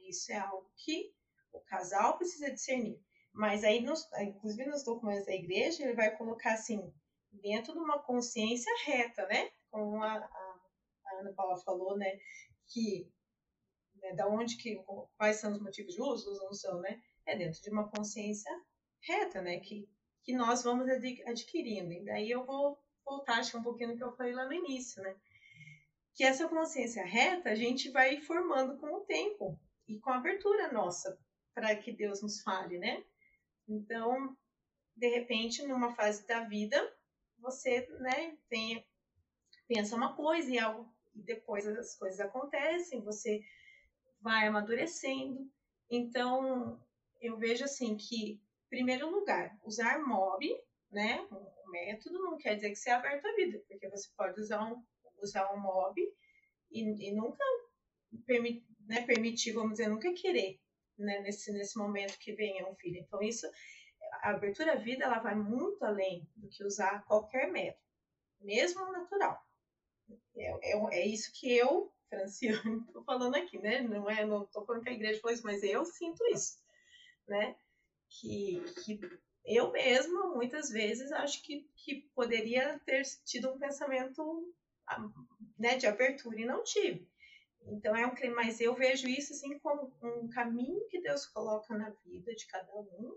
Isso 0.08 0.32
é 0.32 0.36
algo 0.36 0.70
que 0.76 1.12
o 1.52 1.60
casal 1.60 2.16
precisa 2.16 2.50
discernir. 2.50 3.00
Mas 3.32 3.62
aí, 3.62 3.80
nos, 3.80 4.08
inclusive 4.20 4.66
nos 4.66 4.82
documentos 4.82 5.26
da 5.26 5.34
igreja, 5.34 5.84
ele 5.84 5.94
vai 5.94 6.16
colocar 6.16 6.54
assim, 6.54 6.92
dentro 7.30 7.72
de 7.72 7.78
uma 7.78 7.98
consciência 7.98 8.72
reta, 8.84 9.26
né? 9.26 9.50
Como 9.70 10.02
a, 10.02 10.14
a, 10.14 10.60
a 11.06 11.20
Ana 11.20 11.32
Paula 11.34 11.56
falou, 11.58 11.96
né? 11.96 12.18
Que 12.66 13.10
né, 13.96 14.14
da 14.14 14.26
onde 14.28 14.56
que 14.56 14.82
quais 15.16 15.36
são 15.36 15.52
os 15.52 15.60
motivos 15.60 15.94
justos 15.94 16.38
não 16.38 16.52
são, 16.52 16.80
né? 16.80 17.00
É 17.26 17.36
dentro 17.36 17.60
de 17.60 17.70
uma 17.70 17.88
consciência 17.88 18.50
reta, 19.02 19.42
né? 19.42 19.60
Que, 19.60 19.88
que 20.24 20.32
nós 20.32 20.62
vamos 20.62 20.88
adquirindo. 20.88 21.92
E 21.92 22.04
daí 22.04 22.30
eu 22.30 22.44
vou 22.44 22.78
voltar 23.04 23.38
acho, 23.38 23.56
um 23.58 23.62
pouquinho 23.62 23.90
no 23.90 23.96
que 23.96 24.04
eu 24.04 24.16
falei 24.16 24.32
lá 24.32 24.46
no 24.46 24.52
início, 24.52 25.02
né? 25.02 25.14
Que 26.14 26.24
essa 26.24 26.48
consciência 26.48 27.04
reta 27.04 27.50
a 27.50 27.54
gente 27.54 27.90
vai 27.90 28.20
formando 28.20 28.78
com 28.78 28.92
o 28.94 29.04
tempo 29.04 29.58
e 29.88 29.98
com 29.98 30.10
a 30.10 30.16
abertura 30.16 30.70
nossa 30.72 31.18
para 31.54 31.74
que 31.74 31.90
Deus 31.90 32.22
nos 32.22 32.42
fale, 32.42 32.78
né? 32.78 33.02
Então, 33.66 34.36
de 34.94 35.08
repente, 35.08 35.66
numa 35.66 35.94
fase 35.94 36.26
da 36.26 36.44
vida, 36.44 36.76
você, 37.38 37.86
né, 38.00 38.36
tem, 38.48 38.86
pensa 39.66 39.96
uma 39.96 40.14
coisa 40.14 40.50
e 40.50 40.58
algo 40.58 40.92
e 41.14 41.22
depois 41.22 41.66
as 41.66 41.96
coisas 41.96 42.20
acontecem, 42.20 43.02
você 43.02 43.42
vai 44.20 44.46
amadurecendo. 44.46 45.50
Então, 45.90 46.80
eu 47.20 47.36
vejo 47.36 47.64
assim 47.64 47.96
que, 47.96 48.34
em 48.34 48.40
primeiro 48.68 49.10
lugar, 49.10 49.58
usar 49.64 49.98
MOB, 49.98 50.44
né, 50.90 51.26
um 51.32 51.70
método, 51.70 52.22
não 52.22 52.38
quer 52.38 52.54
dizer 52.54 52.70
que 52.70 52.76
você 52.76 52.90
é 52.90 52.94
aberto 52.94 53.34
vida, 53.34 53.62
porque 53.66 53.88
você 53.88 54.08
pode 54.16 54.40
usar 54.40 54.64
um, 54.64 54.82
usar 55.20 55.52
um 55.52 55.60
MOB 55.60 55.98
e, 56.70 57.08
e 57.08 57.12
nunca 57.12 57.44
permitir 58.26 58.64
né, 58.88 59.02
permitir, 59.02 59.52
vamos 59.52 59.72
dizer, 59.72 59.88
nunca 59.88 60.12
querer, 60.14 60.58
né, 60.96 61.20
nesse, 61.20 61.52
nesse 61.52 61.76
momento 61.78 62.18
que 62.18 62.32
venha 62.32 62.66
um 62.66 62.74
filho. 62.74 62.98
Então, 62.98 63.22
isso, 63.22 63.46
a 64.22 64.30
abertura 64.30 64.72
à 64.72 64.76
vida, 64.76 65.04
ela 65.04 65.18
vai 65.18 65.34
muito 65.34 65.84
além 65.84 66.26
do 66.34 66.48
que 66.48 66.64
usar 66.64 67.04
qualquer 67.04 67.52
método, 67.52 67.84
mesmo 68.40 68.90
natural. 68.90 69.46
É, 70.34 70.72
é, 70.72 71.00
é 71.00 71.06
isso 71.06 71.30
que 71.32 71.54
eu, 71.54 71.92
Franciano, 72.08 72.84
estou 72.88 73.04
falando 73.04 73.36
aqui, 73.36 73.58
né? 73.58 73.82
Não 73.82 74.08
é, 74.08 74.24
não 74.24 74.44
estou 74.44 74.64
falando 74.64 74.82
que 74.82 74.88
a 74.88 74.94
igreja 74.94 75.20
falou 75.20 75.34
isso, 75.34 75.44
mas 75.44 75.62
eu 75.62 75.84
sinto 75.84 76.24
isso, 76.32 76.58
né? 77.28 77.54
Que, 78.08 78.62
que 78.84 79.00
eu 79.44 79.70
mesma, 79.70 80.34
muitas 80.34 80.70
vezes, 80.70 81.12
acho 81.12 81.42
que, 81.42 81.68
que 81.76 82.08
poderia 82.14 82.78
ter 82.86 83.02
tido 83.26 83.50
um 83.50 83.58
pensamento 83.58 84.50
né, 85.58 85.76
de 85.76 85.86
abertura 85.86 86.40
e 86.40 86.46
não 86.46 86.62
tive. 86.64 87.06
Então 87.70 87.94
é 87.96 88.06
um 88.06 88.14
clima, 88.14 88.36
mas 88.36 88.60
eu 88.60 88.74
vejo 88.74 89.08
isso 89.08 89.32
assim 89.32 89.58
como 89.58 89.92
um 90.02 90.28
caminho 90.28 90.86
que 90.88 91.00
Deus 91.00 91.26
coloca 91.26 91.76
na 91.76 91.90
vida 92.04 92.34
de 92.34 92.46
cada 92.46 92.72
um 92.74 93.16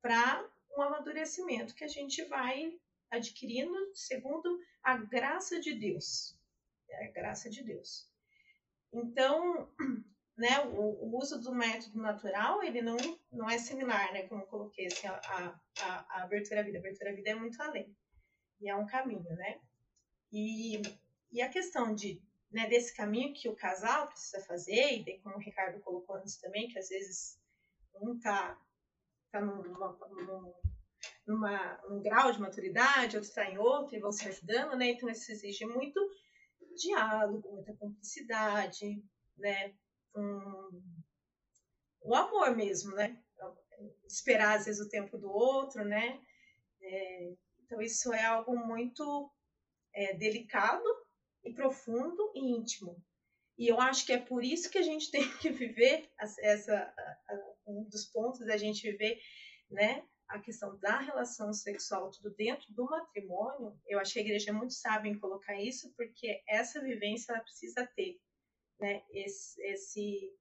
para 0.00 0.48
um 0.76 0.82
amadurecimento 0.82 1.74
que 1.74 1.84
a 1.84 1.88
gente 1.88 2.24
vai 2.24 2.78
adquirindo 3.10 3.74
segundo 3.94 4.60
a 4.82 4.96
graça 4.96 5.60
de 5.60 5.74
Deus. 5.74 6.38
É 6.90 7.06
a 7.06 7.10
graça 7.10 7.50
de 7.50 7.62
Deus. 7.62 8.08
Então, 8.92 9.70
né, 10.36 10.60
o, 10.66 11.04
o, 11.04 11.18
uso 11.18 11.40
do 11.40 11.54
método 11.54 12.00
natural, 12.00 12.62
ele 12.62 12.80
não, 12.80 12.96
não 13.30 13.50
é 13.50 13.58
similar, 13.58 14.12
né, 14.12 14.26
como 14.28 14.42
eu 14.42 14.46
coloquei, 14.46 14.86
assim, 14.86 15.06
a, 15.06 15.60
a, 15.80 16.06
a 16.08 16.22
abertura 16.22 16.60
à 16.60 16.62
vida. 16.62 16.78
A 16.78 16.80
abertura 16.80 17.10
à 17.10 17.14
vida 17.14 17.30
é 17.30 17.34
muito 17.34 17.60
além. 17.60 17.94
E 18.60 18.68
é 18.68 18.74
um 18.74 18.86
caminho, 18.86 19.30
né? 19.36 19.60
E, 20.32 20.80
e 21.30 21.42
a 21.42 21.48
questão 21.48 21.94
de 21.94 22.22
né, 22.50 22.66
desse 22.66 22.94
caminho 22.94 23.34
que 23.34 23.48
o 23.48 23.56
casal 23.56 24.08
precisa 24.08 24.40
fazer, 24.44 25.02
e 25.06 25.18
como 25.20 25.36
o 25.36 25.40
Ricardo 25.40 25.80
colocou 25.80 26.16
antes 26.16 26.36
também, 26.36 26.68
que 26.68 26.78
às 26.78 26.88
vezes 26.88 27.38
um 28.00 28.18
tá, 28.18 28.58
tá 29.30 29.40
numa, 29.40 29.98
num 31.88 32.00
grau 32.02 32.32
de 32.32 32.40
maturidade, 32.40 33.16
outro 33.16 33.28
está 33.28 33.44
em 33.50 33.58
outro, 33.58 33.94
e 33.94 34.00
vão 34.00 34.12
se 34.12 34.26
ajudando, 34.28 34.76
né? 34.76 34.90
Então 34.90 35.08
isso 35.08 35.30
exige 35.30 35.66
muito 35.66 36.00
diálogo, 36.76 37.52
muita 37.52 37.74
cumplicidade, 37.74 39.02
né? 39.36 39.74
Um, 40.14 40.82
o 42.00 42.14
amor 42.14 42.56
mesmo, 42.56 42.94
né? 42.94 43.20
Esperar 44.06 44.58
às 44.58 44.64
vezes 44.64 44.80
o 44.80 44.88
tempo 44.88 45.18
do 45.18 45.30
outro, 45.30 45.84
né? 45.84 46.20
É, 46.80 47.32
então 47.64 47.80
isso 47.82 48.12
é 48.12 48.24
algo 48.24 48.56
muito 48.56 49.30
é, 49.92 50.14
delicado 50.14 50.84
e 51.44 51.52
profundo 51.52 52.32
e 52.34 52.40
íntimo. 52.40 53.02
E 53.56 53.66
eu 53.66 53.80
acho 53.80 54.06
que 54.06 54.12
é 54.12 54.18
por 54.18 54.44
isso 54.44 54.70
que 54.70 54.78
a 54.78 54.82
gente 54.82 55.10
tem 55.12 55.28
que 55.38 55.50
viver 55.50 56.10
essa 56.18 56.94
um 57.66 57.84
dos 57.84 58.06
pontos 58.06 58.46
da 58.46 58.56
gente 58.56 58.90
viver, 58.90 59.20
né, 59.70 60.06
a 60.28 60.38
questão 60.38 60.78
da 60.78 60.98
relação 61.00 61.52
sexual 61.52 62.10
tudo 62.10 62.34
dentro 62.34 62.72
do 62.72 62.84
matrimônio. 62.84 63.78
Eu 63.86 63.98
acho 63.98 64.12
que 64.12 64.18
a 64.18 64.22
igreja 64.22 64.50
é 64.50 64.52
muito 64.52 64.74
sábia 64.74 65.10
em 65.10 65.18
colocar 65.18 65.60
isso, 65.60 65.92
porque 65.94 66.42
essa 66.48 66.80
vivência 66.80 67.32
ela 67.32 67.42
precisa 67.42 67.86
ter, 67.94 68.18
né, 68.80 69.02
esse, 69.10 69.60
esse 69.62 70.34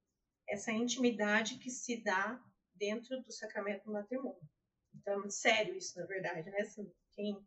essa 0.49 0.71
intimidade 0.71 1.57
que 1.57 1.69
se 1.69 2.01
dá 2.01 2.41
dentro 2.73 3.21
do 3.21 3.31
sacramento 3.31 3.83
do 3.83 3.91
matrimônio. 3.91 4.39
Então 4.93 5.13
é 5.13 5.17
muito 5.17 5.33
sério 5.33 5.75
isso, 5.75 5.99
na 5.99 6.05
verdade, 6.05 6.49
né? 6.49 6.61
Assim, 6.61 6.89
quem, 7.13 7.37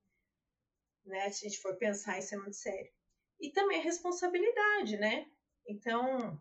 né, 1.06 1.30
se 1.30 1.46
a 1.46 1.48
gente 1.48 1.62
for 1.62 1.76
pensar, 1.76 2.18
isso 2.18 2.34
é 2.34 2.38
muito 2.38 2.56
sério. 2.56 2.92
E 3.40 3.50
também 3.50 3.80
a 3.80 3.82
responsabilidade, 3.82 4.96
né? 4.98 5.26
Então, 5.66 6.38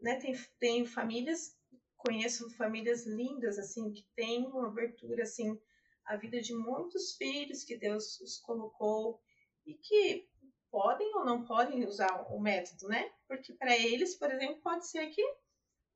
né, 0.00 0.16
tem, 0.16 0.34
tem 0.58 0.84
famílias, 0.84 1.56
conheço 1.96 2.50
famílias 2.50 3.06
lindas, 3.06 3.58
assim, 3.58 3.92
que 3.92 4.06
têm 4.14 4.46
uma 4.46 4.66
abertura, 4.66 5.22
assim, 5.22 5.58
a 6.04 6.16
vida 6.16 6.40
de 6.40 6.54
muitos 6.54 7.14
filhos 7.16 7.64
que 7.64 7.76
Deus 7.76 8.20
os 8.20 8.38
colocou 8.38 9.20
e 9.64 9.74
que 9.74 10.28
podem 10.70 11.14
ou 11.16 11.24
não 11.24 11.44
podem 11.44 11.84
usar 11.86 12.26
o 12.32 12.40
método, 12.40 12.88
né? 12.88 13.10
Porque 13.26 13.52
para 13.52 13.76
eles, 13.76 14.14
por 14.14 14.30
exemplo, 14.30 14.60
pode 14.62 14.86
ser 14.86 15.06
que 15.10 15.22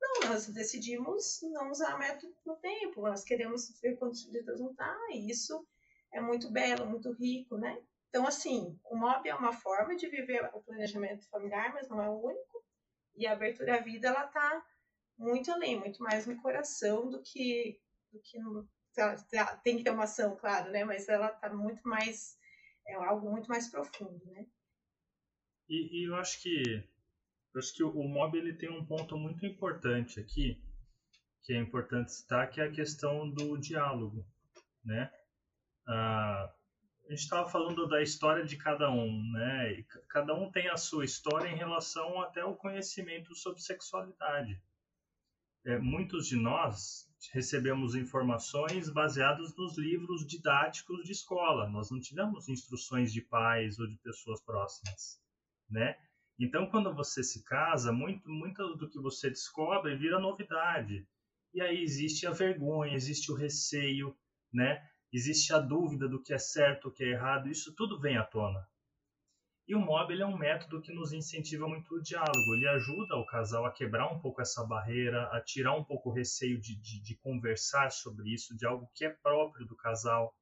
não, 0.00 0.30
nós 0.30 0.46
decidimos 0.48 1.40
não 1.42 1.70
usar 1.70 1.98
método 1.98 2.34
no 2.44 2.56
tempo, 2.56 3.02
nós 3.02 3.24
queremos 3.24 3.78
ver 3.80 3.96
quantos 3.96 4.24
filhos 4.24 4.60
não 4.60 4.70
está, 4.70 4.94
e 5.12 5.30
isso 5.30 5.66
é 6.12 6.20
muito 6.20 6.50
belo, 6.50 6.86
muito 6.86 7.10
rico, 7.12 7.56
né? 7.56 7.80
Então, 8.14 8.28
assim, 8.28 8.78
o 8.84 8.96
MOB 8.96 9.28
é 9.28 9.34
uma 9.34 9.52
forma 9.52 9.96
de 9.96 10.08
viver 10.08 10.48
o 10.54 10.62
planejamento 10.62 11.28
familiar, 11.28 11.74
mas 11.74 11.88
não 11.88 12.00
é 12.00 12.08
o 12.08 12.24
único. 12.24 12.64
E 13.16 13.26
a 13.26 13.32
abertura 13.32 13.74
à 13.74 13.80
vida, 13.80 14.06
ela 14.06 14.28
tá 14.28 14.64
muito 15.18 15.50
além, 15.50 15.80
muito 15.80 16.00
mais 16.00 16.24
no 16.24 16.40
coração 16.40 17.10
do 17.10 17.20
que, 17.20 17.76
do 18.12 18.20
que 18.20 18.38
no, 18.38 18.70
tem 19.64 19.78
que 19.78 19.82
ter 19.82 19.90
uma 19.90 20.04
ação, 20.04 20.36
claro, 20.36 20.70
né? 20.70 20.84
Mas 20.84 21.08
ela 21.08 21.28
tá 21.28 21.52
muito 21.52 21.82
mais, 21.82 22.38
é 22.86 22.94
algo 22.94 23.28
muito 23.28 23.48
mais 23.48 23.68
profundo, 23.68 24.24
né? 24.26 24.46
E, 25.68 26.02
e 26.02 26.08
eu 26.08 26.14
acho 26.14 26.40
que 26.40 26.88
eu 27.52 27.58
acho 27.58 27.74
que 27.74 27.82
o, 27.82 27.90
o 27.90 28.08
MOB 28.08 28.36
ele 28.36 28.54
tem 28.54 28.70
um 28.70 28.86
ponto 28.86 29.16
muito 29.16 29.44
importante 29.44 30.20
aqui, 30.20 30.62
que 31.42 31.52
é 31.52 31.58
importante 31.58 32.12
citar, 32.12 32.48
que 32.48 32.60
é 32.60 32.66
a 32.66 32.72
questão 32.72 33.28
do 33.28 33.58
diálogo, 33.58 34.24
né? 34.84 35.10
Ah, 35.88 36.54
a 37.06 37.10
gente 37.10 37.22
estava 37.22 37.48
falando 37.48 37.86
da 37.86 38.02
história 38.02 38.44
de 38.44 38.56
cada 38.56 38.90
um, 38.90 39.30
né? 39.32 39.72
E 39.72 39.84
cada 40.08 40.34
um 40.34 40.50
tem 40.50 40.68
a 40.68 40.76
sua 40.76 41.04
história 41.04 41.48
em 41.48 41.56
relação 41.56 42.20
até 42.22 42.40
ao 42.40 42.56
conhecimento 42.56 43.34
sobre 43.34 43.60
sexualidade. 43.60 44.60
É, 45.66 45.78
muitos 45.78 46.26
de 46.26 46.36
nós 46.36 47.08
recebemos 47.32 47.94
informações 47.94 48.90
baseadas 48.90 49.54
nos 49.56 49.76
livros 49.78 50.26
didáticos 50.26 51.04
de 51.04 51.12
escola. 51.12 51.68
Nós 51.68 51.90
não 51.90 52.00
tivemos 52.00 52.48
instruções 52.48 53.12
de 53.12 53.20
pais 53.20 53.78
ou 53.78 53.86
de 53.86 53.96
pessoas 53.98 54.42
próximas, 54.42 55.20
né? 55.68 55.96
Então, 56.38 56.68
quando 56.68 56.92
você 56.92 57.22
se 57.22 57.44
casa, 57.44 57.92
muito, 57.92 58.28
muito 58.28 58.76
do 58.76 58.88
que 58.88 58.98
você 58.98 59.28
descobre 59.30 59.96
vira 59.96 60.18
novidade. 60.18 61.06
E 61.52 61.60
aí 61.60 61.82
existe 61.82 62.26
a 62.26 62.30
vergonha, 62.30 62.94
existe 62.94 63.30
o 63.30 63.36
receio, 63.36 64.16
né? 64.52 64.82
Existe 65.14 65.54
a 65.54 65.60
dúvida 65.60 66.08
do 66.08 66.20
que 66.20 66.34
é 66.34 66.38
certo, 66.38 66.88
o 66.88 66.92
que 66.92 67.04
é 67.04 67.10
errado. 67.10 67.48
Isso 67.48 67.72
tudo 67.76 68.00
vem 68.00 68.16
à 68.16 68.24
tona. 68.24 68.68
E 69.68 69.72
o 69.72 69.78
MOB 69.78 70.20
é 70.20 70.26
um 70.26 70.36
método 70.36 70.82
que 70.82 70.92
nos 70.92 71.12
incentiva 71.12 71.68
muito 71.68 71.94
o 71.94 72.02
diálogo. 72.02 72.52
Ele 72.52 72.66
ajuda 72.66 73.14
o 73.14 73.24
casal 73.24 73.64
a 73.64 73.70
quebrar 73.70 74.12
um 74.12 74.20
pouco 74.20 74.42
essa 74.42 74.66
barreira, 74.66 75.28
a 75.28 75.40
tirar 75.40 75.72
um 75.76 75.84
pouco 75.84 76.10
o 76.10 76.12
receio 76.12 76.60
de, 76.60 76.74
de, 76.80 77.00
de 77.00 77.16
conversar 77.18 77.92
sobre 77.92 78.34
isso, 78.34 78.56
de 78.56 78.66
algo 78.66 78.90
que 78.92 79.04
é 79.04 79.08
próprio 79.08 79.64
do 79.64 79.76
casal. 79.76 80.36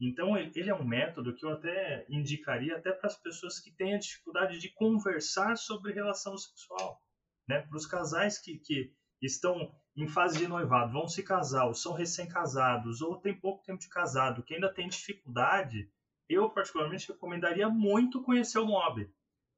Então, 0.00 0.38
ele 0.38 0.70
é 0.70 0.74
um 0.74 0.86
método 0.86 1.34
que 1.34 1.44
eu 1.44 1.50
até 1.50 2.06
indicaria 2.08 2.76
até 2.76 2.92
para 2.92 3.08
as 3.08 3.20
pessoas 3.20 3.58
que 3.58 3.72
têm 3.72 3.96
a 3.96 3.98
dificuldade 3.98 4.60
de 4.60 4.72
conversar 4.74 5.56
sobre 5.56 5.92
relação 5.92 6.38
sexual. 6.38 7.02
Né? 7.48 7.62
Para 7.62 7.76
os 7.76 7.84
casais 7.84 8.38
que, 8.38 8.58
que 8.58 8.94
estão 9.20 9.74
em 9.98 10.06
fase 10.06 10.38
de 10.38 10.46
noivado, 10.46 10.92
vão 10.92 11.08
se 11.08 11.24
casar, 11.24 11.66
ou 11.66 11.74
são 11.74 11.92
recém-casados, 11.92 13.02
ou 13.02 13.16
tem 13.16 13.34
pouco 13.34 13.64
tempo 13.64 13.80
de 13.80 13.88
casado, 13.88 14.44
que 14.44 14.54
ainda 14.54 14.72
tem 14.72 14.88
dificuldade, 14.88 15.90
eu 16.28 16.48
particularmente 16.48 17.08
recomendaria 17.08 17.68
muito 17.68 18.22
conhecer 18.22 18.60
o 18.60 18.66
MOB, 18.66 19.10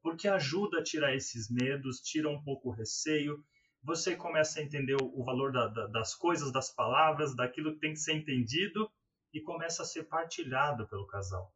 porque 0.02 0.26
ajuda 0.26 0.78
a 0.78 0.82
tirar 0.82 1.14
esses 1.14 1.50
medos, 1.50 2.00
tira 2.00 2.30
um 2.30 2.42
pouco 2.42 2.70
o 2.70 2.72
receio, 2.72 3.44
você 3.82 4.16
começa 4.16 4.60
a 4.60 4.62
entender 4.62 4.96
o 4.98 5.22
valor 5.22 5.52
da, 5.52 5.66
da, 5.66 5.86
das 5.88 6.14
coisas, 6.14 6.50
das 6.50 6.70
palavras, 6.70 7.36
daquilo 7.36 7.74
que 7.74 7.80
tem 7.80 7.92
que 7.92 8.00
ser 8.00 8.14
entendido, 8.14 8.90
e 9.34 9.42
começa 9.42 9.82
a 9.82 9.86
ser 9.86 10.04
partilhado 10.04 10.88
pelo 10.88 11.06
casal. 11.06 11.52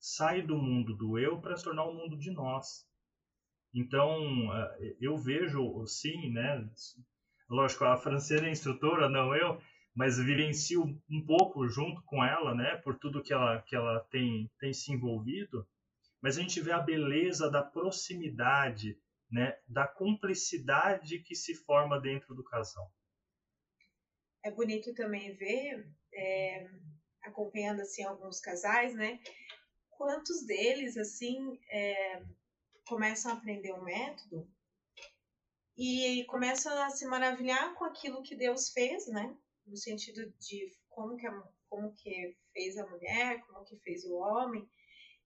Sai 0.00 0.42
do 0.42 0.58
mundo 0.58 0.96
do 0.96 1.16
eu 1.16 1.40
para 1.40 1.56
se 1.56 1.62
tornar 1.62 1.84
o 1.84 1.92
um 1.92 1.94
mundo 1.94 2.18
de 2.18 2.32
nós. 2.32 2.86
Então, 3.72 4.52
eh, 4.52 4.96
eu 5.00 5.16
vejo, 5.16 5.86
sim, 5.86 6.30
né? 6.30 6.68
Lógico, 7.48 7.84
a 7.84 7.96
Francine 7.96 8.48
é 8.48 8.50
instrutora, 8.50 9.08
não 9.08 9.34
eu, 9.34 9.60
mas 9.94 10.18
vivencio 10.18 10.82
um 11.08 11.24
pouco 11.24 11.68
junto 11.68 12.02
com 12.04 12.24
ela, 12.24 12.54
né? 12.54 12.76
Por 12.78 12.98
tudo 12.98 13.22
que 13.22 13.32
ela, 13.32 13.62
que 13.62 13.76
ela 13.76 14.00
tem, 14.10 14.50
tem 14.58 14.72
se 14.72 14.92
envolvido. 14.92 15.66
Mas 16.20 16.38
a 16.38 16.40
gente 16.40 16.60
vê 16.60 16.72
a 16.72 16.80
beleza 16.80 17.50
da 17.50 17.62
proximidade, 17.62 18.98
né? 19.30 19.56
Da 19.68 19.86
cumplicidade 19.86 21.20
que 21.20 21.34
se 21.34 21.54
forma 21.54 22.00
dentro 22.00 22.34
do 22.34 22.42
casal. 22.42 22.90
É 24.42 24.50
bonito 24.50 24.94
também 24.94 25.34
ver 25.36 25.86
é, 26.12 26.66
acompanhando 27.22 27.80
assim 27.80 28.02
alguns 28.02 28.40
casais, 28.40 28.94
né? 28.94 29.20
Quantos 29.90 30.44
deles 30.44 30.96
assim 30.96 31.58
é, 31.70 32.22
começam 32.86 33.32
a 33.32 33.34
aprender 33.34 33.72
um 33.72 33.84
método 33.84 34.48
e 35.76 36.24
começam 36.26 36.72
a 36.82 36.90
se 36.90 37.06
maravilhar 37.06 37.74
com 37.74 37.84
aquilo 37.84 38.22
que 38.22 38.36
Deus 38.36 38.70
fez, 38.70 39.06
né? 39.08 39.36
No 39.66 39.76
sentido 39.76 40.32
de 40.38 40.70
como 40.88 41.16
que, 41.16 41.26
a, 41.26 41.42
como 41.68 41.92
que 41.94 42.36
fez 42.52 42.78
a 42.78 42.86
mulher, 42.86 43.40
como 43.46 43.64
que 43.64 43.76
fez 43.78 44.04
o 44.04 44.14
homem. 44.14 44.68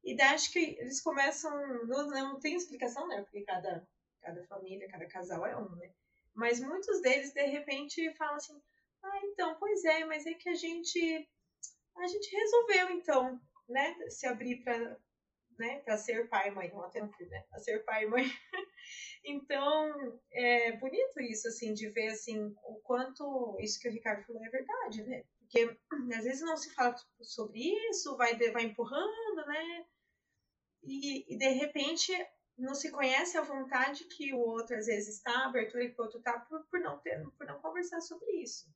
E 0.02 0.16
daí 0.16 0.34
acho 0.34 0.52
que 0.52 0.76
eles 0.78 1.00
começam, 1.02 1.50
não, 1.86 2.08
não 2.08 2.40
tem 2.40 2.54
explicação, 2.54 3.06
né? 3.08 3.22
Porque 3.22 3.42
cada, 3.42 3.86
cada 4.22 4.44
família, 4.46 4.88
cada 4.88 5.06
casal 5.06 5.44
é 5.44 5.56
um, 5.56 5.68
né? 5.76 5.90
Mas 6.34 6.60
muitos 6.60 7.00
deles, 7.02 7.32
de 7.32 7.44
repente, 7.46 8.14
falam 8.14 8.36
assim, 8.36 8.62
ah, 9.02 9.20
então, 9.24 9.56
pois 9.58 9.84
é, 9.84 10.04
mas 10.04 10.24
é 10.26 10.34
que 10.34 10.48
a 10.48 10.54
gente 10.54 11.28
a 11.96 12.06
gente 12.06 12.30
resolveu 12.30 12.90
então, 12.90 13.40
né, 13.68 13.94
se 14.08 14.26
abrir 14.26 14.62
para 14.62 14.96
né, 15.58 15.96
ser 15.96 16.28
pai 16.28 16.48
e 16.48 16.50
mãe, 16.52 16.70
não 16.70 16.82
até 16.82 17.00
filho, 17.00 17.30
né, 17.30 17.44
para 17.50 17.58
ser 17.58 17.84
pai 17.84 18.04
e 18.04 18.06
mãe. 18.06 18.24
então, 19.24 20.20
é 20.32 20.72
bonito 20.76 21.20
isso 21.20 21.48
assim 21.48 21.74
de 21.74 21.88
ver 21.90 22.08
assim 22.08 22.54
o 22.64 22.80
quanto 22.82 23.56
isso 23.60 23.78
que 23.80 23.88
o 23.88 23.92
Ricardo 23.92 24.24
falou 24.24 24.44
é 24.44 24.50
verdade, 24.50 25.02
né? 25.04 25.24
Porque 25.38 25.76
às 26.16 26.24
vezes 26.24 26.40
não 26.42 26.56
se 26.56 26.74
fala 26.74 26.94
sobre 27.20 27.60
isso, 27.90 28.16
vai 28.16 28.36
vai 28.50 28.64
empurrando, 28.64 29.46
né? 29.46 29.86
E, 30.82 31.34
e 31.34 31.36
de 31.36 31.48
repente 31.48 32.12
não 32.56 32.74
se 32.74 32.90
conhece 32.90 33.38
a 33.38 33.42
vontade 33.42 34.04
que 34.04 34.34
o 34.34 34.38
outro 34.38 34.76
às 34.76 34.86
vezes 34.86 35.16
está, 35.16 35.32
a 35.32 35.46
abertura 35.46 35.88
que 35.88 36.00
o 36.00 36.04
outro 36.04 36.18
está 36.18 36.40
por, 36.40 36.64
por 36.66 36.80
não 36.80 36.98
ter, 36.98 37.24
por 37.36 37.46
não 37.46 37.60
conversar 37.60 38.00
sobre 38.00 38.30
isso. 38.42 38.68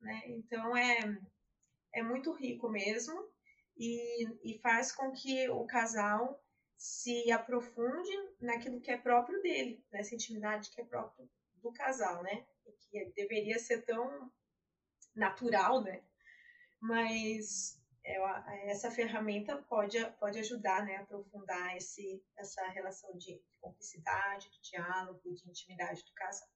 Né? 0.00 0.22
Então 0.28 0.76
é, 0.76 1.18
é 1.92 2.02
muito 2.02 2.32
rico 2.32 2.68
mesmo 2.68 3.28
e, 3.76 4.26
e 4.42 4.58
faz 4.60 4.92
com 4.92 5.12
que 5.12 5.48
o 5.50 5.66
casal 5.66 6.42
se 6.78 7.30
aprofunde 7.32 8.12
naquilo 8.40 8.80
que 8.80 8.90
é 8.90 8.96
próprio 8.96 9.42
dele, 9.42 9.84
nessa 9.92 10.14
intimidade 10.14 10.70
que 10.70 10.80
é 10.80 10.84
próprio 10.84 11.28
do 11.56 11.72
casal, 11.72 12.22
né? 12.22 12.46
E 12.64 12.72
que 12.72 13.04
deveria 13.16 13.58
ser 13.58 13.84
tão 13.84 14.32
natural, 15.14 15.82
né? 15.82 16.04
Mas 16.80 17.82
é, 18.04 18.70
essa 18.70 18.92
ferramenta 18.92 19.56
pode, 19.68 19.98
pode 20.20 20.38
ajudar 20.38 20.84
né, 20.86 20.96
a 20.96 21.00
aprofundar 21.00 21.76
esse, 21.76 22.24
essa 22.36 22.64
relação 22.68 23.10
de, 23.18 23.34
de 23.34 23.58
cumplicidade, 23.60 24.48
de 24.48 24.70
diálogo, 24.70 25.34
de 25.34 25.48
intimidade 25.50 26.04
do 26.04 26.12
casal. 26.14 26.48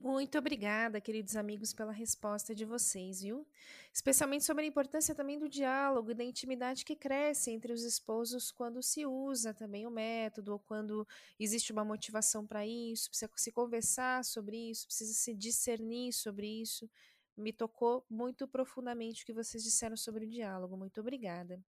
Muito 0.00 0.38
obrigada, 0.38 1.00
queridos 1.00 1.34
amigos, 1.34 1.72
pela 1.72 1.90
resposta 1.90 2.54
de 2.54 2.64
vocês, 2.64 3.20
viu? 3.20 3.44
Especialmente 3.92 4.44
sobre 4.44 4.64
a 4.64 4.68
importância 4.68 5.12
também 5.12 5.40
do 5.40 5.48
diálogo 5.48 6.12
e 6.12 6.14
da 6.14 6.22
intimidade 6.22 6.84
que 6.84 6.94
cresce 6.94 7.50
entre 7.50 7.72
os 7.72 7.82
esposos 7.82 8.52
quando 8.52 8.80
se 8.80 9.04
usa 9.04 9.52
também 9.52 9.86
o 9.86 9.90
método 9.90 10.52
ou 10.52 10.58
quando 10.60 11.06
existe 11.38 11.72
uma 11.72 11.84
motivação 11.84 12.46
para 12.46 12.64
isso, 12.64 13.10
precisa 13.10 13.28
se 13.34 13.50
conversar 13.50 14.24
sobre 14.24 14.70
isso, 14.70 14.86
precisa 14.86 15.12
se 15.12 15.34
discernir 15.34 16.12
sobre 16.12 16.46
isso. 16.46 16.88
Me 17.36 17.52
tocou 17.52 18.06
muito 18.08 18.46
profundamente 18.46 19.24
o 19.24 19.26
que 19.26 19.32
vocês 19.32 19.64
disseram 19.64 19.96
sobre 19.96 20.26
o 20.26 20.28
diálogo. 20.28 20.76
Muito 20.76 21.00
obrigada. 21.00 21.60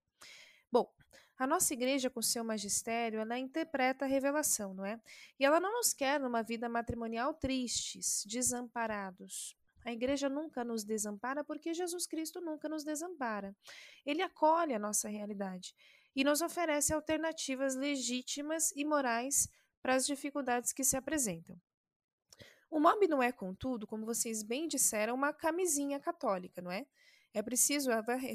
Bom, 0.71 0.93
a 1.41 1.47
nossa 1.47 1.73
igreja, 1.73 2.11
com 2.11 2.21
seu 2.21 2.45
magistério, 2.45 3.19
ela 3.19 3.39
interpreta 3.39 4.05
a 4.05 4.09
revelação, 4.09 4.75
não 4.75 4.85
é? 4.85 5.01
E 5.39 5.45
ela 5.47 5.59
não 5.59 5.73
nos 5.73 5.95
quer 5.95 6.21
numa 6.21 6.43
vida 6.43 6.69
matrimonial 6.69 7.33
tristes, 7.33 8.23
desamparados. 8.27 9.57
A 9.83 9.91
igreja 9.91 10.29
nunca 10.29 10.63
nos 10.63 10.85
desampara 10.85 11.43
porque 11.43 11.73
Jesus 11.73 12.07
Cristo 12.07 12.43
nunca 12.43 12.69
nos 12.69 12.85
desampara. 12.85 13.57
Ele 14.05 14.21
acolhe 14.21 14.75
a 14.75 14.79
nossa 14.79 15.09
realidade 15.09 15.75
e 16.15 16.23
nos 16.23 16.43
oferece 16.43 16.93
alternativas 16.93 17.75
legítimas 17.75 18.71
e 18.77 18.85
morais 18.85 19.49
para 19.81 19.95
as 19.95 20.07
dificuldades 20.07 20.75
que 20.75 20.85
se 20.85 20.95
apresentam. 20.95 21.59
O 22.71 22.79
MOB 22.79 23.09
não 23.09 23.23
é, 23.23 23.33
contudo, 23.33 23.87
como 23.87 24.05
vocês 24.05 24.43
bem 24.43 24.69
disseram, 24.69 25.15
uma 25.15 25.33
camisinha 25.33 25.99
católica, 25.99 26.61
não 26.61 26.71
é? 26.71 26.85
É 27.33 27.43
preciso, 27.43 27.91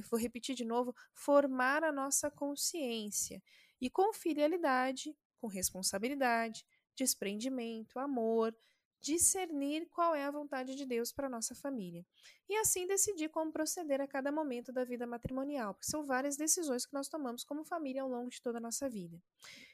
vou 0.10 0.20
repetir 0.20 0.56
de 0.56 0.66
novo, 0.66 0.96
formar 1.14 1.84
a 1.84 1.91
nossa 1.91 2.32
consciência 2.32 3.41
e 3.82 3.89
com 3.89 4.14
filialidade, 4.14 5.16
com 5.39 5.48
responsabilidade, 5.48 6.66
desprendimento, 6.96 8.00
amor, 8.00 8.56
discernir 9.02 9.88
qual 9.91 10.16
é 10.16 10.26
a 10.26 10.32
vontade 10.32 10.76
de 10.76 10.86
Deus 10.86 11.12
para 11.12 11.30
nossa 11.30 11.54
família. 11.54 12.04
E 12.50 12.56
assim 12.56 12.88
decidir 12.88 13.30
como 13.30 13.52
proceder 13.52 14.02
a 14.02 14.08
cada 14.08 14.32
momento 14.32 14.74
da 14.74 14.84
vida 14.84 15.06
matrimonial, 15.06 15.76
porque 15.76 15.86
são 15.86 16.04
várias 16.04 16.36
decisões 16.38 16.86
que 16.86 16.93
nós 16.93 17.08
tomamos 17.08 17.43
como 17.43 17.64
família 17.64 18.02
ao 18.02 18.10
longo 18.10 18.30
de 18.30 18.41
toda 18.41 18.58
a 18.58 18.62
nossa 18.62 18.89
vida. 18.89 19.22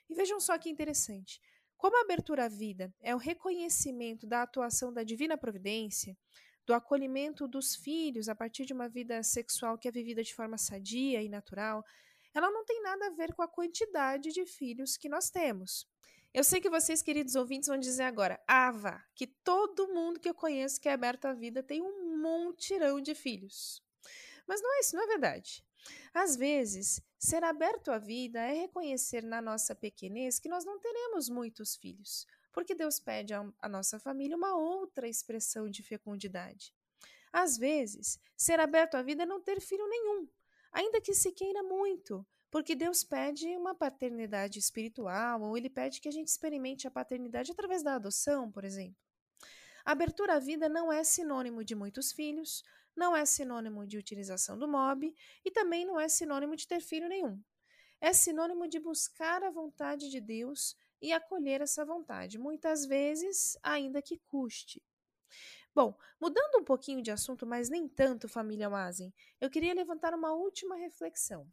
E 0.10 0.16
vejam 0.16 0.40
só 0.40 0.58
que 0.58 0.70
interessante. 0.70 1.40
Como 1.78 1.98
a 1.98 2.02
abertura 2.02 2.46
à 2.46 2.48
vida 2.50 2.94
é 3.02 3.16
o 3.16 3.18
reconhecimento 3.18 4.28
da 4.28 4.44
atuação 4.44 4.92
da 4.92 5.02
divina 5.02 5.38
providência, 5.38 6.18
do 6.72 6.76
acolhimento 6.76 7.50
dos 7.50 7.76
filhos 7.76 8.30
a 8.30 8.36
partir 8.36 8.66
de 8.66 8.72
uma 8.72 8.88
vida 8.88 9.22
sexual 9.24 9.78
que 9.78 9.90
é 9.90 9.92
vivida 9.92 10.24
de 10.24 10.34
forma 10.34 10.58
sadia 10.58 11.22
e 11.22 11.28
natural, 11.28 11.84
ela 12.34 12.50
não 12.50 12.64
tem 12.64 12.82
nada 12.82 13.08
a 13.08 13.10
ver 13.10 13.34
com 13.34 13.42
a 13.42 13.48
quantidade 13.48 14.32
de 14.32 14.46
filhos 14.46 14.96
que 14.96 15.10
nós 15.10 15.30
temos. 15.30 15.86
Eu 16.34 16.46
sei 16.46 16.62
que 16.62 16.70
vocês, 16.70 17.02
queridos 17.02 17.36
ouvintes, 17.36 17.68
vão 17.68 17.78
dizer 17.78 18.04
agora, 18.04 18.42
Ava, 18.48 19.04
que 19.14 19.28
todo 19.28 19.90
mundo 19.90 20.18
que 20.18 20.30
eu 20.30 20.34
conheço 20.34 20.80
que 20.80 20.88
é 20.88 20.94
aberto 20.94 21.26
à 21.26 21.34
vida 21.34 21.62
tem 21.62 21.82
um 21.82 22.18
montirão 22.18 23.02
de 23.02 23.14
filhos. 23.14 23.84
Mas 24.48 24.62
não 24.62 24.74
é 24.78 24.80
isso, 24.80 24.96
não 24.96 25.04
é 25.04 25.08
verdade. 25.08 25.66
Às 26.14 26.38
vezes, 26.38 27.02
ser 27.20 27.44
aberto 27.44 27.92
à 27.92 27.98
vida 27.98 28.40
é 28.40 28.54
reconhecer 28.54 29.24
na 29.24 29.42
nossa 29.42 29.76
pequenez 29.76 30.40
que 30.40 30.48
nós 30.48 30.64
não 30.64 30.80
teremos 30.80 31.28
muitos 31.28 31.76
filhos, 31.76 32.26
porque 32.52 32.76
Deus 32.76 33.00
pede 33.00 33.34
à 33.34 33.70
nossa 33.70 34.00
família 34.00 34.38
uma 34.38 34.56
outra 34.56 35.08
expressão 35.08 35.70
de 35.70 35.84
fecundidade. 35.84 36.74
Às 37.32 37.58
vezes, 37.58 38.20
ser 38.36 38.60
aberto 38.60 38.96
à 38.96 39.02
vida 39.02 39.24
é 39.24 39.26
não 39.26 39.42
ter 39.42 39.62
filho 39.62 39.88
nenhum, 39.88 40.28
ainda 40.72 41.00
que 41.00 41.14
se 41.14 41.32
queira 41.32 41.64
muito, 41.64 42.26
porque 42.50 42.76
Deus 42.76 43.04
pede 43.04 43.48
uma 43.56 43.74
paternidade 43.74 44.60
espiritual, 44.60 45.42
ou 45.42 45.58
ele 45.58 45.70
pede 45.70 46.02
que 46.02 46.10
a 46.10 46.12
gente 46.12 46.28
experimente 46.28 46.88
a 46.88 46.92
paternidade 46.92 47.52
através 47.52 47.82
da 47.82 47.96
adoção, 47.96 48.52
por 48.52 48.66
exemplo. 48.66 48.98
Abertura 49.86 50.36
à 50.36 50.40
vida 50.40 50.68
não 50.68 50.92
é 50.92 51.04
sinônimo 51.04 51.64
de 51.64 51.74
muitos 51.74 52.12
filhos, 52.12 52.64
não 52.96 53.16
é 53.16 53.26
sinônimo 53.26 53.88
de 53.88 53.98
utilização 53.98 54.58
do 54.58 54.68
mob 54.68 55.16
e 55.46 55.52
também 55.52 55.86
não 55.86 56.00
é 56.00 56.10
sinônimo 56.10 56.56
de 56.56 56.68
ter 56.68 56.82
filho 56.82 57.08
nenhum. 57.08 57.42
É 58.00 58.14
sinônimo 58.14 58.68
de 58.68 58.80
buscar 58.80 59.44
a 59.44 59.50
vontade 59.50 60.10
de 60.10 60.20
Deus 60.20 60.76
e 61.02 61.12
acolher 61.12 61.62
essa 61.62 61.84
vontade, 61.84 62.38
muitas 62.38 62.86
vezes, 62.86 63.58
ainda 63.64 64.02
que 64.02 64.20
custe. 64.28 64.82
Bom, 65.74 65.98
mudando 66.20 66.60
um 66.60 66.64
pouquinho 66.66 67.02
de 67.02 67.12
assunto, 67.12 67.48
mas 67.48 67.70
nem 67.70 67.88
tanto, 67.88 68.28
família 68.28 68.70
Mazen, 68.70 69.14
eu 69.40 69.50
queria 69.50 69.74
levantar 69.74 70.14
uma 70.14 70.34
última 70.34 70.76
reflexão. 70.76 71.48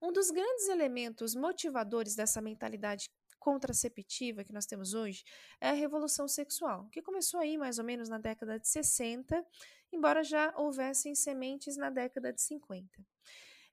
Um 0.00 0.12
dos 0.12 0.30
grandes 0.30 0.68
elementos 0.68 1.34
motivadores 1.34 2.14
dessa 2.14 2.40
mentalidade 2.40 3.10
contraceptiva 3.38 4.44
que 4.44 4.52
nós 4.52 4.66
temos 4.66 4.94
hoje 4.94 5.24
é 5.60 5.70
a 5.70 5.74
revolução 5.74 6.28
sexual, 6.28 6.88
que 6.92 7.02
começou 7.02 7.40
aí 7.40 7.58
mais 7.58 7.78
ou 7.78 7.84
menos 7.84 8.08
na 8.08 8.18
década 8.18 8.58
de 8.58 8.68
60, 8.68 9.44
embora 9.92 10.22
já 10.22 10.54
houvessem 10.56 11.14
sementes 11.14 11.76
na 11.76 11.90
década 11.90 12.32
de 12.32 12.40
50. 12.40 12.88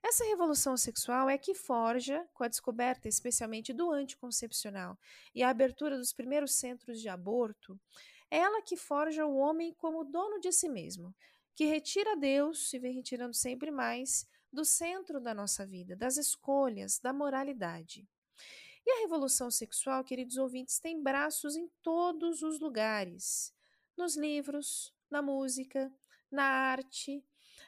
Essa 0.02 0.24
revolução 0.24 0.76
sexual 0.76 1.28
é 1.28 1.36
que 1.36 1.54
forja, 1.54 2.26
com 2.32 2.42
a 2.42 2.48
descoberta 2.48 3.08
especialmente 3.08 3.72
do 3.72 3.90
anticoncepcional 3.90 4.98
e 5.34 5.42
a 5.42 5.50
abertura 5.50 5.96
dos 5.96 6.12
primeiros 6.12 6.54
centros 6.54 7.00
de 7.00 7.08
aborto, 7.08 7.78
é 8.30 8.38
ela 8.38 8.62
que 8.62 8.76
forja 8.76 9.26
o 9.26 9.36
homem 9.36 9.74
como 9.74 10.04
dono 10.04 10.40
de 10.40 10.52
si 10.52 10.68
mesmo, 10.68 11.14
que 11.54 11.64
retira 11.64 12.16
Deus 12.16 12.72
e 12.72 12.78
vem 12.78 12.94
retirando 12.94 13.34
sempre 13.34 13.70
mais 13.70 14.26
do 14.52 14.64
centro 14.64 15.20
da 15.20 15.34
nossa 15.34 15.66
vida, 15.66 15.94
das 15.94 16.16
escolhas, 16.16 16.98
da 16.98 17.12
moralidade. 17.12 18.08
E 18.86 18.90
a 18.90 19.00
revolução 19.00 19.50
sexual, 19.50 20.02
queridos 20.02 20.36
ouvintes, 20.36 20.78
tem 20.78 21.02
braços 21.02 21.56
em 21.56 21.68
todos 21.82 22.42
os 22.42 22.58
lugares: 22.58 23.54
nos 23.96 24.16
livros, 24.16 24.94
na 25.10 25.20
música, 25.20 25.92
na 26.30 26.44
arte. 26.44 27.22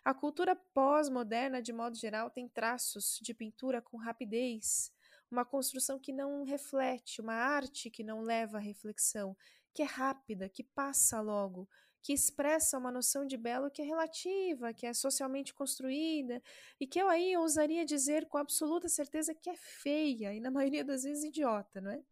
A 0.05 0.13
cultura 0.13 0.57
pós-moderna, 0.75 1.63
de 1.63 1.73
modo 1.73 1.97
geral, 1.97 2.29
tem 2.29 2.49
traços 2.49 3.21
de 3.23 3.33
pintura 3.33 3.81
com 3.81 3.97
rapidez, 3.97 4.93
uma 5.31 5.45
construção 5.45 5.97
que 5.99 6.13
não 6.13 6.43
reflete, 6.43 7.21
uma 7.21 7.35
arte 7.35 7.89
que 7.89 8.03
não 8.03 8.21
leva 8.21 8.59
à 8.59 8.61
reflexão, 8.61 9.37
que 9.73 9.81
é 9.81 9.85
rápida, 9.85 10.49
que 10.49 10.65
passa 10.65 11.21
logo, 11.21 11.69
que 12.03 12.13
expressa 12.13 12.77
uma 12.77 12.91
noção 12.91 13.25
de 13.25 13.37
belo 13.37 13.71
que 13.71 13.81
é 13.81 13.85
relativa, 13.85 14.75
que 14.75 14.87
é 14.87 14.93
socialmente 14.93 15.55
construída 15.55 16.43
e 16.81 16.87
que 16.87 17.01
eu 17.01 17.09
aí 17.09 17.37
ousaria 17.37 17.85
dizer 17.85 18.27
com 18.27 18.39
absoluta 18.39 18.89
certeza 18.89 19.33
que 19.33 19.49
é 19.49 19.57
feia 19.57 20.35
e 20.35 20.41
na 20.41 20.51
maioria 20.51 20.85
das 20.85 21.05
vezes 21.05 21.23
idiota, 21.23 21.81
não 21.81 21.93
é? 21.93 22.03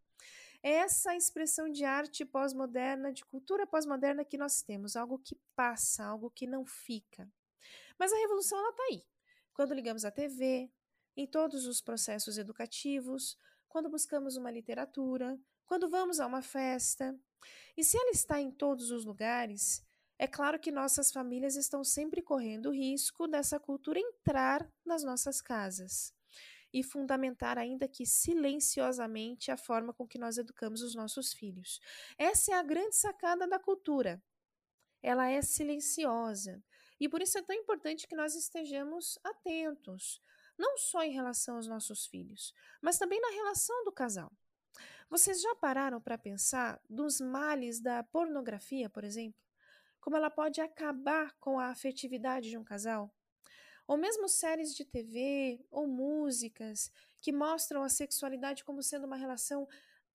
É 0.63 0.73
essa 0.73 1.15
expressão 1.15 1.69
de 1.69 1.83
arte 1.83 2.23
pós-moderna, 2.23 3.11
de 3.11 3.25
cultura 3.25 3.67
pós-moderna 3.67 4.23
que 4.23 4.37
nós 4.37 4.61
temos, 4.61 4.95
algo 4.95 5.19
que 5.19 5.35
passa, 5.55 6.05
algo 6.05 6.29
que 6.29 6.45
não 6.45 6.65
fica. 6.65 7.27
Mas 8.01 8.11
a 8.11 8.17
revolução 8.17 8.57
ela 8.57 8.71
está 8.71 8.83
aí. 8.85 9.03
Quando 9.53 9.75
ligamos 9.75 10.03
a 10.03 10.09
TV, 10.09 10.71
em 11.15 11.27
todos 11.27 11.67
os 11.67 11.81
processos 11.83 12.39
educativos, 12.39 13.37
quando 13.69 13.91
buscamos 13.91 14.35
uma 14.35 14.49
literatura, 14.49 15.39
quando 15.67 15.87
vamos 15.87 16.19
a 16.19 16.25
uma 16.25 16.41
festa, 16.41 17.15
e 17.77 17.83
se 17.83 17.95
ela 17.95 18.09
está 18.09 18.41
em 18.41 18.49
todos 18.49 18.89
os 18.89 19.05
lugares, 19.05 19.85
é 20.17 20.25
claro 20.25 20.59
que 20.59 20.71
nossas 20.71 21.11
famílias 21.11 21.55
estão 21.55 21.83
sempre 21.83 22.23
correndo 22.23 22.69
o 22.69 22.73
risco 22.73 23.27
dessa 23.27 23.59
cultura 23.59 23.99
entrar 23.99 24.67
nas 24.83 25.03
nossas 25.03 25.39
casas 25.39 26.11
e 26.73 26.81
fundamentar, 26.81 27.59
ainda 27.59 27.87
que 27.87 28.03
silenciosamente, 28.03 29.51
a 29.51 29.57
forma 29.57 29.93
com 29.93 30.07
que 30.07 30.17
nós 30.17 30.39
educamos 30.39 30.81
os 30.81 30.95
nossos 30.95 31.33
filhos. 31.33 31.79
Essa 32.17 32.53
é 32.53 32.55
a 32.55 32.63
grande 32.63 32.95
sacada 32.95 33.47
da 33.47 33.59
cultura. 33.59 34.19
Ela 35.03 35.29
é 35.29 35.43
silenciosa. 35.43 36.63
E 37.01 37.09
por 37.09 37.19
isso 37.19 37.35
é 37.35 37.41
tão 37.41 37.55
importante 37.55 38.07
que 38.07 38.15
nós 38.15 38.35
estejamos 38.35 39.17
atentos, 39.23 40.21
não 40.55 40.77
só 40.77 41.01
em 41.01 41.11
relação 41.11 41.55
aos 41.55 41.67
nossos 41.67 42.05
filhos, 42.05 42.53
mas 42.79 42.99
também 42.99 43.19
na 43.19 43.31
relação 43.31 43.83
do 43.83 43.91
casal. 43.91 44.31
Vocês 45.09 45.41
já 45.41 45.55
pararam 45.55 45.99
para 45.99 46.15
pensar 46.15 46.79
dos 46.87 47.19
males 47.19 47.81
da 47.81 48.03
pornografia, 48.03 48.87
por 48.87 49.03
exemplo? 49.03 49.41
Como 49.99 50.15
ela 50.15 50.29
pode 50.29 50.61
acabar 50.61 51.35
com 51.39 51.59
a 51.59 51.71
afetividade 51.71 52.51
de 52.51 52.57
um 52.57 52.63
casal? 52.63 53.11
Ou 53.87 53.97
mesmo 53.97 54.29
séries 54.29 54.75
de 54.75 54.85
TV 54.85 55.59
ou 55.71 55.87
músicas 55.87 56.91
que 57.19 57.31
mostram 57.31 57.81
a 57.81 57.89
sexualidade 57.89 58.63
como 58.63 58.83
sendo 58.83 59.07
uma 59.07 59.17
relação 59.17 59.67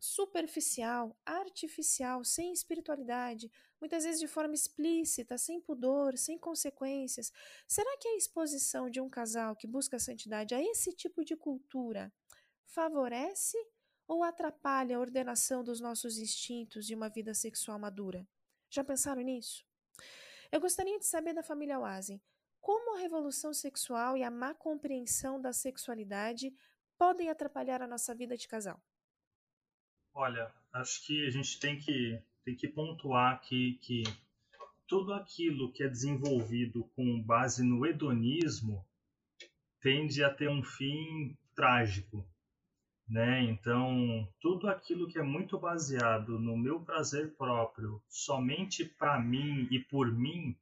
superficial, 0.07 1.16
artificial, 1.26 2.24
sem 2.24 2.52
espiritualidade, 2.52 3.50
muitas 3.80 4.04
vezes 4.04 4.20
de 4.20 4.28
forma 4.28 4.54
explícita, 4.54 5.36
sem 5.36 5.61
pudor, 5.61 6.16
sem 6.16 6.38
consequências. 6.38 7.32
Será 7.66 7.96
que 7.98 8.09
a 8.09 8.16
exposição 8.16 8.88
de 8.88 9.00
um 9.00 9.11
casal 9.11 9.57
que 9.57 9.66
busca 9.66 9.98
santidade 9.98 10.54
a 10.54 10.62
esse 10.62 10.92
tipo 10.92 11.24
de 11.24 11.36
cultura 11.36 12.12
favorece 12.66 13.59
ou 14.07 14.22
atrapalha 14.22 14.96
a 14.96 15.00
ordenação 15.00 15.64
dos 15.64 15.80
nossos 15.80 16.18
instintos 16.18 16.86
de 16.86 16.94
uma 16.94 17.09
vida 17.09 17.34
sexual 17.34 17.78
madura? 17.78 18.26
Já 18.70 18.84
pensaram 18.84 19.22
nisso? 19.22 19.64
Eu 20.52 20.61
gostaria 20.61 20.98
de 20.98 21.07
saber 21.07 21.34
da 21.34 21.42
família 21.42 21.80
Oasen 21.80 22.22
como 22.61 22.96
a 22.96 23.00
revolução 23.00 23.52
sexual 23.52 24.16
e 24.16 24.22
a 24.22 24.30
má 24.30 24.54
compreensão 24.54 25.40
da 25.40 25.52
sexualidade 25.52 26.54
podem 26.96 27.28
atrapalhar 27.28 27.82
a 27.82 27.86
nossa 27.86 28.14
vida 28.14 28.36
de 28.36 28.48
casal. 28.48 28.80
Olha, 30.19 30.51
acho 30.73 31.07
que 31.07 31.27
a 31.27 31.31
gente 31.31 31.61
tem 31.61 31.79
que, 31.79 32.19
tem 32.45 32.57
que 32.57 32.67
pontuar 32.67 33.35
aqui 33.35 33.79
que 33.83 34.03
tudo 34.89 35.12
aquilo 35.12 35.71
que 35.73 35.83
é 35.83 35.89
desenvolvido 35.89 36.85
com 36.97 37.23
base 37.23 37.62
no 37.62 37.85
hedonismo 37.87 38.85
tende 39.81 40.25
a 40.25 40.31
ter 40.33 40.49
um 40.49 40.62
fim 40.62 41.37
trágico 41.55 42.27
né? 43.09 43.43
Então, 43.45 44.29
tudo 44.41 44.69
aquilo 44.69 45.07
que 45.07 45.19
é 45.19 45.23
muito 45.23 45.59
baseado 45.59 46.39
no 46.39 46.57
meu 46.57 46.81
prazer 46.81 47.35
próprio, 47.37 48.03
somente 48.09 48.85
para 48.85 49.21
mim 49.21 49.69
e 49.71 49.79
por 49.79 50.12
mim, 50.12 50.57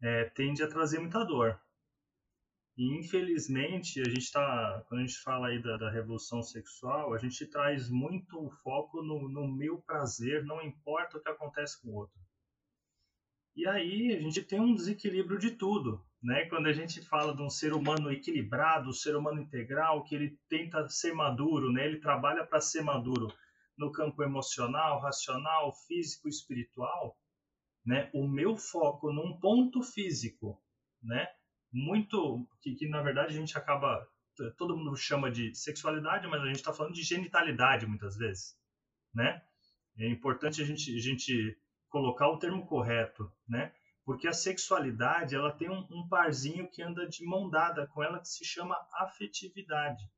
é, 0.00 0.24
tende 0.24 0.62
a 0.62 0.68
trazer 0.68 0.98
muita 0.98 1.24
dor. 1.24 1.60
E 2.76 2.98
infelizmente, 2.98 4.00
a 4.00 4.08
gente 4.08 4.32
tá, 4.32 4.82
quando 4.88 5.00
a 5.00 5.06
gente 5.06 5.20
fala 5.20 5.48
aí 5.48 5.62
da, 5.62 5.76
da 5.76 5.90
revolução 5.90 6.42
sexual, 6.42 7.12
a 7.12 7.18
gente 7.18 7.46
traz 7.46 7.90
muito 7.90 8.50
foco 8.62 9.02
no, 9.02 9.28
no 9.28 9.46
meu 9.46 9.82
prazer, 9.82 10.44
não 10.44 10.62
importa 10.62 11.18
o 11.18 11.20
que 11.20 11.28
acontece 11.28 11.80
com 11.80 11.88
o 11.88 11.94
outro. 11.96 12.18
E 13.54 13.68
aí 13.68 14.14
a 14.14 14.20
gente 14.20 14.42
tem 14.42 14.58
um 14.58 14.74
desequilíbrio 14.74 15.38
de 15.38 15.50
tudo, 15.50 16.02
né? 16.22 16.46
Quando 16.46 16.68
a 16.68 16.72
gente 16.72 17.02
fala 17.02 17.36
de 17.36 17.42
um 17.42 17.50
ser 17.50 17.74
humano 17.74 18.10
equilibrado, 18.10 18.88
um 18.88 18.94
ser 18.94 19.14
humano 19.14 19.42
integral, 19.42 20.04
que 20.04 20.14
ele 20.14 20.38
tenta 20.48 20.88
ser 20.88 21.12
maduro, 21.12 21.70
né? 21.70 21.84
Ele 21.84 22.00
trabalha 22.00 22.46
para 22.46 22.62
ser 22.62 22.82
maduro 22.82 23.28
no 23.76 23.92
campo 23.92 24.22
emocional, 24.22 25.00
racional, 25.00 25.74
físico, 25.86 26.28
espiritual, 26.28 27.18
né? 27.84 28.08
O 28.14 28.26
meu 28.26 28.56
foco 28.56 29.12
num 29.12 29.38
ponto 29.38 29.82
físico, 29.82 30.58
né? 31.02 31.28
Muito 31.72 32.46
que, 32.60 32.74
que 32.74 32.88
na 32.88 33.02
verdade 33.02 33.34
a 33.34 33.38
gente 33.38 33.56
acaba 33.56 34.06
todo 34.56 34.76
mundo 34.76 34.96
chama 34.96 35.30
de 35.30 35.54
sexualidade, 35.54 36.26
mas 36.26 36.42
a 36.42 36.46
gente 36.46 36.56
está 36.56 36.72
falando 36.72 36.94
de 36.94 37.02
genitalidade 37.02 37.86
muitas 37.86 38.16
vezes, 38.16 38.56
né? 39.14 39.42
É 39.98 40.08
importante 40.08 40.62
a 40.62 40.64
gente, 40.64 40.94
a 40.94 41.00
gente 41.00 41.58
colocar 41.88 42.28
o 42.28 42.38
termo 42.38 42.66
correto, 42.66 43.30
né? 43.46 43.72
Porque 44.04 44.26
a 44.26 44.32
sexualidade 44.32 45.34
ela 45.34 45.52
tem 45.52 45.70
um, 45.70 45.86
um 45.90 46.08
parzinho 46.08 46.68
que 46.68 46.82
anda 46.82 47.06
de 47.06 47.24
mão 47.24 47.48
dada 47.48 47.86
com 47.86 48.02
ela 48.02 48.18
que 48.18 48.28
se 48.28 48.44
chama 48.44 48.76
afetividade. 48.94 50.10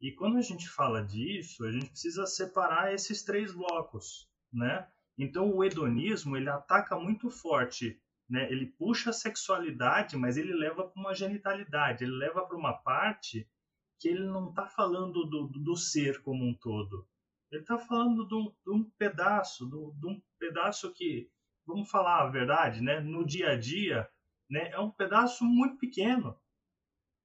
E 0.00 0.12
quando 0.12 0.36
a 0.36 0.42
gente 0.42 0.68
fala 0.68 1.02
disso, 1.02 1.64
a 1.64 1.70
gente 1.70 1.88
precisa 1.88 2.26
separar 2.26 2.92
esses 2.92 3.22
três 3.22 3.54
blocos, 3.54 4.28
né? 4.52 4.86
Então 5.16 5.50
o 5.50 5.64
hedonismo 5.64 6.36
ele 6.36 6.50
ataca 6.50 6.98
muito 6.98 7.30
forte, 7.30 7.98
né? 8.28 8.50
Ele 8.50 8.66
puxa 8.66 9.10
a 9.10 9.12
sexualidade, 9.12 10.16
mas 10.16 10.36
ele 10.36 10.52
leva 10.52 10.86
para 10.86 11.00
uma 11.00 11.14
genitalidade, 11.14 12.04
ele 12.04 12.12
leva 12.12 12.44
para 12.44 12.56
uma 12.56 12.72
parte 12.72 13.48
que 13.98 14.08
ele 14.08 14.24
não 14.24 14.50
está 14.50 14.66
falando 14.66 15.24
do, 15.24 15.46
do 15.46 15.76
ser 15.76 16.22
como 16.22 16.44
um 16.44 16.54
todo. 16.54 17.08
Ele 17.50 17.62
está 17.62 17.78
falando 17.78 18.26
de 18.26 18.70
um, 18.70 18.84
pedaço, 18.98 19.64
de, 19.66 20.00
de 20.00 20.06
um 20.06 20.20
pedaço 20.38 20.92
que, 20.92 21.30
vamos 21.64 21.88
falar 21.88 22.22
a 22.22 22.30
verdade, 22.30 22.82
né? 22.82 23.00
No 23.00 23.24
dia 23.24 23.50
a 23.50 23.56
dia, 23.56 24.08
né? 24.50 24.70
É 24.70 24.78
um 24.78 24.90
pedaço 24.90 25.44
muito 25.44 25.78
pequeno, 25.78 26.38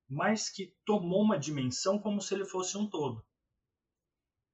mas 0.07 0.49
que 0.49 0.75
tomou 0.85 1.23
uma 1.23 1.39
dimensão 1.39 1.99
como 1.99 2.21
se 2.21 2.33
ele 2.33 2.45
fosse 2.45 2.77
um 2.77 2.87
todo. 2.87 3.25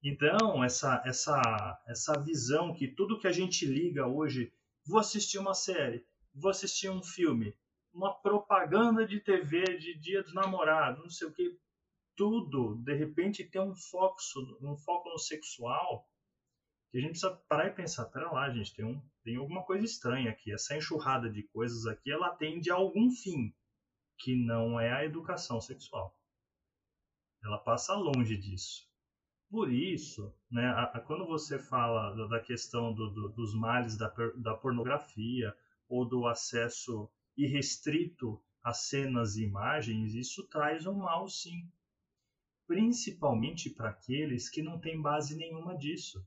Então, 0.01 0.63
essa, 0.63 1.01
essa, 1.05 1.81
essa 1.87 2.19
visão 2.21 2.73
que 2.73 2.87
tudo 2.87 3.19
que 3.19 3.27
a 3.27 3.31
gente 3.31 3.65
liga 3.65 4.07
hoje, 4.07 4.53
vou 4.85 4.99
assistir 4.99 5.37
uma 5.37 5.53
série, 5.53 6.05
vou 6.37 6.51
assistir 6.51 6.89
um 6.89 7.01
filme, 7.01 7.55
uma 7.93 8.13
propaganda 8.13 9.05
de 9.05 9.19
TV 9.19 9.77
de 9.77 9.97
Dia 9.97 10.21
dos 10.21 10.33
Namorados, 10.33 11.01
não 11.01 11.09
sei 11.09 11.27
o 11.27 11.33
que, 11.33 11.59
tudo, 12.15 12.75
de 12.75 12.93
repente, 12.93 13.43
tem 13.43 13.61
um 13.61 13.75
foco, 13.75 14.17
um 14.61 14.75
foco 14.75 15.09
no 15.09 15.19
sexual, 15.19 16.07
que 16.89 16.97
a 16.97 17.01
gente 17.01 17.11
precisa 17.11 17.35
parar 17.47 17.67
e 17.67 17.73
pensar, 17.73 18.05
pera 18.05 18.31
lá, 18.31 18.49
gente, 18.49 18.73
tem, 18.73 18.85
um, 18.85 19.01
tem 19.23 19.35
alguma 19.35 19.63
coisa 19.63 19.85
estranha 19.85 20.31
aqui. 20.31 20.51
Essa 20.51 20.75
enxurrada 20.75 21.29
de 21.29 21.43
coisas 21.43 21.85
aqui, 21.85 22.11
ela 22.11 22.27
atende 22.27 22.71
a 22.71 22.75
algum 22.75 23.11
fim, 23.11 23.53
que 24.17 24.35
não 24.35 24.79
é 24.79 24.91
a 24.91 25.05
educação 25.05 25.61
sexual. 25.61 26.17
Ela 27.43 27.59
passa 27.59 27.93
longe 27.93 28.35
disso. 28.35 28.87
Por 29.49 29.71
isso, 29.71 30.33
né, 30.49 30.65
a, 30.65 30.83
a, 30.83 30.99
quando 30.99 31.25
você 31.25 31.59
fala 31.59 32.15
da, 32.15 32.27
da 32.27 32.39
questão 32.39 32.93
do, 32.93 33.09
do, 33.09 33.29
dos 33.29 33.53
males 33.53 33.95
da, 33.95 34.11
da 34.35 34.55
pornografia 34.55 35.55
ou 35.87 36.07
do 36.07 36.27
acesso 36.27 37.09
irrestrito 37.35 38.41
a 38.63 38.73
cenas 38.73 39.35
e 39.35 39.43
imagens, 39.43 40.13
isso 40.13 40.47
traz 40.47 40.85
um 40.85 40.95
mal 40.95 41.27
sim 41.29 41.69
principalmente 42.67 43.69
para 43.69 43.89
aqueles 43.89 44.49
que 44.49 44.61
não 44.61 44.77
têm 44.77 45.01
base 45.01 45.37
nenhuma 45.37 45.75
disso, 45.77 46.23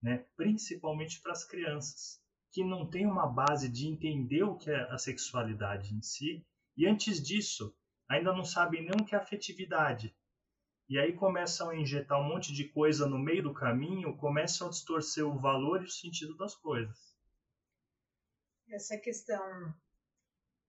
né? 0.00 0.26
principalmente 0.36 1.20
para 1.22 1.32
as 1.32 1.42
crianças, 1.42 2.22
que 2.52 2.62
não 2.62 2.86
têm 2.86 3.06
uma 3.06 3.26
base 3.26 3.68
de 3.68 3.86
entender 3.86 4.42
o 4.42 4.56
que 4.56 4.70
é 4.70 4.82
a 4.92 4.98
sexualidade 4.98 5.94
em 5.94 6.02
si, 6.02 6.46
e 6.76 6.86
antes 6.86 7.22
disso, 7.22 7.74
ainda 8.06 8.32
não 8.32 8.44
sabem 8.44 8.82
nem 8.82 8.92
o 9.00 9.04
que 9.04 9.14
é 9.14 9.18
afetividade. 9.18 10.14
E 10.88 10.98
aí 10.98 11.12
começam 11.14 11.70
a 11.70 11.76
injetar 11.76 12.20
um 12.20 12.28
monte 12.28 12.52
de 12.52 12.68
coisa 12.68 13.06
no 13.06 13.18
meio 13.18 13.42
do 13.42 13.52
caminho, 13.52 14.16
começam 14.16 14.68
a 14.68 14.70
distorcer 14.70 15.26
o 15.26 15.38
valor 15.38 15.82
e 15.82 15.86
o 15.86 15.90
sentido 15.90 16.36
das 16.36 16.54
coisas. 16.54 17.17
Essa 18.70 18.96
questão 18.98 19.74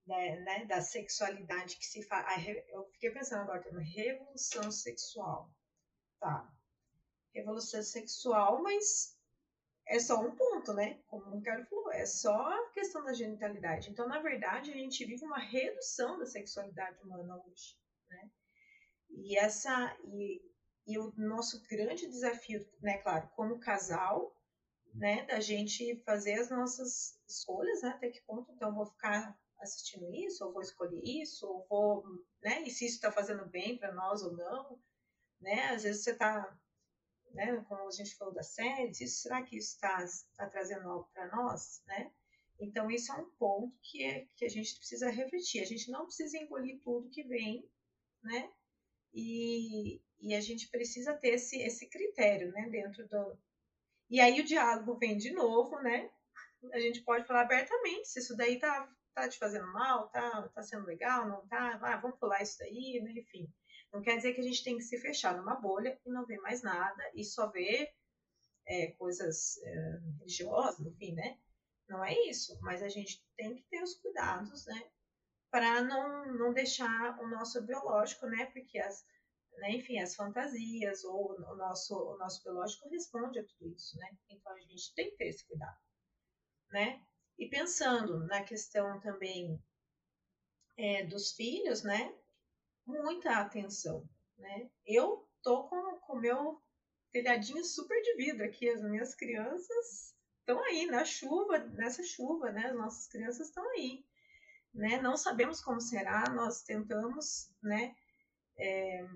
né, 0.09 0.39
né, 0.39 0.65
da 0.65 0.81
sexualidade 0.81 1.77
que 1.77 1.85
se 1.85 2.01
faz. 2.03 2.47
Eu 2.69 2.85
fiquei 2.93 3.11
pensando 3.11 3.41
agora, 3.41 3.61
tem 3.61 3.71
uma 3.71 3.81
revolução 3.81 4.71
sexual. 4.71 5.53
Tá. 6.19 6.51
Revolução 7.33 7.83
sexual, 7.83 8.61
mas 8.61 9.15
é 9.87 9.99
só 9.99 10.19
um 10.19 10.35
ponto, 10.35 10.73
né? 10.73 10.99
Como 11.07 11.25
o 11.27 11.37
Ricardo 11.37 11.67
falou, 11.67 11.91
é 11.91 12.05
só 12.05 12.35
a 12.35 12.69
questão 12.71 13.03
da 13.03 13.13
genitalidade. 13.13 13.89
Então, 13.89 14.07
na 14.07 14.19
verdade, 14.19 14.71
a 14.71 14.75
gente 14.75 15.05
vive 15.05 15.23
uma 15.23 15.39
redução 15.39 16.17
da 16.17 16.25
sexualidade 16.25 16.99
humana 17.03 17.37
hoje, 17.45 17.77
né? 18.09 18.31
E 19.11 19.37
essa 19.37 19.95
e, 20.05 20.41
e 20.87 20.97
o 20.97 21.13
nosso 21.17 21.63
grande 21.67 22.07
desafio, 22.07 22.67
né, 22.81 22.97
claro, 22.97 23.29
como 23.35 23.59
casal, 23.59 24.35
né, 24.93 25.25
da 25.25 25.39
gente 25.39 25.95
fazer 26.05 26.33
as 26.33 26.49
nossas 26.49 27.19
escolhas, 27.27 27.81
né, 27.81 27.89
até 27.89 28.09
que 28.09 28.21
ponto 28.21 28.51
então 28.51 28.73
vou 28.73 28.85
ficar 28.85 29.37
assistindo 29.59 30.13
isso, 30.13 30.45
ou 30.45 30.53
vou 30.53 30.61
escolher 30.61 31.01
isso, 31.03 31.47
ou 31.47 31.65
vou, 31.69 32.03
né? 32.41 32.63
E 32.63 32.71
se 32.71 32.85
isso 32.85 32.95
está 32.95 33.11
fazendo 33.11 33.45
bem 33.45 33.77
para 33.77 33.93
nós 33.93 34.23
ou 34.23 34.31
não, 34.31 34.79
né? 35.41 35.69
Às 35.69 35.83
vezes 35.83 36.03
você 36.03 36.11
está, 36.11 36.57
né? 37.31 37.63
Como 37.67 37.87
a 37.87 37.91
gente 37.91 38.15
falou 38.15 38.33
da 38.33 38.43
série, 38.43 38.91
isso, 38.91 39.21
será 39.21 39.43
que 39.43 39.57
isso 39.57 39.75
está 39.75 40.05
tá 40.35 40.49
trazendo 40.49 40.89
algo 40.89 41.09
para 41.13 41.27
nós, 41.35 41.81
né? 41.85 42.11
Então, 42.59 42.91
isso 42.91 43.11
é 43.11 43.15
um 43.15 43.29
ponto 43.31 43.73
que, 43.81 44.03
é, 44.03 44.27
que 44.35 44.43
a 44.43 44.49
gente 44.49 44.75
precisa 44.75 45.09
refletir. 45.09 45.61
A 45.61 45.65
gente 45.65 45.89
não 45.89 46.05
precisa 46.05 46.37
engolir 46.37 46.81
tudo 46.81 47.09
que 47.09 47.23
vem, 47.23 47.65
né? 48.21 48.51
E, 49.13 50.01
e 50.19 50.35
a 50.35 50.41
gente 50.41 50.67
precisa 50.67 51.13
ter 51.13 51.35
esse, 51.35 51.57
esse 51.61 51.87
critério, 51.87 52.51
né? 52.51 52.69
Dentro 52.69 53.07
do. 53.07 53.37
E 54.09 54.19
aí 54.19 54.41
o 54.41 54.45
diálogo 54.45 54.97
vem 54.97 55.17
de 55.17 55.31
novo, 55.31 55.79
né? 55.81 56.09
A 56.73 56.79
gente 56.79 57.01
pode 57.01 57.25
falar 57.25 57.41
abertamente 57.41 58.07
se 58.07 58.19
isso 58.19 58.35
daí 58.35 58.59
tá 58.59 58.89
tá 59.13 59.27
te 59.27 59.37
fazendo 59.37 59.67
mal, 59.73 60.07
tá, 60.09 60.47
tá 60.49 60.63
sendo 60.63 60.85
legal, 60.85 61.27
não 61.27 61.45
tá, 61.47 61.77
ah, 61.81 61.97
vamos 61.97 62.17
pular 62.19 62.41
isso 62.41 62.57
daí, 62.59 63.01
né? 63.03 63.11
enfim. 63.11 63.51
Não 63.91 64.01
quer 64.01 64.15
dizer 64.15 64.33
que 64.33 64.41
a 64.41 64.43
gente 64.43 64.63
tem 64.63 64.77
que 64.77 64.83
se 64.83 64.99
fechar 64.99 65.35
numa 65.35 65.55
bolha 65.55 65.99
e 66.05 66.09
não 66.09 66.25
ver 66.25 66.39
mais 66.39 66.61
nada 66.61 67.03
e 67.13 67.23
só 67.23 67.47
ver 67.47 67.91
é, 68.67 68.87
coisas 68.91 69.57
é, 69.63 69.99
religiosas, 70.19 70.85
enfim, 70.85 71.15
né? 71.15 71.37
Não 71.87 72.05
é 72.05 72.13
isso, 72.29 72.57
mas 72.61 72.83
a 72.83 72.89
gente 72.89 73.25
tem 73.35 73.55
que 73.55 73.63
ter 73.63 73.81
os 73.81 73.95
cuidados, 73.95 74.65
né? 74.67 74.89
Para 75.49 75.81
não, 75.81 76.33
não 76.37 76.53
deixar 76.53 77.19
o 77.19 77.27
nosso 77.27 77.61
biológico, 77.63 78.27
né? 78.27 78.45
Porque 78.53 78.77
as, 78.77 79.03
né, 79.59 79.71
enfim, 79.71 79.99
as 79.99 80.15
fantasias 80.15 81.03
ou 81.03 81.33
o 81.33 81.55
nosso, 81.55 81.95
o 81.95 82.17
nosso 82.17 82.43
biológico 82.43 82.89
responde 82.89 83.39
a 83.39 83.43
tudo 83.43 83.73
isso, 83.75 83.97
né? 83.97 84.09
Então 84.29 84.53
a 84.53 84.59
gente 84.59 84.93
tem 84.95 85.11
que 85.11 85.17
ter 85.17 85.27
esse 85.27 85.45
cuidado, 85.45 85.77
né? 86.71 87.01
E 87.37 87.47
pensando 87.47 88.25
na 88.27 88.43
questão 88.43 88.99
também 88.99 89.61
é, 90.77 91.05
dos 91.05 91.33
filhos, 91.33 91.83
né? 91.83 92.13
Muita 92.85 93.37
atenção, 93.37 94.07
né? 94.37 94.69
Eu 94.85 95.27
tô 95.43 95.67
com 95.67 95.99
o 96.09 96.19
meu 96.19 96.61
telhadinho 97.11 97.63
super 97.63 98.01
de 98.01 98.15
vidro 98.15 98.45
aqui, 98.45 98.69
as 98.69 98.81
minhas 98.81 99.15
crianças 99.15 100.15
estão 100.39 100.63
aí 100.63 100.85
na 100.87 101.05
chuva, 101.05 101.59
nessa 101.59 102.03
chuva, 102.03 102.51
né? 102.51 102.67
As 102.67 102.75
nossas 102.75 103.07
crianças 103.07 103.47
estão 103.47 103.67
aí, 103.71 104.05
né? 104.73 105.01
Não 105.01 105.15
sabemos 105.15 105.61
como 105.61 105.79
será, 105.79 106.29
nós 106.29 106.63
tentamos, 106.63 107.51
né? 107.61 107.95
É, 108.57 109.07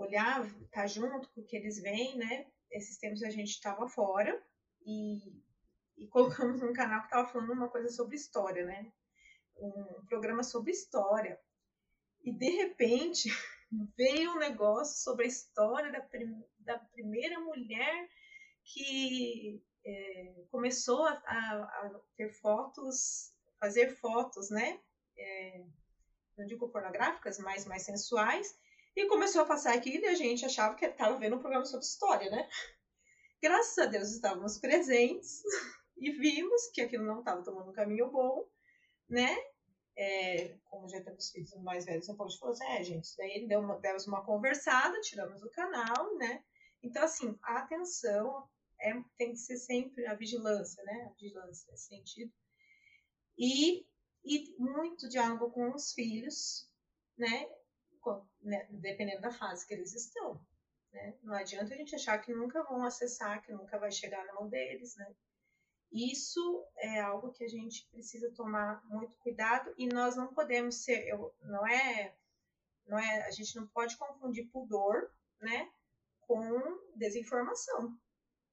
olhar, 0.00 0.46
estar 0.46 0.82
tá 0.82 0.86
junto 0.86 1.28
com 1.30 1.40
o 1.40 1.44
que 1.44 1.56
eles 1.56 1.80
veem, 1.80 2.16
né? 2.16 2.46
Esses 2.70 2.98
tempos 2.98 3.22
a 3.22 3.30
gente 3.30 3.50
estava 3.50 3.88
fora 3.88 4.42
e 4.84 5.42
e 5.98 6.06
colocamos 6.06 6.62
um 6.62 6.72
canal 6.72 7.00
que 7.00 7.06
estava 7.06 7.28
falando 7.28 7.52
uma 7.52 7.68
coisa 7.68 7.88
sobre 7.88 8.16
história, 8.16 8.64
né? 8.64 8.92
Um 9.56 10.06
programa 10.06 10.42
sobre 10.42 10.70
história. 10.70 11.38
E 12.22 12.32
de 12.32 12.50
repente 12.50 13.28
veio 13.96 14.32
um 14.32 14.38
negócio 14.38 15.02
sobre 15.02 15.24
a 15.24 15.28
história 15.28 15.90
da, 15.90 16.00
prim 16.00 16.44
da 16.60 16.78
primeira 16.78 17.40
mulher 17.40 18.08
que 18.64 19.62
é, 19.84 20.44
começou 20.50 21.04
a, 21.04 21.12
a, 21.12 21.62
a, 21.62 22.00
ter 22.16 22.30
fotos, 22.34 23.32
fazer 23.58 23.96
fotos, 23.96 24.50
né? 24.50 24.80
É, 25.16 25.64
não 26.36 26.46
digo 26.46 26.68
pornográficas, 26.68 27.38
mas 27.38 27.66
mais 27.66 27.82
sensuais. 27.82 28.56
E 28.98 29.06
começou 29.06 29.42
a 29.42 29.46
passar 29.46 29.76
aquilo 29.76 30.06
e 30.06 30.08
a 30.08 30.14
gente 30.16 30.44
achava 30.44 30.74
que 30.74 30.84
estava 30.84 31.16
vendo 31.16 31.36
um 31.36 31.38
programa 31.38 31.64
sobre 31.64 31.86
história, 31.86 32.28
né? 32.32 32.48
Graças 33.40 33.78
a 33.78 33.86
Deus 33.86 34.10
estávamos 34.10 34.58
presentes 34.58 35.40
e 35.96 36.10
vimos 36.10 36.66
que 36.74 36.80
aquilo 36.80 37.04
não 37.04 37.20
estava 37.20 37.44
tomando 37.44 37.70
um 37.70 37.72
caminho 37.72 38.10
bom, 38.10 38.44
né? 39.08 39.36
É, 39.96 40.58
como 40.64 40.88
já 40.88 41.00
temos 41.00 41.30
filhos 41.30 41.54
mais 41.62 41.84
velhos, 41.84 42.08
não 42.08 42.16
pode 42.16 42.36
falar 42.40 42.50
assim, 42.50 42.64
é, 42.64 42.82
gente, 42.82 43.04
isso 43.04 43.16
daí 43.16 43.46
deu 43.46 43.60
uma, 43.60 43.78
demos 43.78 44.04
uma 44.08 44.24
conversada, 44.24 45.00
tiramos 45.00 45.42
do 45.42 45.50
canal, 45.52 46.16
né? 46.16 46.42
Então, 46.82 47.04
assim, 47.04 47.38
a 47.44 47.58
atenção 47.58 48.48
é, 48.80 49.00
tem 49.16 49.30
que 49.30 49.38
ser 49.38 49.58
sempre 49.58 50.08
a 50.08 50.14
vigilância, 50.16 50.82
né? 50.82 51.06
A 51.08 51.12
vigilância 51.12 51.70
nesse 51.70 51.86
sentido. 51.86 52.32
E, 53.38 53.86
e 54.24 54.56
muito 54.58 55.08
diálogo 55.08 55.52
com 55.52 55.72
os 55.72 55.92
filhos, 55.92 56.68
né? 57.16 57.48
Né? 58.40 58.66
Dependendo 58.70 59.22
da 59.22 59.30
fase 59.30 59.66
que 59.66 59.74
eles 59.74 59.94
estão. 59.94 60.40
Né? 60.92 61.18
Não 61.22 61.34
adianta 61.34 61.74
a 61.74 61.76
gente 61.76 61.94
achar 61.94 62.18
que 62.18 62.32
nunca 62.32 62.62
vão 62.64 62.84
acessar, 62.84 63.42
que 63.42 63.52
nunca 63.52 63.78
vai 63.78 63.90
chegar 63.90 64.24
na 64.26 64.34
mão 64.34 64.48
deles, 64.48 64.96
né? 64.96 65.14
Isso 65.90 66.66
é 66.76 67.00
algo 67.00 67.32
que 67.32 67.44
a 67.44 67.48
gente 67.48 67.88
precisa 67.90 68.30
tomar 68.34 68.84
muito 68.84 69.16
cuidado 69.18 69.72
e 69.78 69.86
nós 69.86 70.16
não 70.16 70.34
podemos 70.34 70.84
ser, 70.84 71.08
eu, 71.08 71.34
não 71.40 71.66
é, 71.66 72.14
não 72.86 72.98
é, 72.98 73.26
a 73.26 73.30
gente 73.30 73.56
não 73.56 73.66
pode 73.68 73.96
confundir 73.96 74.50
pudor, 74.50 75.10
né, 75.40 75.70
com 76.20 76.60
desinformação. 76.94 77.98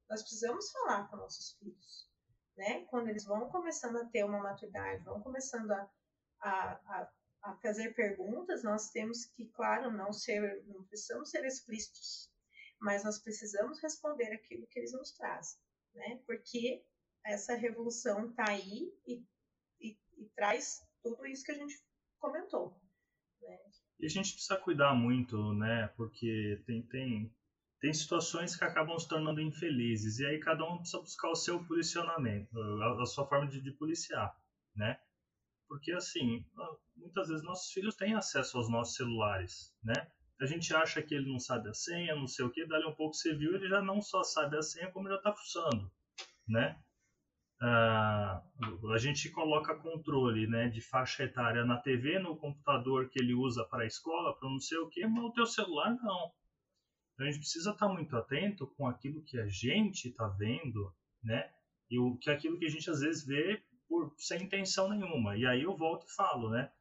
Nós 0.09 0.21
precisamos 0.21 0.71
falar 0.71 1.09
com 1.09 1.17
nossos 1.17 1.57
filhos, 1.57 2.09
né? 2.55 2.85
Quando 2.85 3.09
eles 3.09 3.25
vão 3.25 3.49
começando 3.49 3.97
a 3.97 4.05
ter 4.05 4.23
uma 4.23 4.39
maturidade, 4.39 5.03
vão 5.03 5.21
começando 5.21 5.71
a, 5.71 5.91
a, 6.39 6.71
a, 6.71 7.11
a 7.45 7.53
fazer 7.57 7.93
perguntas, 7.93 8.63
nós 8.63 8.89
temos 8.89 9.25
que, 9.25 9.45
claro, 9.49 9.91
não 9.91 10.11
ser, 10.11 10.63
não 10.65 10.83
precisamos 10.83 11.29
ser 11.29 11.45
explícitos, 11.45 12.27
mas 12.81 13.03
nós 13.03 13.19
precisamos 13.19 13.79
responder 13.81 14.33
aquilo 14.33 14.65
que 14.67 14.79
eles 14.79 14.93
nos 14.93 15.11
trazem, 15.11 15.61
né? 15.93 16.19
Porque 16.25 16.83
essa 17.23 17.55
revolução 17.55 18.29
está 18.29 18.49
aí 18.49 18.91
e, 19.05 19.23
e, 19.79 19.97
e, 20.17 20.25
traz 20.35 20.81
tudo 21.03 21.25
isso 21.27 21.43
que 21.43 21.51
a 21.51 21.55
gente 21.55 21.75
comentou. 22.17 22.79
Né? 23.41 23.59
E 23.99 24.07
a 24.07 24.09
gente 24.09 24.33
precisa 24.33 24.57
cuidar 24.57 24.95
muito, 24.95 25.53
né? 25.53 25.87
Porque 25.95 26.63
tem, 26.65 26.81
tem, 26.87 27.31
tem 27.79 27.93
situações 27.93 28.55
que 28.55 28.63
acabam 28.63 28.97
se 28.97 29.07
tornando 29.07 29.39
infelizes 29.39 30.17
e 30.17 30.25
aí 30.25 30.39
cada 30.39 30.65
um 30.65 30.79
precisa 30.79 30.99
buscar 30.99 31.29
o 31.29 31.35
seu 31.35 31.63
posicionamento, 31.63 32.59
a, 32.59 33.03
a 33.03 33.05
sua 33.05 33.27
forma 33.27 33.47
de, 33.47 33.61
de 33.61 33.71
policiar, 33.71 34.35
né? 34.75 34.99
Porque 35.67 35.91
assim, 35.91 36.45
muitas 36.95 37.27
vezes 37.27 37.43
nossos 37.43 37.71
filhos 37.71 37.95
têm 37.95 38.13
acesso 38.13 38.57
aos 38.57 38.69
nossos 38.69 38.95
celulares, 38.95 39.73
né? 39.83 40.11
A 40.39 40.45
gente 40.45 40.73
acha 40.75 41.01
que 41.01 41.15
ele 41.15 41.31
não 41.31 41.39
sabe 41.39 41.69
a 41.69 41.73
senha, 41.73 42.15
não 42.15 42.27
sei 42.27 42.45
o 42.45 42.51
que, 42.51 42.65
dali 42.65 42.85
um 42.85 42.93
pouco 42.93 43.13
você 43.15 43.33
viu, 43.33 43.55
ele 43.55 43.69
já 43.69 43.81
não 43.81 44.01
só 44.01 44.21
sabe 44.21 44.57
a 44.57 44.61
senha, 44.61 44.91
como 44.91 45.07
já 45.07 45.15
está 45.15 45.33
fuçando, 45.33 45.89
né? 46.47 46.77
Ah, 47.61 48.43
a 48.93 48.97
gente 48.97 49.29
coloca 49.31 49.79
controle 49.79 50.45
né, 50.45 50.67
de 50.67 50.81
faixa 50.81 51.23
etária 51.23 51.63
na 51.63 51.77
TV, 51.77 52.19
no 52.19 52.35
computador 52.35 53.09
que 53.09 53.17
ele 53.17 53.33
usa 53.33 53.63
para 53.65 53.83
a 53.83 53.87
escola, 53.87 54.37
para 54.37 54.49
não 54.49 54.59
sei 54.59 54.77
o 54.77 54.89
que, 54.89 55.05
mas 55.07 55.23
o 55.23 55.31
teu 55.31 55.45
celular 55.45 55.95
não. 56.03 56.31
Então 57.13 57.25
a 57.25 57.31
gente 57.31 57.39
precisa 57.39 57.71
estar 57.71 57.87
tá 57.87 57.93
muito 57.93 58.15
atento 58.17 58.67
com 58.75 58.87
aquilo 58.87 59.23
que 59.23 59.39
a 59.39 59.47
gente 59.47 60.09
está 60.09 60.27
vendo, 60.27 60.93
né? 61.23 61.49
E 61.89 61.97
o 61.97 62.17
que 62.17 62.29
aquilo 62.29 62.59
que 62.59 62.65
a 62.65 62.69
gente 62.69 62.89
às 62.89 62.99
vezes 62.99 63.25
vê 63.25 63.63
por 63.87 64.13
sem 64.17 64.43
intenção 64.43 64.89
nenhuma. 64.89 65.37
E 65.37 65.45
aí 65.45 65.63
eu 65.63 65.75
volto 65.75 66.05
e 66.07 66.15
falo, 66.15 66.49
né? 66.49 66.71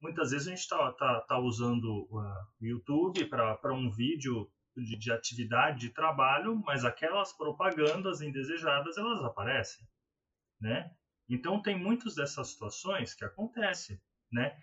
Muitas 0.00 0.30
vezes 0.30 0.46
a 0.46 0.50
gente 0.50 0.60
está 0.60 0.92
tá, 0.92 1.20
tá 1.22 1.38
usando 1.38 2.06
o 2.10 2.20
uh, 2.20 2.34
YouTube 2.60 3.26
para 3.26 3.74
um 3.74 3.90
vídeo 3.90 4.50
de, 4.76 4.96
de 4.96 5.12
atividade 5.12 5.80
de 5.80 5.90
trabalho, 5.90 6.56
mas 6.64 6.84
aquelas 6.84 7.32
propagandas 7.32 8.22
indesejadas 8.22 8.96
elas 8.96 9.22
aparecem 9.22 9.86
né? 10.60 10.90
Então 11.28 11.62
tem 11.62 11.78
muitas 11.78 12.14
dessas 12.14 12.48
situações 12.50 13.14
que 13.14 13.24
acontecem, 13.24 13.98
né? 14.30 14.56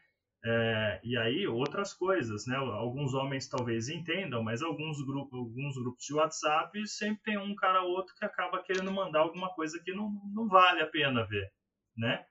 É, 0.46 1.02
e 1.04 1.18
aí 1.18 1.48
outras 1.48 1.94
coisas, 1.94 2.46
né? 2.46 2.56
Alguns 2.56 3.14
homens 3.14 3.50
talvez 3.50 3.90
entendam, 3.90 4.44
mas 4.44 4.62
alguns 4.62 5.04
grupos, 5.04 5.40
alguns 5.40 5.76
grupos 5.76 6.06
de 6.06 6.14
WhatsApp 6.14 6.88
sempre 6.88 7.24
tem 7.24 7.38
um 7.38 7.56
cara 7.56 7.82
ou 7.82 7.92
outro 7.92 8.14
que 8.16 8.24
acaba 8.24 8.62
querendo 8.62 8.92
mandar 8.92 9.22
alguma 9.22 9.54
coisa 9.56 9.82
que 9.84 9.94
não, 9.94 10.12
não 10.34 10.48
vale 10.48 10.82
a 10.82 10.88
pena 10.88 11.26
ver, 11.26 11.52
né? 11.98 12.26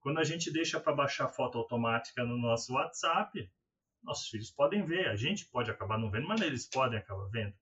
Quando 0.00 0.18
a 0.18 0.24
gente 0.24 0.50
deixa 0.50 0.80
para 0.80 0.94
baixar 0.94 1.28
foto 1.28 1.58
automática 1.58 2.24
no 2.24 2.36
nosso 2.36 2.74
WhatsApp, 2.74 3.50
nossos 4.02 4.28
filhos 4.28 4.50
podem 4.50 4.84
ver, 4.84 5.08
a 5.08 5.16
gente 5.16 5.46
pode 5.46 5.70
acabar 5.70 5.98
não 5.98 6.10
vendo, 6.10 6.26
mas 6.26 6.40
eles 6.40 6.68
podem 6.68 6.98
acabar 6.98 7.28
vendo. 7.30 7.54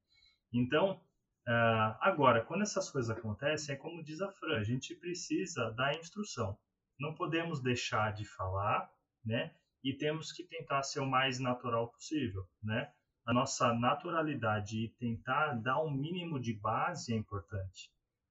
Então, 0.52 1.00
Uh, 1.48 1.96
agora, 2.00 2.44
quando 2.44 2.62
essas 2.62 2.90
coisas 2.90 3.10
acontecem, 3.10 3.74
é 3.74 3.78
como 3.78 4.04
diz 4.04 4.20
a 4.20 4.30
Fran, 4.30 4.58
a 4.58 4.62
gente 4.62 4.94
precisa 4.94 5.70
dar 5.70 5.98
instrução. 5.98 6.56
Não 6.98 7.14
podemos 7.14 7.60
deixar 7.60 8.12
de 8.12 8.24
falar, 8.24 8.88
né? 9.24 9.52
E 9.82 9.94
temos 9.94 10.32
que 10.32 10.44
tentar 10.44 10.82
ser 10.82 11.00
o 11.00 11.06
mais 11.06 11.40
natural 11.40 11.90
possível, 11.90 12.46
né? 12.62 12.92
A 13.26 13.32
nossa 13.32 13.72
naturalidade 13.72 14.84
e 14.84 14.90
tentar 14.90 15.54
dar 15.54 15.82
um 15.82 15.90
mínimo 15.90 16.38
de 16.38 16.52
base 16.52 17.12
é 17.12 17.16
importante. 17.16 17.90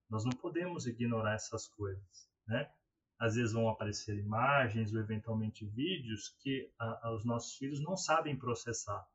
Nós 0.10 0.24
não 0.24 0.32
podemos 0.32 0.86
ignorar 0.86 1.34
essas 1.34 1.68
coisas, 1.68 2.30
né? 2.48 2.72
Às 3.20 3.36
vezes 3.36 3.54
vão 3.54 3.68
aparecer 3.68 4.18
imagens 4.18 4.94
ou 4.94 5.00
eventualmente 5.00 5.66
vídeos 5.66 6.30
que 6.42 6.72
a, 6.80 7.12
os 7.14 7.26
nossos 7.26 7.56
filhos 7.56 7.82
não 7.82 7.98
sabem 7.98 8.38
processar. 8.38 9.06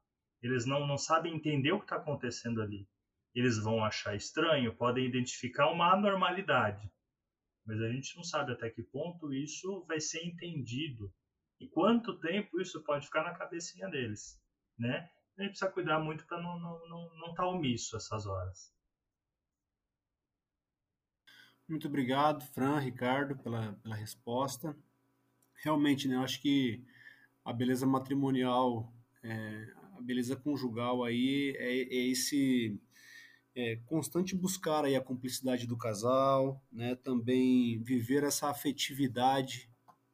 Eles 0.42 0.66
não, 0.66 0.86
não 0.86 0.98
sabem 0.98 1.34
entender 1.34 1.72
o 1.72 1.78
que 1.78 1.86
está 1.86 1.96
acontecendo 1.96 2.60
ali 2.60 2.86
eles 3.34 3.58
vão 3.58 3.84
achar 3.84 4.14
estranho, 4.14 4.74
podem 4.74 5.04
identificar 5.04 5.68
uma 5.70 5.92
anormalidade. 5.92 6.90
Mas 7.66 7.80
a 7.80 7.88
gente 7.88 8.16
não 8.16 8.22
sabe 8.22 8.52
até 8.52 8.70
que 8.70 8.82
ponto 8.82 9.32
isso 9.32 9.84
vai 9.86 9.98
ser 9.98 10.24
entendido 10.24 11.12
e 11.58 11.66
quanto 11.68 12.18
tempo 12.20 12.60
isso 12.60 12.82
pode 12.84 13.06
ficar 13.06 13.24
na 13.24 13.34
cabecinha 13.34 13.88
deles, 13.88 14.40
né? 14.78 15.10
A 15.36 15.42
gente 15.42 15.50
precisa 15.50 15.70
cuidar 15.70 15.98
muito 15.98 16.24
para 16.26 16.40
não 16.40 16.60
não 16.60 16.88
não 16.88 17.14
não 17.16 17.30
estar 17.30 17.42
tá 17.42 17.48
omisso 17.48 17.96
essas 17.96 18.26
horas. 18.26 18.72
Muito 21.66 21.88
obrigado, 21.88 22.44
Fran, 22.52 22.78
Ricardo, 22.78 23.36
pela, 23.36 23.72
pela 23.82 23.94
resposta. 23.94 24.76
Realmente, 25.62 26.06
né, 26.06 26.16
eu 26.16 26.20
acho 26.20 26.40
que 26.42 26.84
a 27.42 27.52
beleza 27.52 27.86
matrimonial, 27.86 28.92
é, 29.22 29.72
a 29.96 30.00
beleza 30.00 30.36
conjugal 30.36 31.02
aí 31.02 31.56
é, 31.58 31.82
é 31.82 32.08
esse 32.08 32.78
é, 33.54 33.76
constante 33.86 34.34
buscar 34.34 34.84
aí 34.84 34.96
a 34.96 35.00
cumplicidade 35.00 35.66
do 35.66 35.76
casal, 35.76 36.62
né? 36.70 36.96
Também 36.96 37.82
viver 37.82 38.24
essa 38.24 38.50
afetividade, 38.50 39.70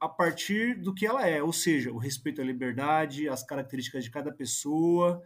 a 0.00 0.08
partir 0.08 0.80
do 0.80 0.94
que 0.94 1.06
ela 1.06 1.26
é, 1.26 1.42
ou 1.42 1.52
seja, 1.52 1.92
o 1.92 1.98
respeito 1.98 2.40
à 2.40 2.44
liberdade, 2.44 3.28
as 3.28 3.42
características 3.42 4.02
de 4.02 4.10
cada 4.10 4.32
pessoa, 4.32 5.22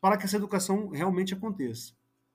para 0.00 0.16
que 0.16 0.24
essa 0.24 0.36
educação 0.36 0.88
realmente 0.88 1.32
aconteça. 1.32 1.94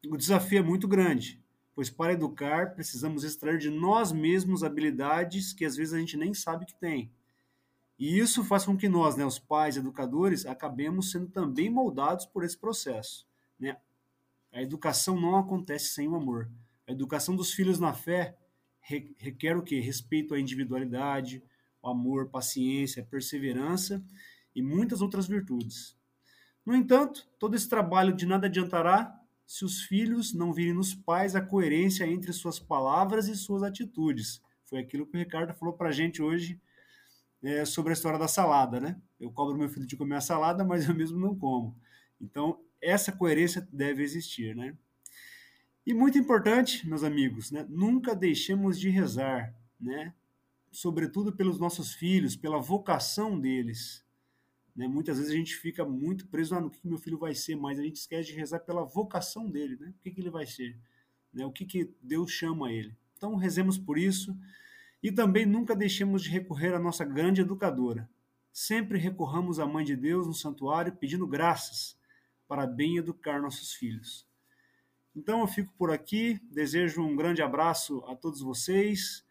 O 0.09 0.15
desafio 0.15 0.59
é 0.59 0.61
muito 0.61 0.87
grande, 0.87 1.43
pois 1.75 1.89
para 1.89 2.13
educar 2.13 2.73
precisamos 2.73 3.25
extrair 3.25 3.57
de 3.57 3.69
nós 3.69 4.13
mesmos 4.13 4.63
habilidades 4.63 5.51
que 5.51 5.65
às 5.65 5.75
vezes 5.75 5.93
a 5.93 5.99
gente 5.99 6.15
nem 6.15 6.33
sabe 6.33 6.65
que 6.65 6.79
tem. 6.79 7.11
E 7.97 8.19
isso 8.19 8.43
faz 8.43 8.63
com 8.63 8.77
que 8.77 8.87
nós, 8.87 9.15
né, 9.15 9.25
os 9.25 9.39
pais, 9.39 9.75
educadores, 9.75 10.45
acabemos 10.45 11.11
sendo 11.11 11.27
também 11.27 11.69
moldados 11.69 12.25
por 12.25 12.43
esse 12.43 12.57
processo. 12.57 13.25
Né? 13.59 13.75
A 14.51 14.61
educação 14.61 15.19
não 15.19 15.35
acontece 15.35 15.89
sem 15.89 16.07
o 16.07 16.15
amor. 16.15 16.49
A 16.87 16.91
educação 16.91 17.35
dos 17.35 17.51
filhos 17.51 17.79
na 17.79 17.93
fé 17.93 18.37
requer 18.79 19.57
o 19.57 19.63
quê? 19.63 19.79
Respeito 19.79 20.33
à 20.33 20.39
individualidade, 20.39 21.43
amor, 21.83 22.29
paciência, 22.29 23.03
perseverança 23.03 24.03
e 24.55 24.61
muitas 24.61 25.01
outras 25.01 25.27
virtudes. 25.27 25.97
No 26.65 26.75
entanto, 26.75 27.27
todo 27.39 27.55
esse 27.55 27.67
trabalho 27.67 28.13
de 28.13 28.25
nada 28.25 28.47
adiantará 28.47 29.13
se 29.45 29.65
os 29.65 29.81
filhos 29.81 30.33
não 30.33 30.53
virem 30.53 30.73
nos 30.73 30.93
pais 30.93 31.35
a 31.35 31.41
coerência 31.41 32.05
entre 32.05 32.31
suas 32.33 32.59
palavras 32.59 33.27
e 33.27 33.35
suas 33.35 33.63
atitudes. 33.63 34.41
Foi 34.65 34.79
aquilo 34.79 35.05
que 35.05 35.15
o 35.15 35.19
Ricardo 35.19 35.53
falou 35.53 35.73
para 35.73 35.89
a 35.89 35.93
gente 35.93 36.21
hoje 36.21 36.59
é, 37.47 37.63
sobre 37.63 37.91
a 37.91 37.93
história 37.93 38.19
da 38.19 38.27
salada, 38.27 38.77
né? 38.77 39.01
Eu 39.17 39.31
cobro 39.31 39.57
meu 39.57 39.69
filho 39.69 39.85
de 39.85 39.95
comer 39.95 40.15
a 40.17 40.21
salada, 40.21 40.65
mas 40.65 40.87
eu 40.87 40.93
mesmo 40.93 41.17
não 41.17 41.33
como. 41.33 41.79
Então, 42.19 42.61
essa 42.81 43.09
coerência 43.09 43.65
deve 43.71 44.03
existir, 44.03 44.53
né? 44.53 44.77
E 45.85 45.93
muito 45.93 46.17
importante, 46.17 46.85
meus 46.85 47.05
amigos, 47.05 47.49
né? 47.49 47.65
nunca 47.69 48.13
deixemos 48.13 48.77
de 48.77 48.89
rezar, 48.89 49.55
né? 49.79 50.13
sobretudo 50.69 51.31
pelos 51.31 51.57
nossos 51.57 51.93
filhos, 51.93 52.35
pela 52.35 52.59
vocação 52.59 53.39
deles. 53.39 54.05
Né? 54.75 54.85
Muitas 54.85 55.17
vezes 55.17 55.31
a 55.31 55.37
gente 55.37 55.55
fica 55.55 55.85
muito 55.85 56.27
preso 56.27 56.53
ah, 56.53 56.59
no 56.59 56.69
que 56.69 56.85
meu 56.85 56.97
filho 56.97 57.17
vai 57.17 57.33
ser, 57.33 57.55
mas 57.55 57.79
a 57.79 57.83
gente 57.83 57.95
esquece 57.95 58.27
de 58.27 58.35
rezar 58.35 58.59
pela 58.59 58.83
vocação 58.83 59.49
dele, 59.49 59.77
né? 59.79 59.93
o 59.97 60.03
que, 60.03 60.11
que 60.11 60.19
ele 60.19 60.29
vai 60.29 60.45
ser, 60.45 60.77
né? 61.33 61.45
o 61.45 61.51
que, 61.53 61.65
que 61.65 61.89
Deus 62.01 62.29
chama 62.29 62.69
ele. 62.69 62.93
Então 63.15 63.37
rezemos 63.37 63.77
por 63.77 63.97
isso 63.97 64.37
e 65.01 65.11
também 65.11 65.45
nunca 65.45 65.75
deixemos 65.75 66.23
de 66.23 66.29
recorrer 66.29 66.73
à 66.73 66.79
nossa 66.79 67.05
grande 67.05 67.41
educadora. 67.41 68.09
Sempre 68.51 68.97
recorramos 68.97 69.59
à 69.59 69.65
Mãe 69.65 69.85
de 69.85 69.95
Deus 69.95 70.25
no 70.25 70.33
santuário 70.33 70.95
pedindo 70.95 71.27
graças 71.27 71.97
para 72.47 72.65
bem 72.65 72.97
educar 72.97 73.41
nossos 73.41 73.73
filhos. 73.73 74.27
Então 75.15 75.41
eu 75.41 75.47
fico 75.47 75.73
por 75.77 75.91
aqui, 75.91 76.39
desejo 76.51 77.01
um 77.01 77.15
grande 77.15 77.41
abraço 77.41 78.03
a 78.07 78.15
todos 78.15 78.41
vocês. 78.41 79.25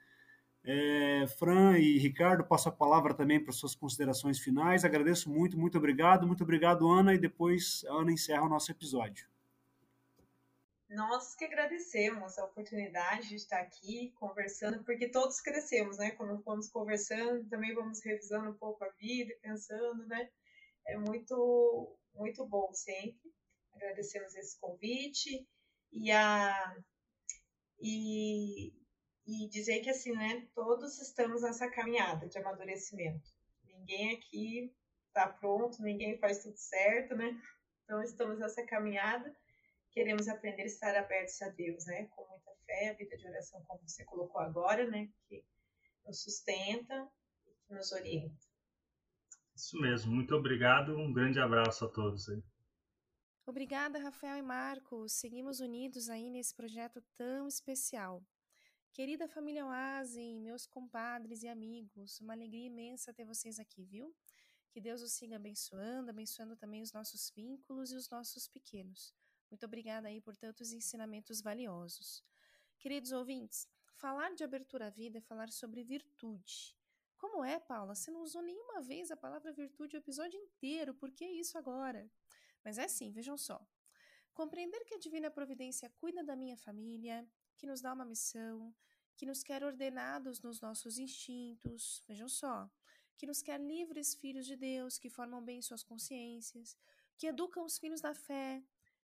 É, 0.65 1.27
Fran 1.39 1.79
e 1.79 1.97
Ricardo, 1.97 2.43
passo 2.45 2.69
a 2.69 2.73
palavra 2.73 3.15
também 3.15 3.39
para 3.39 3.53
suas 3.53 3.75
considerações 3.75 4.41
finais. 4.41 4.85
Agradeço 4.85 5.31
muito, 5.31 5.57
muito 5.57 5.79
obrigado. 5.79 6.27
Muito 6.27 6.43
obrigado, 6.43 6.91
Ana, 6.91 7.15
e 7.15 7.19
depois 7.19 7.85
a 7.89 7.95
Ana 7.95 8.13
encerra 8.13 8.45
o 8.45 8.49
nosso 8.49 8.73
episódio. 8.73 9.29
Nós 10.89 11.35
que 11.35 11.45
agradecemos 11.45 12.39
a 12.39 12.45
oportunidade 12.45 13.29
de 13.29 13.37
estar 13.37 13.61
aqui 13.61 14.13
conversando, 14.19 14.85
porque 14.85 15.09
todos 15.09 15.41
crescemos, 15.41 15.99
né? 15.99 16.13
Quando 16.13 16.41
vamos 16.43 16.69
conversando, 16.69 17.49
também 17.49 17.75
vamos 17.75 18.01
revisando 18.05 18.51
um 18.51 18.55
pouco 18.55 18.85
a 18.85 18.91
vida, 18.91 19.35
pensando, 19.43 20.07
né? 20.07 20.31
É 20.87 20.97
muito, 20.97 21.97
muito 22.15 22.47
bom 22.47 22.73
sempre. 22.73 23.35
Agradecemos 23.73 24.35
esse 24.37 24.59
convite 24.61 25.47
e 25.93 26.11
a 26.13 26.77
e, 27.79 28.73
e 29.27 29.49
dizer 29.49 29.81
que 29.81 29.91
assim, 29.91 30.13
né, 30.13 30.47
todos 30.55 31.01
estamos 31.01 31.43
nessa 31.43 31.69
caminhada 31.71 32.27
de 32.27 32.39
amadurecimento. 32.39 33.29
Ninguém 33.65 34.17
aqui 34.17 34.75
está 35.09 35.29
pronto, 35.29 35.83
ninguém 35.83 36.17
faz 36.19 36.43
tudo 36.43 36.57
certo, 36.57 37.15
né? 37.15 37.39
Então 37.85 38.03
estamos 38.03 38.39
nessa 38.39 38.65
caminhada, 38.65 39.35
queremos 39.97 40.29
aprender 40.29 40.65
a 40.65 40.67
estar 40.67 40.95
abertos 40.95 41.41
a 41.41 41.49
Deus, 41.49 41.87
né? 41.87 42.05
Com 42.15 42.29
muita 42.29 42.53
fé, 42.67 42.91
a 42.91 42.93
vida 42.93 43.17
de 43.17 43.27
oração, 43.27 43.65
como 43.65 43.81
você 43.89 44.05
colocou 44.05 44.43
agora, 44.43 44.87
né? 44.91 45.09
Que 45.27 45.43
nos 46.05 46.23
sustenta 46.23 47.09
e 47.47 47.55
que 47.67 47.73
nos 47.73 47.91
orienta. 47.93 48.47
Isso 49.55 49.81
mesmo, 49.81 50.15
muito 50.15 50.35
obrigado, 50.35 50.99
um 50.99 51.11
grande 51.11 51.41
abraço 51.41 51.87
a 51.87 51.89
todos 51.89 52.29
aí. 52.29 52.43
Obrigada, 53.47 53.99
Rafael 53.99 54.37
e 54.37 54.43
Marcos. 54.43 55.15
Seguimos 55.15 55.61
unidos 55.61 56.11
aí 56.11 56.29
nesse 56.29 56.55
projeto 56.55 57.03
tão 57.17 57.49
especial. 57.49 58.23
Querida 58.93 59.27
família 59.27 59.65
Oasis, 59.65 60.39
meus 60.39 60.67
compadres 60.67 61.43
e 61.43 61.49
amigos, 61.49 62.21
uma 62.21 62.35
alegria 62.35 62.67
imensa 62.67 63.15
ter 63.15 63.25
vocês 63.25 63.59
aqui, 63.59 63.83
viu? 63.83 64.15
Que 64.71 64.81
Deus 64.81 65.01
os 65.01 65.13
siga 65.13 65.37
abençoando, 65.37 66.11
abençoando 66.11 66.55
também 66.55 66.83
os 66.83 66.93
nossos 66.93 67.33
vínculos 67.35 67.93
e 67.93 67.97
os 67.97 68.11
nossos 68.11 68.47
pequenos. 68.47 69.15
Muito 69.51 69.65
obrigada 69.65 70.09
aí 70.09 70.21
por 70.21 70.37
tantos 70.37 70.73
ensinamentos 70.73 71.41
valiosos. 71.41 72.25
Queridos 72.79 73.13
ouvintes, 73.13 73.69
falar 73.95 74.35
de 74.35 74.45
abertura 74.45 74.89
à 74.89 74.91
vida 74.91 75.19
é 75.19 75.21
falar 75.21 75.51
sobre 75.51 75.83
virtude. 75.83 76.77
Como 77.17 77.45
é, 77.45 77.59
Paula? 77.59 77.95
Você 77.95 78.11
não 78.11 78.23
usou 78.23 78.43
nenhuma 78.43 78.83
vez 78.83 79.11
a 79.11 79.17
palavra 79.17 79.53
virtude 79.53 79.97
o 79.97 79.99
episódio 79.99 80.39
inteiro, 80.39 80.95
por 80.95 81.11
que 81.11 81.25
isso 81.25 81.57
agora? 81.57 82.11
Mas 82.63 82.79
é 82.79 82.85
assim, 82.85 83.11
vejam 83.11 83.37
só. 83.37 83.67
Compreender 84.35 84.85
que 84.85 84.95
a 84.95 84.99
divina 84.99 85.31
providência 85.31 85.89
cuida 85.99 86.23
da 86.23 86.37
minha 86.37 86.57
família, 86.57 87.27
que 87.57 87.67
nos 87.67 87.81
dá 87.81 87.93
uma 87.93 88.05
missão, 88.05 88.75
que 89.17 89.25
nos 89.25 89.43
quer 89.43 89.65
ordenados 89.65 90.43
nos 90.43 90.61
nossos 90.61 90.99
instintos, 90.99 92.03
vejam 92.07 92.29
só, 92.29 92.71
que 93.17 93.27
nos 93.27 93.41
quer 93.41 93.59
livres 93.59 94.15
filhos 94.15 94.45
de 94.45 94.57
Deus, 94.57 94.99
que 94.99 95.09
formam 95.09 95.43
bem 95.43 95.63
suas 95.63 95.83
consciências, 95.83 96.77
que 97.17 97.27
educam 97.27 97.65
os 97.65 97.79
filhos 97.79 98.03
da 98.03 98.15
fé, 98.15 98.63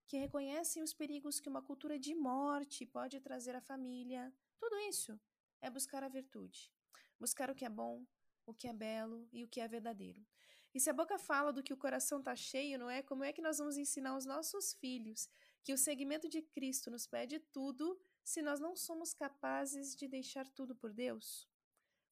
que 0.08 0.18
reconhecem 0.18 0.82
os 0.82 0.94
perigos 0.94 1.40
que 1.40 1.50
uma 1.50 1.62
cultura 1.62 2.00
de 2.00 2.16
morte 2.16 2.86
pode 2.86 3.20
trazer 3.20 3.56
à 3.56 3.62
família. 3.62 4.34
Tudo 4.58 4.78
isso 4.80 5.20
é 5.62 5.70
buscar 5.70 6.04
a 6.04 6.08
virtude, 6.08 6.72
buscar 7.20 7.50
o 7.50 7.56
que 7.56 7.66
é 7.66 7.70
bom, 7.70 8.06
o 8.46 8.54
que 8.54 8.68
é 8.68 8.74
belo 8.74 9.28
e 9.32 9.44
o 9.44 9.48
que 9.48 9.60
é 9.60 9.68
verdadeiro. 9.68 10.26
E 10.74 10.80
se 10.80 10.90
a 10.90 10.94
boca 10.94 11.18
fala 11.18 11.52
do 11.52 11.64
que 11.64 11.74
o 11.74 11.78
coração 11.78 12.20
está 12.20 12.36
cheio, 12.36 12.80
não 12.80 12.90
é? 12.90 13.02
Como 13.02 13.24
é 13.24 13.34
que 13.34 13.42
nós 13.42 13.58
vamos 13.58 13.78
ensinar 13.78 14.16
os 14.16 14.26
nossos 14.26 14.74
filhos 14.74 15.28
que 15.64 15.74
o 15.74 15.78
segmento 15.78 16.30
de 16.30 16.42
Cristo 16.42 16.90
nos 16.90 17.06
pede 17.06 17.40
tudo 17.40 18.00
se 18.24 18.42
nós 18.42 18.60
não 18.60 18.76
somos 18.76 19.14
capazes 19.14 19.96
de 19.96 20.08
deixar 20.08 20.48
tudo 20.50 20.76
por 20.76 20.94
Deus? 20.94 21.50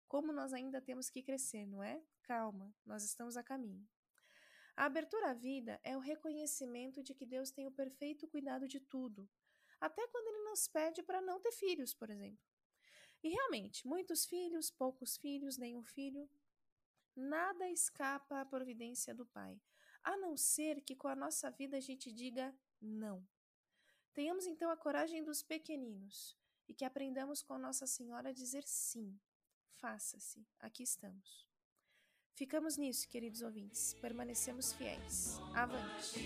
Como 0.07 0.33
nós 0.33 0.51
ainda 0.51 0.81
temos 0.81 1.09
que 1.09 1.21
crescer, 1.21 1.65
não 1.65 1.81
é? 1.81 2.01
Calma, 2.23 2.73
nós 2.85 3.03
estamos 3.03 3.37
a 3.37 3.43
caminho. 3.43 3.87
A 4.75 4.85
abertura 4.85 5.31
à 5.31 5.33
vida 5.33 5.79
é 5.83 5.95
o 5.95 6.01
reconhecimento 6.01 7.01
de 7.01 7.13
que 7.13 7.25
Deus 7.25 7.51
tem 7.51 7.65
o 7.65 7.71
perfeito 7.71 8.27
cuidado 8.27 8.67
de 8.67 8.79
tudo, 8.79 9.29
até 9.79 10.05
quando 10.07 10.27
Ele 10.27 10.49
nos 10.49 10.67
pede 10.67 11.01
para 11.01 11.21
não 11.21 11.39
ter 11.39 11.51
filhos, 11.51 11.93
por 11.93 12.09
exemplo. 12.09 12.43
E 13.23 13.29
realmente, 13.29 13.87
muitos 13.87 14.25
filhos, 14.25 14.69
poucos 14.69 15.17
filhos, 15.17 15.57
nenhum 15.57 15.83
filho, 15.83 16.29
Nada 17.15 17.69
escapa 17.69 18.41
à 18.41 18.45
providência 18.45 19.15
do 19.15 19.25
Pai, 19.25 19.57
a 20.03 20.17
não 20.17 20.35
ser 20.35 20.81
que 20.81 20.97
com 20.97 21.07
a 21.07 21.15
nossa 21.15 21.49
vida 21.49 21.77
a 21.77 21.79
gente 21.79 22.11
diga 22.11 22.53
não. 22.81 23.25
Tenhamos 24.13 24.45
então 24.45 24.69
a 24.69 24.75
coragem 24.75 25.23
dos 25.23 25.41
pequeninos 25.41 26.37
e 26.67 26.73
que 26.73 26.83
aprendamos 26.83 27.41
com 27.41 27.57
Nossa 27.57 27.87
Senhora 27.87 28.29
a 28.29 28.33
dizer 28.33 28.67
sim. 28.67 29.17
Faça-se, 29.75 30.45
aqui 30.59 30.83
estamos. 30.83 31.44
Ficamos 32.35 32.77
nisso, 32.77 33.07
queridos 33.07 33.41
ouvintes. 33.41 33.95
Permanecemos 34.01 34.73
fiéis. 34.73 35.39
Avante! 35.53 36.19